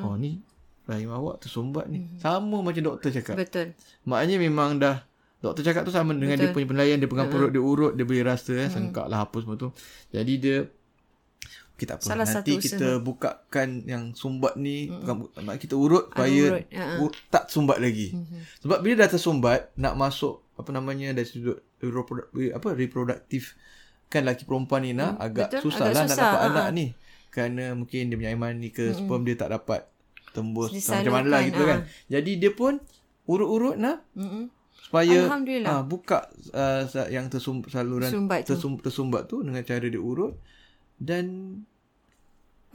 Oh 0.04 0.20
ni 0.20 0.44
rahim 0.84 1.12
awak 1.12 1.40
tersumbat 1.40 1.88
ni. 1.88 2.12
Sama 2.20 2.60
macam 2.60 2.80
doktor 2.84 3.12
cakap. 3.12 3.40
Betul. 3.40 3.76
Maknanya 4.04 4.38
memang 4.40 4.80
dah 4.80 5.08
Doktor 5.38 5.62
cakap 5.62 5.86
tu 5.86 5.94
sama 5.94 6.18
dengan 6.18 6.34
dia 6.34 6.50
punya 6.50 6.66
penilaian 6.66 6.98
Dia 6.98 7.06
pegang 7.06 7.30
perut 7.30 7.54
Dia 7.54 7.62
urut 7.62 7.94
Dia 7.94 8.10
boleh 8.10 8.26
rasa 8.26 8.58
eh, 8.58 8.74
Sengkak 8.74 9.06
lah 9.06 9.22
apa 9.22 9.38
semua 9.38 9.54
tu 9.54 9.70
Jadi 10.10 10.34
dia 10.42 10.66
kita 11.78 11.96
apa 11.96 12.04
Salah 12.04 12.26
Nanti 12.26 12.58
kita 12.58 12.98
bukakan 12.98 13.86
Yang 13.86 14.18
sumbat 14.18 14.58
ni 14.58 14.90
mak 15.38 15.62
Kita 15.62 15.78
urut 15.78 16.10
Supaya 16.10 16.44
urut, 16.50 16.66
ha. 16.74 16.86
ur- 17.00 17.18
Tak 17.30 17.48
sumbat 17.48 17.78
lagi 17.78 18.18
Sebab 18.60 18.82
bila 18.82 19.06
dah 19.06 19.14
tersumbat 19.14 19.70
Nak 19.78 19.94
masuk 19.94 20.42
Apa 20.58 20.74
namanya 20.74 21.14
Dari 21.14 21.30
sudut 21.30 21.62
Apa 22.50 22.74
Reproduktif 22.74 23.54
Kan 24.10 24.26
lelaki 24.26 24.50
perempuan 24.50 24.82
ni 24.82 24.98
nak 24.98 25.22
Agak 25.22 25.54
betul, 25.54 25.70
susah 25.70 25.86
agak 25.86 25.94
lah 25.94 26.04
Nak 26.04 26.10
susah, 26.10 26.26
dapat 26.26 26.40
ha, 26.42 26.48
anak 26.50 26.66
ha. 26.66 26.74
ni 26.74 26.86
Kerana 27.30 27.64
mungkin 27.78 28.02
Dia 28.10 28.16
punya 28.18 28.32
iman 28.34 28.52
ni 28.58 28.70
ke 28.74 28.86
Sperm 28.98 29.22
dia 29.22 29.38
tak 29.38 29.54
dapat 29.54 29.86
Tembus 30.34 30.74
Macam 30.74 31.14
mana 31.14 31.28
lah 31.30 31.42
gitu 31.46 31.62
ha. 31.62 31.70
kan 31.70 31.80
Jadi 32.10 32.32
dia 32.42 32.52
pun 32.52 32.82
Urut-urut 33.28 33.76
nak 33.76 34.08
Mm-mm. 34.16 34.48
supaya 34.72 35.28
ah, 35.68 35.84
buka 35.84 36.32
uh, 36.56 36.88
yang 37.12 37.28
tersum, 37.28 37.60
saluran 37.68 38.08
Tersumbat 38.08 38.48
tu. 38.48 38.56
tersum, 38.56 38.80
tersumbat 38.80 39.28
tu 39.28 39.44
dengan 39.44 39.60
cara 39.60 39.84
dia 39.84 40.00
urut 40.00 40.40
dan 40.98 41.26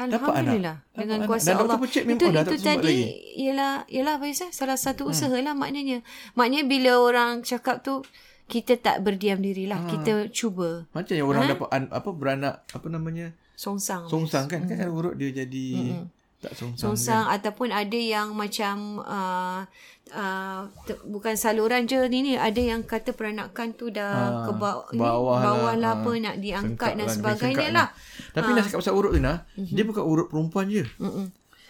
Alhamdulillah 0.00 0.82
anak. 0.82 0.96
dengan 0.96 1.18
Dapat 1.22 1.28
kuasa 1.28 1.48
anak. 1.52 1.60
Allah. 1.62 1.78
itu 1.78 2.24
oh, 2.26 2.32
itu 2.32 2.42
tersumbat 2.48 2.82
tadi. 2.82 3.02
Hmm. 3.04 3.42
ialah 3.44 3.72
ialah 3.86 4.12
apa 4.18 4.24
Yusuf? 4.26 4.50
Salah 4.50 4.78
satu 4.80 5.02
usaha 5.06 5.36
lah 5.36 5.54
maknanya. 5.54 6.02
Maknanya 6.34 6.64
bila 6.66 6.92
orang 6.98 7.44
cakap 7.44 7.84
tu 7.84 8.02
kita 8.50 8.80
tak 8.80 9.04
berdiam 9.04 9.38
diri 9.38 9.68
lah. 9.68 9.84
Kita 9.86 10.26
cuba. 10.32 10.88
Macam 10.90 11.14
yang 11.14 11.28
orang 11.28 11.44
dapat 11.46 11.68
an, 11.70 11.82
apa 11.92 12.10
beranak 12.10 12.54
apa 12.72 12.86
namanya? 12.88 13.36
Songsang. 13.54 14.08
Songsang 14.10 14.50
kan? 14.50 14.66
Kan 14.66 14.90
urut 14.90 15.14
dia 15.14 15.30
jadi 15.30 16.02
tak 16.42 16.52
songsang. 16.52 16.92
Songsang 16.92 17.24
ataupun 17.30 17.70
ada 17.70 17.94
yang 17.94 18.34
macam 18.34 18.98
uh, 18.98 19.62
uh, 20.10 20.60
te- 20.82 20.98
bukan 21.06 21.34
saluran 21.34 21.86
je 21.86 22.02
ni 22.10 22.18
ni 22.20 22.32
ada 22.34 22.58
yang 22.58 22.82
kata 22.82 23.14
peranakan 23.14 23.72
tu 23.72 23.88
dah 23.88 24.44
ke 24.44 24.52
bawah, 24.52 24.86
ni, 24.90 24.98
bawah 24.98 25.38
lah. 25.38 25.44
bawah 25.46 25.72
lah 25.78 25.92
Ah. 25.92 25.98
apa 26.02 26.10
nak 26.18 26.36
diangkat 26.36 26.92
dan 26.98 27.06
lah, 27.06 27.14
sebagainya 27.14 27.56
sengkak 27.62 27.78
lah. 27.78 27.88
Tapi 28.34 28.48
nak 28.50 28.62
cakap 28.66 28.78
pasal 28.82 28.94
urut 28.94 29.12
tu 29.14 29.20
nah, 29.22 29.38
dia 29.54 29.84
bukan 29.86 30.02
urut 30.02 30.26
perempuan 30.26 30.66
je. 30.66 30.82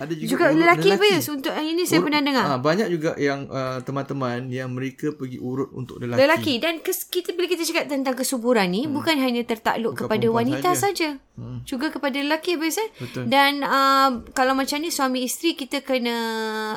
Ada 0.00 0.12
juga, 0.16 0.28
Juga 0.28 0.44
lelaki, 0.50 0.88
lelaki. 0.96 1.30
Untuk 1.30 1.52
yang 1.52 1.68
ini 1.68 1.84
saya 1.84 2.00
Urut- 2.00 2.06
pernah 2.10 2.20
dengar. 2.24 2.44
Ah, 2.48 2.58
banyak 2.58 2.88
juga 2.90 3.10
yang 3.20 3.46
uh, 3.46 3.78
teman-teman 3.84 4.48
yang 4.48 4.72
mereka 4.72 5.12
pergi 5.14 5.38
urut 5.38 5.70
untuk 5.76 6.00
lelaki. 6.00 6.18
Lelaki 6.18 6.54
dan 6.58 6.80
kes, 6.80 7.06
kita 7.06 7.36
bila 7.36 7.46
kita 7.46 7.62
cakap 7.62 7.86
tentang 7.86 8.16
kesuburan 8.16 8.66
ni 8.72 8.88
hmm. 8.88 8.92
bukan 8.96 9.14
hanya 9.20 9.44
tertakluk 9.44 9.94
Bukan 9.94 10.08
kepada 10.08 10.26
wanita 10.32 10.70
saja. 10.74 11.20
Hmm. 11.36 11.62
Juga 11.68 11.92
kepada 11.92 12.18
lelaki 12.18 12.58
biasa. 12.58 12.82
Betul. 12.98 13.24
Dan 13.28 13.62
uh, 13.62 14.26
kalau 14.32 14.56
macam 14.58 14.80
ni 14.80 14.90
suami 14.90 15.28
isteri 15.28 15.54
kita 15.54 15.84
kena 15.84 16.16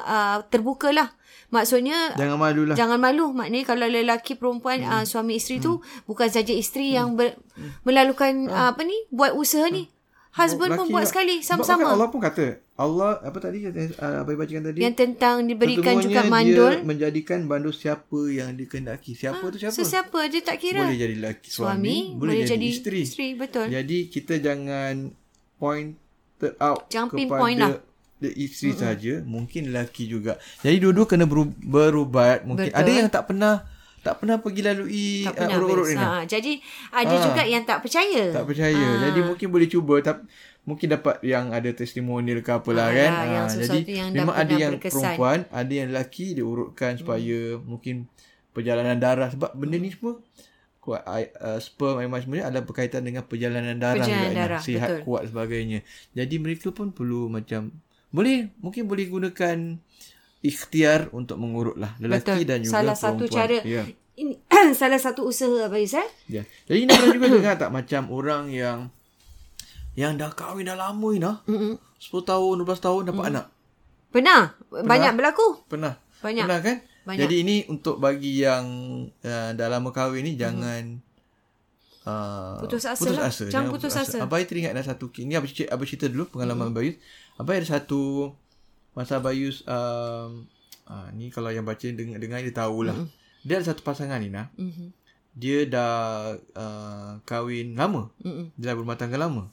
uh, 0.04 0.38
terbukalah. 0.52 1.16
Maksudnya 1.54 2.18
Jangan 2.20 2.38
malu 2.42 2.62
lah. 2.68 2.76
Jangan 2.76 3.00
malu. 3.00 3.32
Maknanya 3.32 3.66
kalau 3.66 3.88
lelaki 3.88 4.36
perempuan 4.36 4.84
hmm. 4.84 4.92
uh, 4.92 5.04
suami 5.08 5.40
isteri 5.40 5.64
tu 5.64 5.80
bukan 6.04 6.28
saja 6.28 6.52
isteri 6.52 6.92
hmm. 6.92 6.98
yang 7.00 7.08
ber, 7.16 7.38
melalukan 7.88 8.52
uh, 8.52 8.76
apa 8.76 8.84
ni 8.84 8.98
buat 9.10 9.34
usaha 9.34 9.66
ni. 9.72 9.88
Husband 10.36 10.76
pun 10.76 10.92
Lelaki 10.92 10.92
buat 10.92 11.06
sekali 11.08 11.36
Sebab 11.40 11.64
kan 11.64 11.80
sama-sama. 11.80 11.96
Allah 11.96 12.12
pun 12.12 12.20
kata, 12.20 12.60
Allah 12.76 13.24
apa 13.24 13.40
tadi 13.40 13.64
uh, 13.64 13.72
apa 14.20 14.28
yang 14.28 14.40
bacakan 14.40 14.64
tadi? 14.68 14.80
Yang 14.84 14.96
tentang 15.00 15.48
diberikan 15.48 15.96
juga 15.96 16.28
mandul. 16.28 16.76
Dia 16.76 16.84
menjadikan 16.84 17.40
bandul 17.48 17.72
siapa 17.72 18.20
yang 18.28 18.52
dikehendaki. 18.52 19.16
Siapa 19.16 19.48
tu 19.48 19.56
siapa? 19.56 19.72
Sesiapa 19.72 20.20
dia 20.28 20.44
tak 20.44 20.60
kira. 20.60 20.84
Boleh 20.84 21.00
jadi 21.00 21.16
lelaki 21.16 21.48
Suami, 21.48 21.56
suami, 21.56 21.98
boleh 22.20 22.20
boleh, 22.20 22.36
jadi 22.44 22.52
jadi 22.52 22.68
isteri. 22.68 23.00
isteri, 23.08 23.28
betul. 23.32 23.72
Jadi 23.72 23.98
kita 24.12 24.34
jangan 24.44 25.08
pointed 25.56 26.54
out 26.60 26.92
Jangan 26.92 27.08
kepada 27.10 27.20
pinpoint 27.24 27.60
lah. 27.64 27.72
the 28.20 28.32
isteri 28.36 28.72
mm-hmm. 28.72 28.84
saja, 28.84 29.14
mungkin 29.24 29.62
lelaki 29.72 30.04
juga. 30.06 30.36
Jadi 30.60 30.76
dua-dua 30.78 31.06
kena 31.08 31.26
beru- 31.26 31.56
berubat. 31.58 32.44
Mungkin 32.44 32.72
Betul. 32.72 32.82
ada 32.84 32.92
yang 32.92 33.08
tak 33.08 33.24
pernah 33.28 33.56
tak 34.04 34.22
pernah 34.22 34.38
pergi 34.38 34.62
lalui 34.62 35.26
uh, 35.26 35.34
pernah 35.34 35.58
urut-urut 35.58 35.88
best. 35.90 35.98
ni. 35.98 36.06
ha, 36.06 36.22
Jadi 36.24 36.52
ada 36.94 37.10
Ah. 37.10 37.22
juga 37.26 37.42
yang 37.42 37.64
tak 37.66 37.82
percaya. 37.82 38.24
Tak 38.30 38.46
percaya. 38.46 38.86
Jadi 39.02 39.20
mungkin 39.24 39.48
boleh 39.50 39.66
cuba 39.66 39.98
tapi 39.98 40.22
mungkin 40.66 40.88
dapat 40.90 41.22
yang 41.22 41.50
ada 41.50 41.70
testimonial 41.72 42.42
ke 42.42 42.52
apalah 42.52 42.90
Ah, 42.90 42.94
kan. 42.94 43.12
sesuatu 43.48 43.80
jadi 43.80 43.92
yang 43.96 44.10
memang 44.12 44.34
ada 44.36 44.54
yang 44.54 44.74
berkesan. 44.76 44.92
perempuan, 44.92 45.40
ada 45.48 45.70
yang 45.72 45.88
lelaki 45.90 46.34
dia 46.34 46.44
urutkan 46.44 46.98
supaya 46.98 47.40
mungkin 47.60 48.10
perjalanan 48.50 48.98
darah 48.98 49.30
sebab 49.30 49.54
benda 49.54 49.76
ni 49.76 49.90
semua 49.90 50.18
kuat 50.80 51.02
uh, 51.02 51.58
sperm 51.58 51.98
air 52.00 52.20
semua 52.20 52.36
ni 52.36 52.44
adalah 52.44 52.62
berkaitan 52.62 53.02
dengan 53.02 53.22
perjalanan 53.24 53.74
darah 53.76 54.02
Perjalanan 54.02 54.26
juga 54.28 54.38
darah, 54.40 54.62
sihat 54.62 54.90
betul. 54.92 55.02
kuat 55.04 55.24
sebagainya. 55.28 55.80
Jadi 56.12 56.36
mereka 56.38 56.70
pun 56.70 56.90
perlu 56.90 57.26
macam 57.28 57.74
boleh 58.10 58.54
mungkin 58.58 58.86
boleh 58.86 59.06
gunakan 59.06 59.58
ikhtiar 60.40 61.10
untuk 61.12 61.36
mengurut 61.36 61.76
lah 61.76 61.98
lelaki 61.98 62.38
Betul. 62.38 62.46
dan 62.46 62.58
juga 62.60 62.74
Salah 62.76 62.94
perempuan. 62.94 63.18
satu 63.18 63.26
cara. 63.28 63.58
Ya. 63.62 63.84
Ini 64.16 64.34
salah 64.80 65.00
satu 65.00 65.22
usaha 65.26 65.58
apa 65.62 65.76
Isa? 65.76 66.02
Ya. 66.26 66.46
Jadi 66.64 66.86
pernah 66.86 67.10
juga 67.12 67.28
dengar 67.28 67.54
tak 67.58 67.72
macam 67.72 68.02
orang 68.10 68.44
yang 68.48 68.78
yang 69.96 70.20
dah 70.20 70.32
kahwin 70.36 70.68
dah 70.68 70.76
lama 70.76 71.08
Ina. 71.16 71.32
Mm-hmm. 71.48 71.74
10 72.00 72.30
tahun, 72.30 72.56
12 72.68 72.86
tahun 72.86 73.02
dapat 73.10 73.24
mm. 73.24 73.32
anak. 73.32 73.46
Pernah? 74.12 74.42
Banyak 74.72 75.12
berlaku. 75.16 75.48
Pernah. 75.68 76.00
Banyak. 76.24 76.46
Pernah 76.48 76.60
kan? 76.64 76.78
Banyak. 77.06 77.22
Jadi 77.28 77.36
ini 77.44 77.56
untuk 77.70 78.02
bagi 78.02 78.44
yang 78.44 78.66
uh, 79.24 79.50
dah 79.54 79.68
lama 79.70 79.94
kahwin 79.94 80.26
ni 80.26 80.34
jangan 80.36 81.04
uh, 82.02 82.58
Putus 82.66 82.88
asa 82.90 82.98
putus 82.98 83.18
lah. 83.20 83.30
asa. 83.30 83.46
Jangan 83.46 83.70
putus 83.70 83.94
asa. 83.94 84.18
Abai 84.26 84.50
teringat 84.50 84.74
ada 84.74 84.82
satu 84.82 85.14
ni 85.22 85.38
Abai 85.38 85.52
cerita, 85.52 85.78
cerita 85.86 86.06
dulu 86.10 86.34
pengalaman 86.34 86.74
mm. 86.74 86.76
Bayus. 86.76 86.96
Abai 87.38 87.62
ada 87.62 87.68
satu 87.68 88.34
masa 88.98 89.22
Bayus 89.22 89.62
um, 89.70 90.50
uh, 90.90 91.08
ni 91.14 91.30
kalau 91.30 91.54
yang 91.54 91.68
baca 91.68 91.86
dengar 91.86 92.18
dengar 92.18 92.42
dia 92.42 92.56
tahulah. 92.56 92.98
Mm. 92.98 93.08
Dia 93.46 93.62
ada 93.62 93.66
satu 93.70 93.86
pasangan 93.86 94.18
ni 94.18 94.34
nah. 94.34 94.50
Mhm. 94.58 94.90
Dia 95.36 95.68
dah 95.68 96.34
uh, 96.56 97.12
kahwin 97.28 97.76
lama. 97.78 98.10
Mm-mm. 98.24 98.56
Dia 98.58 98.72
dah 98.72 98.76
berumah 98.80 98.98
tangga 98.98 99.20
lama. 99.20 99.52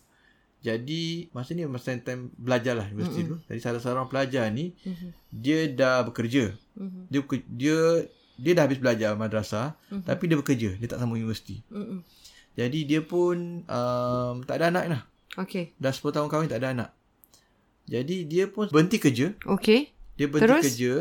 Jadi 0.63 1.27
masa 1.35 1.59
ni 1.59 1.67
masa 1.67 1.91
time 1.99 2.31
belajar 2.39 2.79
lah 2.79 2.87
universiti 2.87 3.27
mm-hmm. 3.27 3.35
dulu. 3.35 3.49
Jadi 3.51 3.61
salah 3.61 3.81
seorang 3.83 4.07
pelajar 4.07 4.47
ni 4.55 4.71
mm-hmm. 4.79 5.11
dia 5.35 5.59
dah 5.67 6.07
bekerja. 6.07 6.55
Mm-hmm. 6.79 7.03
Dia 7.11 7.21
dia 7.51 7.79
dia 8.39 8.53
dah 8.55 8.65
habis 8.71 8.79
belajar 8.79 9.19
madrasah 9.19 9.75
mm-hmm. 9.91 10.07
tapi 10.07 10.25
dia 10.31 10.39
bekerja, 10.39 10.71
dia 10.79 10.87
tak 10.87 11.03
sama 11.03 11.19
universiti. 11.19 11.67
Mm-mm. 11.67 12.07
Jadi 12.55 12.87
dia 12.87 13.03
pun 13.03 13.67
um, 13.67 14.35
tak 14.47 14.63
ada 14.63 14.71
anak 14.71 14.85
lah. 14.87 15.03
Okey. 15.43 15.75
Dah 15.83 15.91
10 15.91 16.15
tahun 16.15 16.29
kahwin 16.31 16.49
tak 16.49 16.63
ada 16.63 16.71
anak. 16.71 16.91
Jadi 17.91 18.23
dia 18.31 18.47
pun 18.47 18.71
berhenti 18.71 19.03
kerja. 19.03 19.35
Okey. 19.51 19.91
Dia 20.15 20.27
berhenti 20.31 20.47
Terus? 20.47 20.65
kerja. 20.71 20.93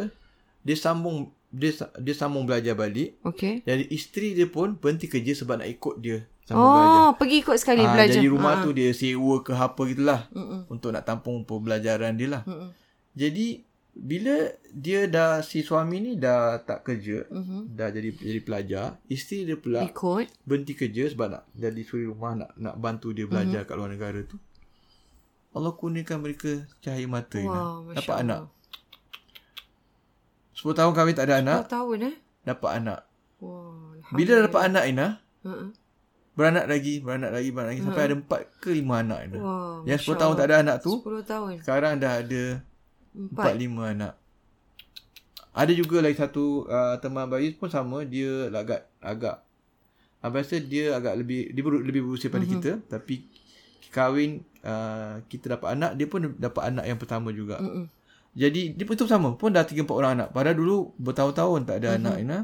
Dia 0.66 0.78
sambung 0.80 1.30
dia 1.52 1.76
dia 2.02 2.16
sambung 2.18 2.50
belajar 2.50 2.74
balik. 2.74 3.20
Okey. 3.22 3.62
Jadi 3.62 3.84
isteri 3.94 4.34
dia 4.34 4.50
pun 4.50 4.74
berhenti 4.74 5.06
kerja 5.06 5.38
sebab 5.38 5.62
nak 5.62 5.70
ikut 5.70 5.96
dia 6.02 6.26
belajar. 6.54 6.92
Oh, 6.98 7.10
pergi 7.14 7.36
ikut 7.40 7.56
sekali 7.56 7.82
Ah, 7.82 7.92
belajar. 7.92 8.16
Jadi 8.16 8.28
rumah 8.28 8.54
Ah. 8.54 8.62
tu 8.62 8.70
dia 8.72 8.90
sewa 8.92 9.36
ke 9.40 9.52
apa 9.52 9.82
gitulah. 9.84 10.22
Mm-mm. 10.30 10.62
Untuk 10.68 10.90
nak 10.90 11.04
tampung 11.04 11.42
pembelajaran 11.42 12.14
dia 12.14 12.28
lah. 12.30 12.44
Mm-mm. 12.44 12.70
Jadi 13.12 13.48
bila 13.92 14.36
dia 14.70 15.04
dah 15.06 15.40
si 15.40 15.60
suami 15.60 16.00
ni 16.00 16.12
dah 16.16 16.58
tak 16.60 16.82
kerja, 16.82 17.28
Mhm. 17.28 17.72
dah 17.72 17.88
jadi 17.90 18.10
jadi 18.14 18.40
pelajar, 18.40 18.86
isteri 19.06 19.44
dia 19.44 19.56
pula 19.56 19.84
Ikut. 19.84 20.32
berhenti 20.42 20.74
kerja 20.74 21.04
sebab 21.06 21.28
nak 21.30 21.44
jadi 21.52 21.82
suri 21.82 22.06
rumah 22.06 22.34
nak 22.34 22.56
nak 22.56 22.76
bantu 22.76 23.12
dia 23.12 23.26
belajar 23.26 23.62
kat 23.62 23.76
luar 23.76 23.90
negara 23.90 24.24
tu. 24.24 24.40
Allah 25.52 25.74
kurniakan 25.74 26.20
mereka 26.22 26.52
cahaya 26.80 27.04
mata 27.06 27.36
Ina. 27.36 27.52
Masya 27.84 27.96
Dapat 27.98 28.16
Allah. 28.16 28.24
anak. 28.24 28.42
10 30.54 30.72
tahun 30.74 30.94
kahwin 30.94 31.12
tak 31.14 31.26
ada 31.26 31.36
anak, 31.38 31.60
4 31.62 31.74
tahun 31.74 31.98
eh. 32.06 32.16
dapat 32.44 32.72
anak. 32.74 33.00
Wah. 33.40 33.98
Bila 34.12 34.34
dapat 34.42 34.62
anak 34.64 34.84
Ina, 34.86 35.08
Uh-uh. 35.42 35.70
Beranak 36.32 36.66
lagi, 36.66 37.04
beranak 37.04 37.32
lagi, 37.36 37.50
beranak 37.52 37.72
lagi 37.76 37.82
sampai 37.84 38.04
ada 38.08 38.16
4 38.16 38.64
ke 38.64 38.70
5 38.72 39.02
anak. 39.04 39.20
Wah. 39.38 39.84
Yang 39.84 40.00
10 40.04 40.08
Masya 40.08 40.20
tahun 40.20 40.34
tak 40.40 40.46
ada 40.48 40.56
anak 40.64 40.78
tu, 40.80 40.94
10 41.04 41.24
tahun. 41.28 41.52
sekarang 41.64 41.94
dah 42.00 42.14
ada 42.24 42.44
4. 43.16 43.36
4 43.36 43.64
5 43.68 43.94
anak. 43.98 44.14
Ada 45.52 45.72
juga 45.76 45.98
lagi 46.00 46.16
satu 46.16 46.64
uh, 46.72 46.96
teman 47.04 47.28
Bayus 47.28 47.60
pun 47.60 47.68
sama, 47.68 48.08
dia 48.08 48.48
agak 48.48 48.88
agak 49.04 49.44
Abang 50.22 50.46
rasa 50.46 50.62
dia 50.62 50.94
agak 50.94 51.18
lebih 51.18 51.50
dia 51.50 51.62
ber, 51.66 51.82
lebih 51.82 52.06
berusia 52.06 52.30
pada 52.30 52.46
mm-hmm. 52.46 52.62
kita 52.62 52.72
tapi 52.86 53.26
kahwin 53.90 54.46
uh, 54.62 55.18
kita 55.26 55.58
dapat 55.58 55.74
anak 55.74 55.92
dia 55.98 56.06
pun 56.06 56.38
dapat 56.38 56.64
anak 56.70 56.86
yang 56.86 57.00
pertama 57.02 57.34
juga. 57.34 57.58
Mm-mm. 57.58 57.90
Jadi 58.38 58.78
dia 58.78 58.86
pun 58.86 58.96
sama 59.10 59.34
pun 59.34 59.50
dah 59.50 59.66
3 59.66 59.82
4 59.82 59.90
orang 59.90 60.12
anak. 60.22 60.30
Padahal 60.30 60.56
dulu 60.62 60.78
bertahun-tahun 61.02 61.60
tak 61.66 61.76
ada 61.82 61.98
mm-hmm. 61.98 62.06
anak 62.06 62.16
Ina. 62.22 62.40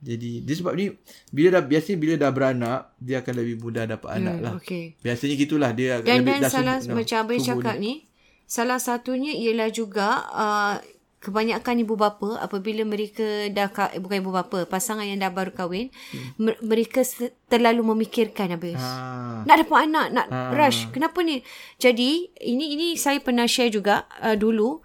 Jadi 0.00 0.40
dia 0.40 0.54
sebab 0.54 0.72
ni 0.72 0.96
bila 1.28 1.52
dah 1.52 1.62
biasanya 1.62 1.96
bila 1.96 2.14
dah 2.16 2.30
beranak 2.30 2.80
dia 2.96 3.20
akan 3.20 3.34
lebih 3.36 3.56
mudah 3.58 3.84
dapat 3.86 4.10
anak 4.14 4.34
Hmm, 4.34 4.42
lah. 4.42 4.52
Okey. 4.56 4.84
Biasanya 4.98 5.34
gitulah 5.36 5.70
dia 5.70 6.00
Dan 6.00 6.20
lebih 6.20 6.32
dan 6.34 6.40
dah 6.40 6.50
salah 6.50 6.76
subuh- 6.78 6.96
macam 6.96 7.16
abang 7.18 7.38
cakap 7.38 7.74
dia. 7.74 7.82
ni, 7.82 7.92
salah 8.44 8.78
satunya 8.78 9.32
ialah 9.32 9.68
juga 9.68 10.08
uh, 10.26 10.74
kebanyakan 11.18 11.76
ibu 11.78 11.94
bapa 11.94 12.40
apabila 12.40 12.80
mereka 12.82 13.22
dah 13.48 13.68
eh, 13.90 14.00
bukan 14.00 14.18
ibu 14.18 14.32
bapa, 14.32 14.64
pasangan 14.64 15.04
yang 15.04 15.20
dah 15.20 15.28
baru 15.28 15.52
kahwin, 15.52 15.92
hmm. 15.92 16.40
mer- 16.40 16.60
mereka 16.62 17.04
terlalu 17.46 17.84
memikirkan 17.86 18.48
habis. 18.50 18.80
Ha. 18.80 19.44
Nak 19.44 19.56
dapat 19.58 19.78
anak, 19.84 20.06
nak 20.10 20.26
Ah. 20.26 20.48
rush. 20.50 20.88
Kenapa 20.88 21.20
ni? 21.20 21.44
Jadi, 21.76 22.24
ini 22.40 22.72
ini 22.72 22.86
saya 22.94 23.20
pernah 23.20 23.44
share 23.44 23.68
juga 23.68 24.08
uh, 24.18 24.32
dulu. 24.32 24.80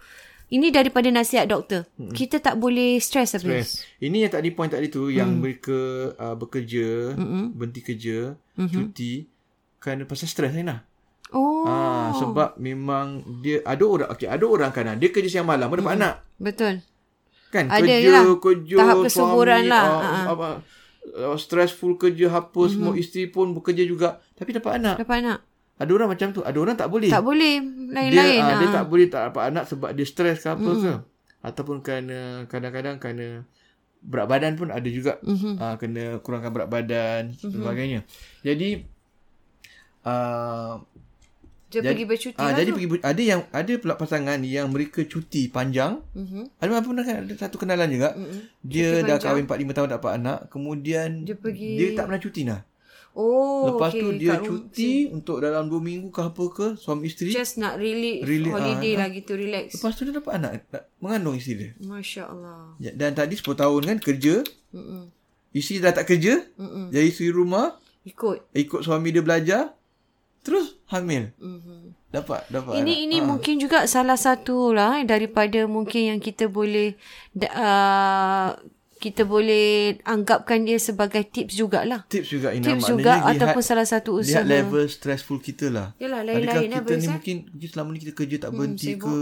Ini 0.46 0.70
daripada 0.70 1.10
nasihat 1.10 1.44
doktor. 1.44 1.90
Hmm. 1.96 2.10
Kita 2.10 2.38
tak 2.38 2.54
boleh 2.56 2.96
stres 2.96 3.34
habis. 3.34 3.42
Stress. 3.42 3.70
Ini 3.98 4.26
yang 4.26 4.32
tadi 4.32 4.48
point 4.50 4.68
tadi 4.68 4.86
tu 4.86 5.10
yang 5.10 5.34
mereka 5.34 5.74
uh, 6.14 6.34
bekerja, 6.34 7.14
Mm-mm. 7.14 7.50
berhenti 7.52 7.82
kerja, 7.82 8.18
cuti 8.54 9.26
kerana 9.76 10.02
pasal 10.02 10.26
stres 10.26 10.52
ni 10.52 10.62
lah. 10.62 10.86
Oh, 11.28 11.66
Ah, 11.66 12.14
sebab 12.14 12.54
memang 12.56 13.06
dia 13.42 13.58
ada 13.62 13.82
orang 13.82 14.08
okey, 14.08 14.30
ada 14.30 14.44
orang 14.44 14.70
kan 14.70 14.94
dia 14.94 15.10
kerja 15.10 15.26
siang 15.28 15.44
malam 15.44 15.66
dapat 15.66 15.98
anak. 15.98 16.14
betul. 16.38 16.78
Kan 17.48 17.66
Ada 17.66 17.82
kerja, 17.82 18.10
lah. 18.12 18.22
kerja, 18.36 18.76
Tahap 18.76 18.96
kesuburan 19.02 19.60
suami, 19.60 19.70
lah. 19.70 19.82
ah, 19.82 19.90
Ah, 19.90 20.06
ah. 20.06 20.24
apa 20.28 20.48
uh, 21.16 21.36
stressful 21.36 21.94
kerja 21.96 22.26
apa 22.28 22.60
semua 22.66 22.94
isteri 22.94 23.26
pun 23.26 23.50
bekerja 23.50 23.82
juga 23.82 24.22
tapi 24.32 24.54
dapat 24.54 24.78
anak. 24.78 24.96
Dapat 25.02 25.16
anak. 25.20 25.38
Ada 25.76 25.90
orang 25.92 26.08
macam 26.08 26.28
tu, 26.30 26.40
ada 26.40 26.56
orang 26.56 26.72
tak 26.72 26.88
boleh. 26.88 27.08
Tak 27.08 27.20
boleh. 27.20 27.54
dia 27.60 27.92
Lain-lain. 27.92 28.40
ah, 28.40 28.56
dia 28.56 28.68
tak 28.70 28.84
boleh 28.86 29.06
tak 29.06 29.22
dapat 29.26 29.42
anak 29.46 29.64
sebab 29.66 29.90
dia 29.92 30.04
stres 30.04 30.40
ke 30.40 30.48
apa 30.48 30.70
ke. 30.74 30.92
Ataupun 31.42 31.76
kerana 31.78 32.18
kadang-kadang 32.44 32.96
kerana 32.96 33.44
berat 33.98 34.26
badan 34.26 34.52
pun 34.54 34.68
ada 34.68 34.86
juga 34.86 35.18
Mhm. 35.20 35.52
uh, 35.54 35.74
kena 35.76 36.04
kurangkan 36.18 36.50
berat 36.50 36.68
badan 36.68 37.22
mm-hmm. 37.30 37.50
sebagainya. 37.52 38.00
Jadi 38.40 38.70
uh, 40.02 40.74
Dia 41.66 41.82
pergi 41.82 42.06
bercuti 42.06 42.38
ah, 42.38 42.46
lah 42.46 42.56
jadi 42.56 42.70
tu. 42.70 42.74
pergi 42.78 42.88
ada 43.02 43.22
yang 43.26 43.40
ada 43.50 43.72
pula 43.76 43.94
pasangan 43.94 44.38
yang 44.40 44.70
mereka 44.70 45.02
cuti 45.02 45.50
panjang. 45.50 45.98
Mhm. 46.14 46.56
Ada 46.56 46.80
pernah 46.80 47.04
kan 47.04 47.16
ada 47.20 47.34
satu 47.36 47.56
kenalan 47.58 47.90
juga. 47.90 48.14
Mm-mm. 48.14 48.40
Dia 48.62 48.86
Cuti 48.86 49.02
dah 49.02 49.18
panjang. 49.18 49.20
kahwin 49.20 49.44
4 49.44 49.60
5 49.60 49.74
tahun 49.74 49.88
dapat 49.92 50.10
anak, 50.14 50.38
kemudian 50.48 51.08
Dia 51.20 51.36
pergi- 51.36 51.76
dia 51.76 51.88
tak 51.92 52.04
pernah 52.06 52.22
cuti 52.22 52.42
nah. 52.42 52.60
Oh, 53.16 53.72
Lepas 53.72 53.96
okay. 53.96 54.00
tu 54.04 54.08
dia 54.20 54.36
Kat 54.36 54.44
cuti 54.44 55.08
untuk 55.08 55.40
dalam 55.40 55.72
2 55.72 55.80
minggu 55.80 56.12
ke 56.12 56.20
apa 56.20 56.44
ke 56.52 56.66
suami 56.76 57.08
isteri. 57.08 57.32
Just 57.32 57.56
nak 57.56 57.80
really, 57.80 58.20
Really, 58.20 58.52
holiday 58.52 58.92
ah, 58.92 58.96
lah 59.00 59.08
gitu, 59.08 59.32
relax. 59.32 59.72
Lepas 59.80 59.96
tu 59.96 60.04
dia 60.04 60.12
dapat 60.12 60.36
anak, 60.36 60.68
nak 60.68 60.84
mengandung 61.00 61.32
isteri 61.32 61.54
dia. 61.56 61.70
Masya 61.80 62.22
Allah. 62.28 62.76
Ya, 62.76 62.92
Dan 62.92 63.16
tadi 63.16 63.40
10 63.40 63.56
tahun 63.56 63.82
kan 63.88 63.98
kerja, 64.04 64.44
Mm-mm. 64.76 65.08
isteri 65.56 65.80
dah 65.80 65.96
tak 65.96 66.12
kerja, 66.12 66.44
Mm-mm. 66.60 66.92
jadi 66.92 67.08
isteri 67.08 67.32
rumah, 67.32 67.80
Ikut. 68.04 68.52
ikut 68.52 68.80
suami 68.84 69.08
dia 69.08 69.24
belajar, 69.24 69.72
terus 70.44 70.76
hamil. 70.92 71.32
Mm-hmm. 71.40 72.12
Dapat 72.12 72.52
dapat 72.52 72.80
Ini 72.80 72.92
anak. 72.92 73.04
ini 73.08 73.18
mungkin 73.18 73.54
juga 73.56 73.88
salah 73.88 74.20
satu 74.20 74.76
lah 74.76 75.00
eh, 75.00 75.08
daripada 75.08 75.64
mungkin 75.64 76.14
yang 76.16 76.20
kita 76.20 76.52
boleh 76.52 76.94
uh, 77.48 78.54
kita 78.96 79.22
boleh 79.22 79.66
anggapkan 80.02 80.64
dia 80.64 80.78
sebagai 80.78 81.20
tips 81.22 81.52
jugalah. 81.54 82.04
tips 82.06 82.28
juga 82.30 82.48
Ina. 82.50 82.64
Tips 82.66 82.80
maknanya 82.80 82.90
juga 82.90 83.12
lihat, 83.14 83.32
ataupun 83.36 83.62
salah 83.62 83.84
satu 83.84 84.10
usaha. 84.16 84.40
lihat 84.40 84.44
level 84.46 84.84
stressful 84.86 85.36
kita 85.38 85.68
lah. 85.68 85.92
Yalah, 85.96 86.20
Adakah 86.20 86.32
lain-lain 86.32 86.48
lah 86.66 86.80
kita 86.80 86.94
ni 86.94 87.06
mungkin 87.10 87.36
mungkin 87.46 87.68
selama 87.68 87.88
ni 87.90 87.98
kita 88.00 88.12
kerja 88.14 88.36
tak 88.38 88.50
berhenti 88.52 88.88
sibuk. 88.90 89.04
ke? 89.04 89.20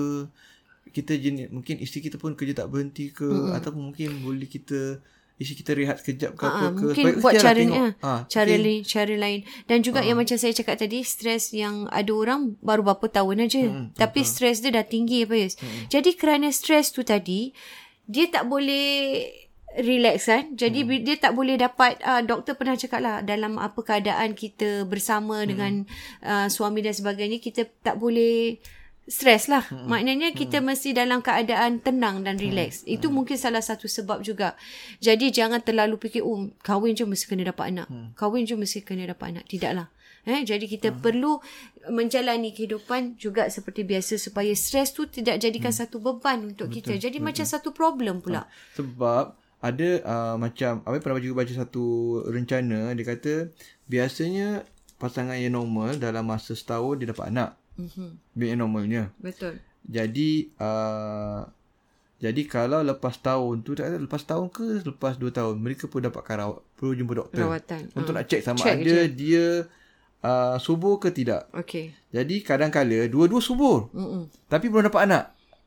Kita 0.86 1.12
jenis 1.12 1.46
mungkin 1.50 1.74
isteri 1.76 2.00
kita 2.02 2.16
pun 2.16 2.32
kerja 2.32 2.54
tak 2.54 2.68
berhenti 2.68 3.10
ke? 3.10 3.26
Mm 3.26 3.50
ataupun 3.52 3.82
mungkin 3.84 4.08
boleh 4.20 4.46
kita 4.46 5.02
isteri 5.34 5.56
kita 5.58 5.72
rehat 5.74 5.96
sekejap 5.98 6.30
ke 6.32 6.44
apa 6.44 6.54
Ah, 6.56 6.70
ke? 6.70 6.78
mungkin 6.86 7.04
Sebab 7.04 7.14
buat 7.18 7.34
cara 7.34 7.60
ni 7.60 7.74
ah, 7.74 8.20
cara 8.24 8.46
mungkin- 8.46 8.62
lain 8.62 8.80
cara 8.86 9.14
lain. 9.16 9.40
Dan 9.66 9.78
juga 9.82 10.00
yang 10.00 10.14
macam 10.14 10.36
saya 10.36 10.54
cakap 10.54 10.78
tadi 10.78 11.02
stres 11.02 11.50
yang 11.50 11.90
ada 11.90 12.12
orang 12.14 12.54
baru 12.60 12.86
berapa 12.86 13.10
tahun 13.10 13.42
aja. 13.42 13.62
Tapi 13.92 14.20
stres 14.22 14.62
dia 14.62 14.70
dah 14.70 14.86
tinggi 14.86 15.26
apa 15.26 15.34
yes 15.36 15.58
jadi 15.88 16.14
kerana 16.14 16.48
stres 16.48 16.88
tu 16.88 17.02
tadi 17.02 17.50
dia 18.04 18.28
tak 18.28 18.46
boleh 18.46 19.26
relax 19.74 20.30
kan 20.30 20.54
jadi 20.54 20.86
hmm. 20.86 21.02
dia 21.02 21.16
tak 21.18 21.34
boleh 21.34 21.58
dapat 21.58 21.98
uh, 22.06 22.22
doktor 22.22 22.54
pernah 22.54 22.78
cakap 22.78 23.00
lah 23.02 23.16
dalam 23.26 23.58
apa 23.58 23.80
keadaan 23.82 24.38
kita 24.38 24.86
bersama 24.86 25.42
hmm. 25.42 25.46
dengan 25.50 25.72
uh, 26.22 26.46
suami 26.46 26.84
dan 26.84 26.94
sebagainya 26.94 27.42
kita 27.42 27.66
tak 27.82 27.98
boleh 27.98 28.62
stres 29.04 29.52
lah. 29.52 29.64
Hmm. 29.68 29.88
Maknanya 29.88 30.32
kita 30.32 30.60
hmm. 30.60 30.66
mesti 30.72 30.96
dalam 30.96 31.20
keadaan 31.20 31.80
tenang 31.84 32.24
dan 32.24 32.40
relax. 32.40 32.82
Hmm. 32.84 32.96
Itu 32.96 33.08
hmm. 33.08 33.14
mungkin 33.20 33.36
salah 33.36 33.60
satu 33.60 33.84
sebab 33.84 34.24
juga. 34.24 34.56
Jadi 35.00 35.28
jangan 35.28 35.60
terlalu 35.60 36.00
fikir, 36.00 36.24
oh 36.24 36.48
kahwin 36.64 36.96
je 36.96 37.04
mesti 37.04 37.28
kena 37.28 37.52
dapat 37.52 37.76
anak. 37.76 37.88
Hmm. 37.92 38.16
Kahwin 38.16 38.48
je 38.48 38.56
mesti 38.56 38.80
kena 38.80 39.04
dapat 39.04 39.36
anak. 39.36 39.44
Tidaklah. 39.48 39.88
Eh, 40.24 40.40
jadi 40.40 40.64
kita 40.64 40.88
hmm. 40.88 41.00
perlu 41.04 41.36
menjalani 41.92 42.56
kehidupan 42.56 43.20
juga 43.20 43.44
seperti 43.52 43.84
biasa 43.84 44.16
supaya 44.16 44.56
stres 44.56 44.96
tu 44.96 45.04
tidak 45.04 45.36
jadikan 45.36 45.68
hmm. 45.68 45.80
satu 45.84 46.00
beban 46.00 46.56
untuk 46.56 46.72
betul, 46.72 46.80
kita. 46.80 46.92
Jadi 46.96 47.20
betul. 47.20 47.28
macam 47.28 47.44
satu 47.44 47.68
problem 47.76 48.24
pula. 48.24 48.48
Sebab 48.80 49.43
ada 49.64 49.88
uh, 50.04 50.36
macam 50.36 50.84
apa 50.84 51.00
pernah 51.00 51.16
juga 51.18 51.40
baca 51.40 51.52
satu 51.56 51.84
rencana 52.28 52.92
dia 52.92 53.04
kata 53.08 53.48
biasanya 53.88 54.68
pasangan 55.00 55.40
yang 55.40 55.56
normal 55.56 55.96
dalam 55.96 56.28
masa 56.28 56.52
setahun 56.52 57.00
dia 57.00 57.08
dapat 57.08 57.32
anak. 57.32 57.56
Mhm. 57.80 58.08
Yang 58.36 58.58
normalnya. 58.60 59.02
Betul. 59.18 59.56
Jadi 59.84 60.52
uh, 60.60 61.48
jadi 62.20 62.42
kalau 62.46 62.80
lepas 62.80 63.18
tahun 63.18 63.60
tu 63.60 63.76
tak 63.76 63.90
ada 63.90 63.96
lepas 64.00 64.22
tahun 64.22 64.48
ke 64.48 64.84
lepas 64.86 65.18
dua 65.18 65.28
tahun 65.28 65.60
mereka 65.60 65.90
pun 65.90 66.00
dapatkan 66.00 66.36
rawat 66.40 66.60
perlu 66.78 66.92
jumpa 66.94 67.12
doktor 67.18 67.44
Rawatan. 67.44 67.92
untuk 67.92 68.12
Ah. 68.14 68.22
nak 68.22 68.26
cek 68.30 68.40
sama 68.40 68.60
Check 68.64 68.80
ada 68.80 68.96
dia 69.10 69.44
uh, 70.24 70.56
subur 70.56 70.96
ke 70.96 71.12
tidak. 71.12 71.52
Okey. 71.52 71.92
Jadi 72.14 72.40
kadang-kala 72.40 73.10
dua-dua 73.12 73.44
subur 73.44 73.92
Mm-mm. 73.92 74.30
tapi 74.46 74.72
belum 74.72 74.88
dapat 74.88 75.04
anak. 75.04 75.24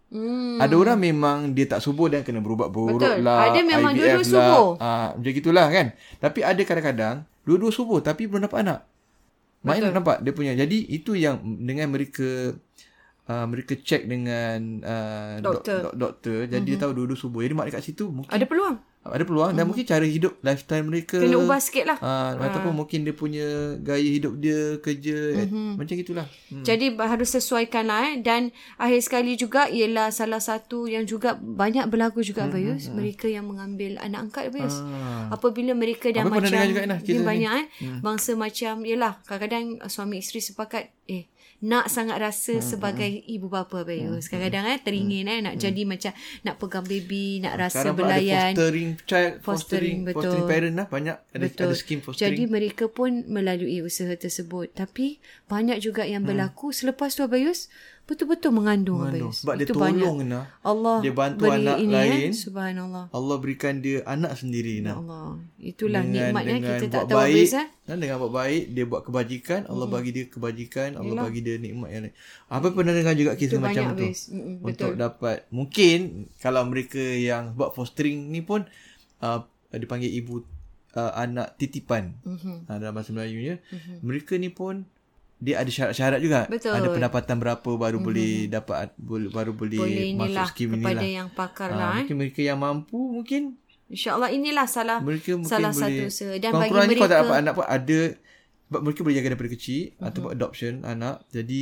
Hmm. 0.08 0.56
Ada 0.63 0.76
orang 0.80 0.98
memang 1.04 1.52
dia 1.52 1.67
tak 1.67 1.84
subur 1.84 2.08
dan 2.08 2.24
kena 2.24 2.39
berubat 2.39 2.72
buruk 2.72 3.04
Betul. 3.04 3.28
lah. 3.28 3.52
Ada 3.52 3.60
memang 3.60 3.91
IVF 3.91 4.00
dua-dua 4.00 4.15
lah. 4.15 4.24
subur. 4.24 4.67
Ah, 4.80 5.08
macam 5.20 5.32
gitulah 5.36 5.67
kan. 5.67 5.88
Tapi 6.24 6.39
ada 6.48 6.62
kadang-kadang 6.63 7.15
dua-dua 7.43 7.72
subur 7.76 8.00
tapi 8.00 8.24
belum 8.28 8.48
dapat 8.48 8.60
anak. 8.63 8.80
Main 9.67 9.84
nampak 9.91 10.24
dia 10.24 10.32
punya. 10.32 10.56
Jadi 10.56 10.88
itu 10.88 11.12
yang 11.12 11.43
dengan 11.43 11.91
mereka 11.91 12.56
uh, 13.28 13.46
mereka 13.52 13.76
check 13.84 14.08
dengan 14.08 14.80
uh, 14.80 15.43
Doktor. 15.43 15.91
Dok, 15.91 15.93
dok, 15.93 15.96
doktor 16.00 16.39
jadi 16.48 16.56
mm-hmm. 16.56 16.67
dia 16.72 16.78
tahu 16.80 16.91
dua-dua 16.96 17.17
subur. 17.20 17.43
Jadi 17.43 17.54
mak 17.54 17.67
dekat 17.67 17.84
situ 17.84 18.08
mungkin 18.08 18.32
Ada 18.32 18.48
peluang. 18.48 18.80
Ada 19.13 19.24
peluang 19.24 19.52
mm-hmm. 19.52 19.60
dan 19.60 19.63
mungkin 19.67 19.86
cara 19.88 20.06
hidup 20.06 20.34
lifestyle 20.43 20.86
mereka 20.86 21.17
Kena 21.20 21.38
ubah 21.39 21.60
sikit 21.62 21.86
lah. 21.88 21.98
Uh, 22.00 22.39
ataupun 22.41 22.74
mungkin 22.74 23.04
dia 23.08 23.15
punya 23.15 23.78
gaya 23.80 24.06
hidup 24.06 24.34
dia 24.39 24.80
kerja 24.80 25.46
mm-hmm. 25.46 25.70
macam 25.80 25.93
gitulah. 25.96 26.28
Hmm. 26.52 26.63
Jadi 26.63 26.86
harus 26.98 27.30
sesuaikan 27.32 27.88
lah 27.88 28.12
eh. 28.12 28.20
Dan 28.20 28.52
akhir 28.80 29.00
sekali 29.04 29.39
juga 29.39 29.67
ialah 29.72 30.12
salah 30.12 30.39
satu 30.39 30.88
yang 30.88 31.08
juga 31.08 31.36
banyak 31.38 31.88
berlaku 31.88 32.24
juga 32.24 32.48
hmm, 32.48 32.54
Bayus. 32.54 32.84
Hmm, 32.88 33.00
mereka 33.00 33.26
yang 33.32 33.48
mengambil 33.48 34.00
anak 34.00 34.30
angkat 34.30 34.52
Bayus. 34.52 34.80
Ah. 34.84 35.34
Apabila 35.36 35.72
mereka 35.78 36.12
dah 36.12 36.26
Abang 36.26 36.43
macam 36.43 36.52
juga, 36.52 36.84
Inah, 36.84 37.00
ni. 37.00 37.24
banyak 37.24 37.54
eh. 37.54 37.65
Hmm. 37.84 38.00
Bangsa 38.04 38.36
macam 38.36 38.84
yelah 38.84 39.20
kadang-kadang 39.26 39.84
suami 39.88 40.20
isteri 40.20 40.39
sepakat 40.43 40.91
eh 41.08 41.32
nak 41.58 41.89
sangat 41.89 42.22
rasa 42.22 42.62
hmm, 42.62 42.65
sebagai 42.65 43.10
hmm. 43.10 43.34
ibu 43.34 43.48
bapa 43.50 43.82
Bayus. 43.82 44.30
Kadang-kadang 44.30 44.78
eh 44.78 44.80
teringin 44.82 45.26
eh 45.26 45.39
nak 45.41 45.58
jadi 45.58 45.82
macam 45.89 46.13
nak 46.46 46.56
pegang 46.62 46.86
baby, 46.86 47.41
nak 47.41 47.58
rasa 47.58 47.82
Sekarang 47.82 47.96
pun 47.98 48.06
ada 48.06 48.13
belayan. 48.13 48.52
fostering 48.54 48.89
child, 49.10 49.34
Fostering, 49.41 49.41
fostering, 49.41 49.98
betul. 50.06 50.22
fostering 50.22 50.46
parent 50.46 50.76
lah 50.78 50.88
banyak 50.88 51.17
ada 51.34 51.46
Betul. 51.50 51.65
ada 51.65 51.76
skim 51.76 52.00
fostering. 52.06 52.30
Jadi 52.30 52.43
mereka 52.46 52.86
pun 52.86 53.26
melalui 53.26 53.82
usaha 53.82 54.13
tersebut. 54.13 54.70
Tapi 54.78 55.17
banyak 55.50 55.82
juga 55.82 56.06
yang 56.06 56.22
berlaku 56.22 56.70
selepas 56.70 57.17
tu 57.17 57.26
Abayus 57.26 57.74
betul-betul 58.08 58.56
mengandung, 58.56 59.04
Mengandung. 59.04 59.36
Sebab 59.36 59.54
dia 59.60 59.67
Itu 59.67 59.76
tolong 59.76 60.17
Nah. 60.24 60.48
Allah 60.63 60.98
Dia 61.04 61.13
bantu 61.13 61.43
beri 61.43 61.67
anak 61.67 61.78
ini, 61.84 61.93
lain. 61.93 62.30
Eh? 62.32 62.34
Subhanallah. 62.34 63.06
Allah 63.12 63.36
berikan 63.38 63.84
dia 63.84 64.00
anak 64.08 64.39
sendiri 64.39 64.80
Ya 64.80 64.89
nah. 64.89 64.96
Allah. 65.04 65.28
Itulah 65.60 66.02
nikmatnya 66.08 66.58
kita 66.63 66.86
tak 66.88 67.04
tahu 67.12 67.20
baik, 67.20 67.36
Abayus 67.36 67.54
eh. 67.60 67.67
Dengan 67.88 68.17
buat 68.24 68.34
baik 68.34 68.63
dia 68.72 68.86
buat 68.88 69.02
kebajikan, 69.04 69.62
Allah 69.67 69.88
bagi 69.91 70.10
dia 70.15 70.26
kebajikan, 70.32 70.89
Allah 70.96 71.15
bagi 71.28 71.39
dia 71.43 71.56
nikmat 71.60 71.89
yang 71.91 72.02
lain. 72.08 72.15
Apa 72.48 72.67
pernah 72.72 72.93
dengar 72.96 73.13
juga 73.20 73.32
kisah 73.36 73.60
Itu 73.60 73.60
macam 73.60 73.84
banyak, 73.91 74.00
tu? 74.00 74.08
Mm-mm, 74.32 74.56
Untuk 74.63 74.91
dapat 74.96 75.38
mungkin 75.52 76.32
kalau 76.39 76.63
mereka 76.63 77.04
yang 77.04 77.54
buat 77.60 77.76
fostering 77.76 78.32
ni 78.32 78.39
pun 78.39 78.63
uh, 79.20 79.43
dipanggil 79.76 80.12
ibu 80.15 80.48
uh, 80.96 81.12
anak 81.15 81.60
titipan. 81.60 82.15
Mhm. 82.24 82.72
Uh, 82.72 82.78
dalam 82.80 82.93
bahasa 82.96 83.12
Melayunya. 83.12 83.60
Mereka 84.02 84.39
ni 84.39 84.50
pun 84.50 84.88
dia 85.38 85.56
ada 85.58 85.69
syarat-syarat 85.69 86.17
juga. 86.17 86.45
Betul. 86.45 86.73
Ada 86.73 86.89
pendapatan 86.89 87.38
berapa 87.38 87.69
baru 87.71 87.97
boleh 87.97 88.47
dapat 88.47 88.89
baru 88.97 89.52
boleh, 89.52 89.78
Boleh 89.78 90.06
masuk 90.12 90.26
inilah 90.28 90.47
skim 90.47 90.69
kepada 90.73 90.97
inilah. 90.97 91.06
yang 91.06 91.28
pakar 91.30 91.69
Ah, 91.69 91.76
lah 91.76 91.89
eh. 91.89 91.95
mungkin 92.02 92.15
mereka 92.17 92.41
yang 92.41 92.58
mampu 92.58 92.97
mungkin 92.97 93.41
InsyaAllah 93.88 94.30
inilah 94.30 94.65
salah 94.65 94.97
mereka 95.00 95.38
salah 95.43 95.69
boleh 95.69 95.80
satu 95.80 96.04
usaha. 96.06 96.34
Dan 96.36 96.52
bagi 96.52 96.73
mereka 96.73 97.00
kalau 97.00 97.08
tak 97.08 97.19
dapat 97.21 97.36
anak 97.39 97.54
pun 97.54 97.65
ada 97.65 98.00
sebab 98.67 98.82
mereka 98.82 99.00
boleh 99.00 99.15
jaga 99.15 99.28
daripada 99.30 99.52
kecil 99.54 99.80
Mhm. 99.80 99.88
uh-huh. 99.88 100.08
atau 100.08 100.19
buat 100.19 100.34
adoption 100.34 100.73
anak 100.84 101.15
jadi 101.30 101.62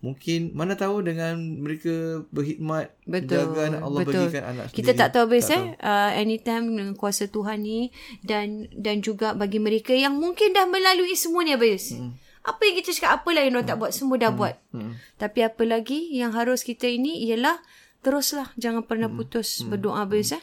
mungkin 0.00 0.40
mana 0.50 0.72
tahu 0.74 0.96
dengan 1.00 1.36
mereka 1.60 1.92
berkhidmat 2.26 2.88
Betul, 3.04 3.36
jaga 3.36 3.60
anak 3.68 3.80
Allah 3.84 4.00
betul. 4.00 4.16
bagikan 4.24 4.44
anak 4.48 4.64
sendiri 4.66 4.78
Kita 4.80 4.92
tak 4.96 5.08
tahu 5.12 5.22
habis 5.26 5.46
eh 5.46 5.62
uh, 5.76 6.10
anytime 6.16 6.64
dengan 6.66 6.88
kuasa 6.94 7.28
Tuhan 7.28 7.60
ni 7.60 7.92
dan 8.20 8.46
dan 8.72 8.98
juga 8.98 9.30
bagi 9.32 9.60
mereka 9.60 9.92
yang 9.94 10.16
mungkin 10.16 10.50
dah 10.50 10.64
melalui 10.64 11.12
semua 11.14 11.44
ni 11.44 11.52
habis. 11.52 11.92
Hmm. 11.92 12.16
Apa 12.40 12.60
yang 12.64 12.74
kita 12.80 12.96
cakap 12.96 13.20
apa 13.20 13.28
lah 13.36 13.42
yang 13.44 13.54
orang 13.60 13.68
tak 13.68 13.78
buat 13.78 13.92
semua 13.92 14.16
dah 14.16 14.32
buat. 14.32 14.56
Hmm. 14.72 14.96
Tapi 15.20 15.44
apa 15.44 15.62
lagi 15.68 16.08
yang 16.16 16.32
harus 16.32 16.64
kita 16.64 16.88
ini 16.88 17.28
ialah 17.28 17.60
teruslah 18.00 18.48
jangan 18.56 18.84
pernah 18.84 19.12
putus 19.12 19.64
berdoa 19.68 20.04
habis 20.04 20.32
eh. 20.32 20.42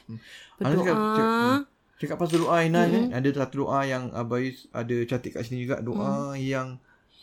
Ana 0.61 0.77
cakap, 0.77 0.93
Berdoa. 0.93 1.13
cakap, 1.17 1.59
cakap 1.97 2.17
pasal 2.21 2.37
doa 2.45 2.57
Ina 2.61 2.81
mm-hmm. 2.85 3.17
ada 3.17 3.29
satu 3.33 3.55
doa 3.65 3.79
yang 3.85 4.03
Abayus 4.13 4.69
ada 4.69 4.95
cantik 5.09 5.33
kat 5.37 5.45
sini 5.45 5.65
juga 5.65 5.81
doa 5.81 6.37
mm. 6.37 6.41
yang 6.41 6.77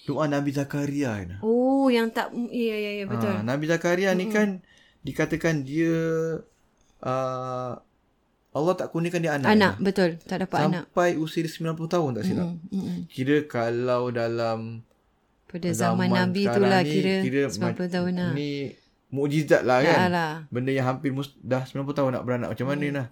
doa 0.04 0.24
Nabi 0.26 0.50
Zakaria 0.50 1.22
Ina. 1.22 1.38
Oh 1.42 1.87
yang 1.87 2.10
tak 2.10 2.34
ya 2.50 2.76
ya 2.76 2.90
ya 3.02 3.04
betul. 3.06 3.30
Ha, 3.30 3.46
Nabi 3.46 3.64
Zakaria 3.70 4.10
ni 4.14 4.26
kan 4.30 4.62
dikatakan 5.06 5.62
dia 5.62 5.94
uh, 7.02 7.72
Allah 8.54 8.74
tak 8.78 8.94
kurniakan 8.94 9.20
dia 9.20 9.34
anak. 9.34 9.50
Anak 9.50 9.74
betul 9.82 10.14
tak 10.22 10.46
dapat 10.46 10.70
anak. 10.70 10.84
Sampai 10.86 11.18
usia 11.18 11.42
dia 11.42 11.50
90 11.50 11.74
tahun 11.90 12.10
tak 12.14 12.22
silap. 12.22 12.46
Mm, 12.54 12.58
mm, 12.70 12.84
mm. 12.86 13.00
Kira 13.10 13.36
kalau 13.50 14.14
dalam 14.14 14.86
Pada 15.50 15.70
zaman, 15.74 16.06
Nabi 16.10 16.46
tu 16.46 16.62
lah 16.62 16.82
kira, 16.86 17.14
kira 17.26 17.40
90 17.50 17.94
tahun 17.94 18.12
lah. 18.14 18.30
Ni 18.30 18.74
mukjizat 19.11 19.66
lah 19.66 19.82
kan. 19.82 19.98
Dah 19.98 20.11
lah. 20.11 20.32
Benda 20.55 20.70
yang 20.70 20.86
hampir 20.86 21.11
mus, 21.11 21.34
dah 21.42 21.66
90 21.66 21.98
tahun 21.98 22.11
nak 22.14 22.22
beranak. 22.22 22.48
Macam 22.55 22.66
mana 22.70 22.86
nah. 22.90 23.07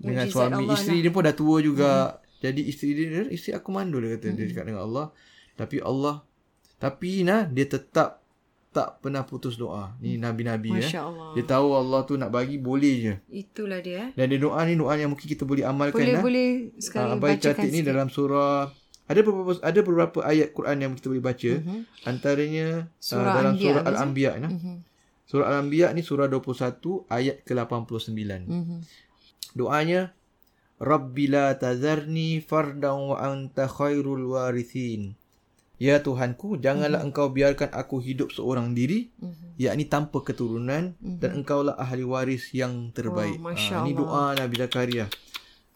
Dengan 0.00 0.24
Mukjizat 0.28 0.48
suami. 0.48 0.64
Allah 0.64 0.76
isteri 0.80 0.96
lah. 0.96 1.02
dia 1.04 1.12
pun 1.12 1.22
dah 1.24 1.36
tua 1.36 1.56
juga. 1.60 1.92
Jadi 2.40 2.60
isteri 2.68 2.90
dia, 2.96 3.24
isteri 3.28 3.52
aku 3.52 3.68
mandul 3.72 4.00
dia 4.00 4.16
kata. 4.16 4.32
Dia 4.32 4.44
cakap 4.48 4.64
dengan 4.64 4.82
Allah. 4.84 5.06
Tapi 5.60 5.76
Allah. 5.84 6.24
Tapi 6.76 7.24
nah 7.24 7.48
dia 7.48 7.64
tetap 7.68 8.25
tak 8.76 9.00
pernah 9.00 9.24
putus 9.24 9.56
doa. 9.56 9.96
Ni 9.96 10.20
Nabi-Nabi 10.20 10.68
eh. 10.76 10.84
Masya 10.84 11.00
Allah. 11.02 11.32
Dia 11.32 11.44
tahu 11.48 11.68
Allah 11.72 12.00
tu 12.04 12.14
nak 12.14 12.28
bagi 12.28 12.60
boleh 12.60 12.94
je. 13.00 13.14
Itulah 13.32 13.80
dia. 13.80 14.06
eh. 14.06 14.10
Dan 14.12 14.28
dia 14.28 14.36
doa 14.36 14.60
ni 14.62 14.76
doa 14.76 14.92
yang 14.94 15.08
mungkin 15.08 15.24
kita 15.24 15.48
boleh 15.48 15.64
amalkan 15.64 15.96
Boleh 15.96 16.12
lah. 16.12 16.22
boleh 16.22 16.48
sekali 16.76 17.08
Ah, 17.08 17.16
Abai 17.16 17.30
bacakan 17.34 17.56
cantik 17.56 17.70
ni 17.72 17.80
dalam 17.80 18.08
surah 18.08 18.68
ada 19.06 19.20
beberapa 19.22 19.52
ada 19.62 19.80
beberapa 19.80 20.18
ayat 20.20 20.50
Quran 20.50 20.76
yang 20.76 20.90
kita 20.92 21.06
boleh 21.08 21.24
baca. 21.24 21.52
Mm-hmm. 21.56 21.80
Antaranya 22.04 22.66
Surah 22.98 23.22
uh, 23.24 23.36
dalam 23.38 23.52
Anbiya 23.54 23.64
surah 23.64 23.82
Al-Anbiya 23.86 24.32
ya. 24.36 24.48
Mhm. 24.50 24.74
Surah 25.24 25.46
Al-Anbiya 25.48 25.86
ni 25.90 26.02
surah 26.02 26.26
21 26.26 27.06
ayat 27.08 27.36
ke-89. 27.42 28.12
Mhm. 28.44 28.76
Doanya 29.54 30.12
Rabbi 30.76 31.24
la 31.26 31.56
tazarni 31.56 32.44
fardan 32.44 33.08
wa 33.08 33.16
anta 33.16 33.64
khairul 33.64 34.28
warithin. 34.28 35.16
Ya 35.76 36.00
Tuhanku, 36.00 36.56
janganlah 36.56 37.04
Mhm. 37.04 37.12
engkau 37.12 37.28
biarkan 37.28 37.68
aku 37.68 38.00
hidup 38.00 38.32
seorang 38.32 38.72
diri, 38.72 39.12
Mhm. 39.20 39.60
yakni 39.60 39.84
tanpa 39.84 40.24
keturunan 40.24 40.96
dan 40.96 41.30
engkaulah 41.36 41.76
ahli 41.76 42.00
waris 42.00 42.48
yang 42.56 42.88
terbaik. 42.96 43.36
Oh, 43.36 43.52
Ah, 43.52 43.84
ini 43.84 43.92
doa 43.92 44.32
Nabi 44.32 44.54
Zakaria. 44.56 45.04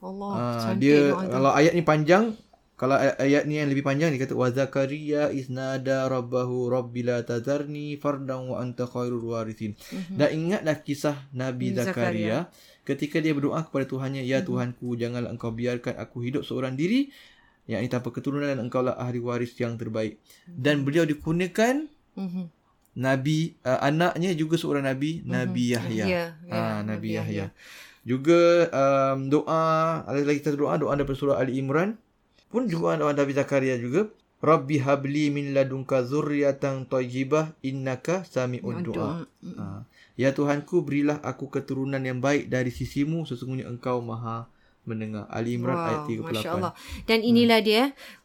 Allah, 0.00 0.32
Ah, 0.32 0.72
cantik 0.72 0.80
dia 0.80 1.12
doa 1.12 1.28
kalau 1.28 1.52
ayat 1.52 1.76
ni 1.76 1.84
panjang, 1.84 2.32
kalau 2.80 2.96
ay- 2.96 3.28
ayat 3.28 3.44
ni 3.44 3.60
yang 3.60 3.68
lebih 3.68 3.84
panjang 3.84 4.08
dia 4.08 4.24
kata 4.24 4.32
wa 4.32 4.48
Zakaria 4.48 5.28
isnada 5.36 6.08
rabbahu 6.08 6.72
rabbi 6.72 7.04
la 7.04 7.20
tazarni 7.20 8.00
fardan 8.00 8.48
wa 8.48 8.56
anta 8.56 8.88
khairul 8.88 9.36
warithin. 9.36 9.76
Mhm. 9.76 10.16
Dan 10.16 10.28
ingatlah 10.32 10.80
kisah 10.80 11.28
Nabi 11.36 11.76
Nabi 11.76 11.84
Zakaria 11.84 12.48
ketika 12.88 13.20
dia 13.20 13.36
berdoa 13.36 13.60
kepada 13.68 13.84
Tuhannya, 13.84 14.24
ya 14.24 14.40
Tuhanku 14.40 14.96
janganlah 14.96 15.28
engkau 15.28 15.52
biarkan 15.52 16.00
aku 16.00 16.24
hidup 16.24 16.48
seorang 16.48 16.72
diri 16.72 17.12
yakni 17.70 17.86
tanpa 17.86 18.10
keturunan 18.10 18.50
dan 18.50 18.58
engkaulah 18.58 18.98
ahli 18.98 19.22
waris 19.22 19.54
yang 19.56 19.78
terbaik. 19.78 20.18
Dan 20.50 20.82
beliau 20.82 21.06
dikurniakan 21.06 21.86
Mhm. 22.18 22.50
Nabi 22.90 23.54
uh, 23.62 23.78
anaknya 23.86 24.34
juga 24.34 24.58
seorang 24.58 24.82
nabi, 24.82 25.22
Nabi 25.22 25.78
Yahya. 25.78 26.04
Ya, 26.10 26.24
ya, 26.42 26.50
Ah, 26.50 26.82
Nabi 26.82 27.14
Nabi 27.14 27.22
Yahya. 27.22 27.46
Juga 28.02 28.66
um, 28.74 29.30
doa 29.30 30.02
ada 30.02 30.18
lagi 30.26 30.42
satu 30.42 30.66
doa 30.66 30.74
doa 30.74 30.98
daripada 30.98 31.14
surah 31.14 31.38
Ali 31.38 31.62
Imran 31.62 31.94
pun 32.50 32.66
juga 32.66 32.98
doa 32.98 33.14
Nabi 33.14 33.30
Zakaria 33.30 33.78
juga 33.78 34.10
Rabbi 34.40 34.80
habli 34.80 35.28
min 35.30 35.52
ladunka 35.52 36.00
zurriyatan 36.02 36.88
thayyibah 36.88 37.54
innaka 37.62 38.24
sami'ud 38.26 38.82
du'a. 38.82 39.22
Doa. 39.22 39.54
Ha. 39.54 39.84
Ya 40.16 40.32
Tuhanku 40.32 40.80
berilah 40.82 41.20
aku 41.20 41.52
keturunan 41.52 42.00
yang 42.00 42.18
baik 42.24 42.48
dari 42.48 42.72
sisimu 42.72 43.28
sesungguhnya 43.28 43.68
engkau 43.70 44.00
Maha 44.02 44.48
mendengar. 44.90 45.24
Ali 45.30 45.54
Imran 45.54 45.78
ayat 45.78 46.10
38. 46.10 46.26
Masya 46.26 46.48
Allah. 46.58 46.72
Dan 47.06 47.22
inilah 47.22 47.60
dia 47.62 47.82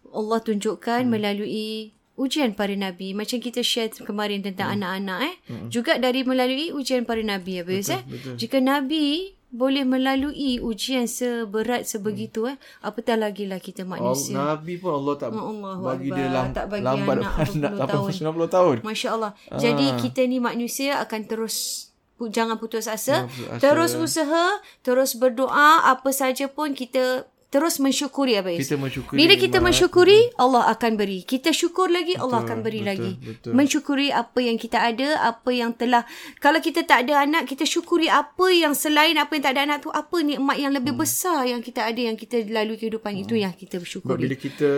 Allah 0.09 0.39
tunjukkan 0.41 1.05
melalui 1.05 1.93
ujian 2.15 2.55
para 2.55 2.71
nabi. 2.73 3.11
Macam 3.11 3.37
kita 3.37 3.61
share 3.61 3.91
kemarin 3.91 4.41
tentang 4.41 4.79
anak-anak 4.79 5.19
eh. 5.29 5.35
Juga 5.67 5.99
dari 5.99 6.23
melalui 6.23 6.71
ujian 6.71 7.03
para 7.03 7.19
nabi 7.19 7.59
ya 7.59 7.63
Bez, 7.67 7.91
eh. 7.91 8.01
betul. 8.07 8.39
Jika 8.39 8.57
nabi 8.63 9.35
boleh 9.55 9.87
melalui 9.87 10.59
ujian 10.59 11.07
seberat 11.07 11.87
sebegitu 11.87 12.43
eh, 12.43 12.59
apatah 12.83 13.15
lagi 13.15 13.47
lah 13.47 13.63
kita 13.63 13.87
Allah, 13.87 14.11
manusia. 14.11 14.35
Nabi 14.35 14.75
pun 14.75 14.91
Allah 14.91 15.15
tak 15.15 15.31
Allah 15.31 15.75
bagi 15.79 16.11
Akbar. 16.11 16.17
dia 16.19 16.27
lam, 16.27 16.45
Tak 16.51 16.65
bagi 16.67 16.83
lambat 16.83 17.15
anak 17.15 17.33
anak 17.55 17.71
80 17.71 17.87
tahun. 17.87 18.11
80 18.11 18.47
90 18.51 18.55
tahun. 18.55 18.75
Masya 18.83 19.09
Allah. 19.15 19.31
Jadi 19.55 19.85
kita 20.03 20.21
ni 20.27 20.37
manusia 20.43 20.91
akan 20.99 21.21
terus 21.23 21.55
jangan 22.29 22.55
putus 22.55 22.87
asa, 22.87 23.23
Jangan 23.23 23.27
putus 23.27 23.47
asa. 23.49 23.59
terus 23.59 23.91
usaha, 23.93 24.45
terus 24.81 25.13
berdoa, 25.13 25.69
apa 25.85 26.09
saja 26.09 26.47
pun 26.47 26.71
kita 26.71 27.23
terus 27.45 27.79
mensyukuri 27.79 28.35
apa 28.35 28.51
Kita 28.51 28.75
mensyukuri 28.75 29.15
Bila 29.15 29.33
kita 29.33 29.57
nikmat. 29.57 29.65
mensyukuri, 29.65 30.19
Allah 30.35 30.67
akan 30.67 30.91
beri. 30.93 31.23
Kita 31.23 31.51
syukur 31.51 31.87
lagi, 31.87 32.11
Allah 32.13 32.43
akan 32.43 32.59
beri 32.59 32.79
betul, 32.79 32.89
lagi. 32.89 33.11
betul. 33.17 33.51
Mensyukuri 33.53 34.07
apa 34.11 34.39
yang 34.39 34.57
kita 34.57 34.77
ada, 34.77 35.09
apa 35.23 35.49
yang 35.49 35.71
telah 35.71 36.03
kalau 36.37 36.59
kita 36.59 36.83
tak 36.83 37.07
ada 37.07 37.23
anak, 37.23 37.47
kita 37.47 37.63
syukuri 37.63 38.11
apa 38.11 38.51
yang 38.51 38.75
selain 38.75 39.15
apa 39.15 39.31
yang 39.31 39.43
tak 39.43 39.53
ada 39.55 39.61
anak 39.63 39.79
tu, 39.79 39.89
apa 39.89 40.15
nikmat 40.19 40.57
yang 40.57 40.75
lebih 40.75 40.95
besar 40.97 41.47
yang 41.47 41.59
kita 41.59 41.87
ada 41.87 42.01
yang 42.01 42.15
kita 42.15 42.43
lalui 42.45 42.75
kehidupan 42.75 43.15
itu 43.15 43.35
yang 43.35 43.51
kita 43.51 43.75
Sebab 43.75 43.83
bersyukuri. 43.87 44.21
bila 44.21 44.35
kita 44.35 44.69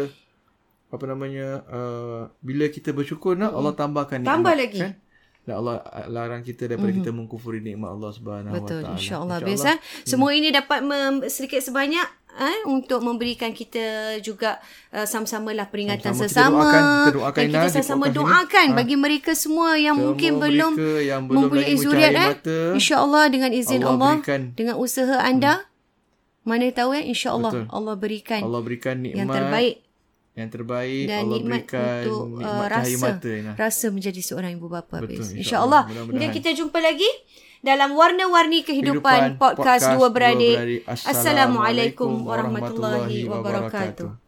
apa 0.87 1.03
namanya 1.03 1.47
uh, 1.67 2.21
bila 2.39 2.69
kita 2.69 2.93
bersyukur 2.93 3.33
nak 3.33 3.51
Allah 3.51 3.73
tambahkan 3.73 4.21
nikmat. 4.21 4.31
Tambah 4.31 4.53
lagi. 4.53 4.79
Kan? 4.79 4.93
Dan 5.47 5.53
Allah 5.57 5.79
larang 6.05 6.43
kita 6.43 6.67
daripada 6.67 6.91
kita 6.91 7.09
mengkufuri 7.09 7.63
nikmat 7.63 7.87
Allah 7.89 8.11
Subhanahu 8.11 8.51
Betul, 8.51 8.67
wa 8.77 8.83
taala. 8.83 8.93
insya-Allah 8.93 9.37
biasa. 9.41 9.69
Semua 10.03 10.31
ini 10.31 10.51
dapat 10.51 10.79
mem- 10.81 11.23
sedikit 11.25 11.61
sebanyak 11.61 12.03
eh, 12.37 12.59
untuk 12.65 12.99
memberikan 12.99 13.49
kita 13.49 13.81
juga 14.19 14.59
uh, 14.91 15.01
sama-sama 15.03 15.49
lah 15.49 15.65
peringatan 15.65 16.11
Sama-sama 16.11 16.21
kita 16.21 16.27
sesama. 16.29 16.59
doakan- 16.59 16.83
kita 16.83 17.13
doakan 17.15 17.39
dan 17.39 17.49
kita 17.49 17.69
sama-sama 17.71 17.97
podcast 17.97 18.11
ini. 18.11 18.19
doakan 18.19 18.67
bagi 18.75 18.95
mereka 18.95 19.31
semua 19.33 19.69
yang 19.73 19.95
Semua 19.95 20.05
mungkin 20.05 20.31
belum 20.37 20.71
yang 21.01 21.21
belum 21.25 21.39
mempunyai 21.47 21.75
zuriat 21.75 22.13
eh. 22.37 22.75
Insya-Allah 22.75 23.23
dengan 23.27 23.49
izin 23.49 23.81
Allah 23.81 23.89
Allah, 23.89 24.13
berikan- 24.19 24.51
dengan 24.53 24.75
usaha 24.77 25.17
anda 25.17 25.63
mana 26.43 26.67
tahu 26.69 26.91
eh 26.93 27.07
insya-Allah 27.07 27.51
Betul. 27.51 27.65
Allah 27.69 27.95
berikan 27.95 28.41
Allah 28.41 28.61
berikan 28.61 28.95
nikmat 28.99 29.17
yang 29.17 29.27
terbaik 29.27 29.75
yang 30.37 30.49
terbaik 30.53 31.09
dan 31.09 31.25
Allah 31.25 31.37
nikmat 31.41 31.61
berikan 31.65 32.01
untuk 32.05 32.25
nikmat 32.37 32.61
uh, 32.61 32.67
rasa 32.69 32.97
mata 33.01 33.29
Ina. 33.33 33.51
rasa 33.57 33.85
menjadi 33.89 34.21
seorang 34.21 34.51
ibu 34.53 34.67
bapa 34.69 35.01
Betul, 35.01 35.17
insya-Allah. 35.17 35.41
insya-Allah. 35.41 35.83
Mudah-mudahan. 35.89 36.09
Kemudian 36.13 36.31
kita 36.37 36.49
jumpa 36.53 36.77
lagi 36.77 37.09
dalam 37.65 37.89
warna-warni 37.97 38.61
kehidupan, 38.61 39.01
Kehidupan 39.01 39.41
podcast, 39.41 39.81
podcast 39.81 39.85
Dua 39.97 39.97
Dua 39.97 40.09
Beradik. 40.13 40.57
Beradik. 40.61 40.81
Assalamualaikum 40.85 42.11
warahmatullahi 42.21 43.17
wabarakatuh. 43.25 44.26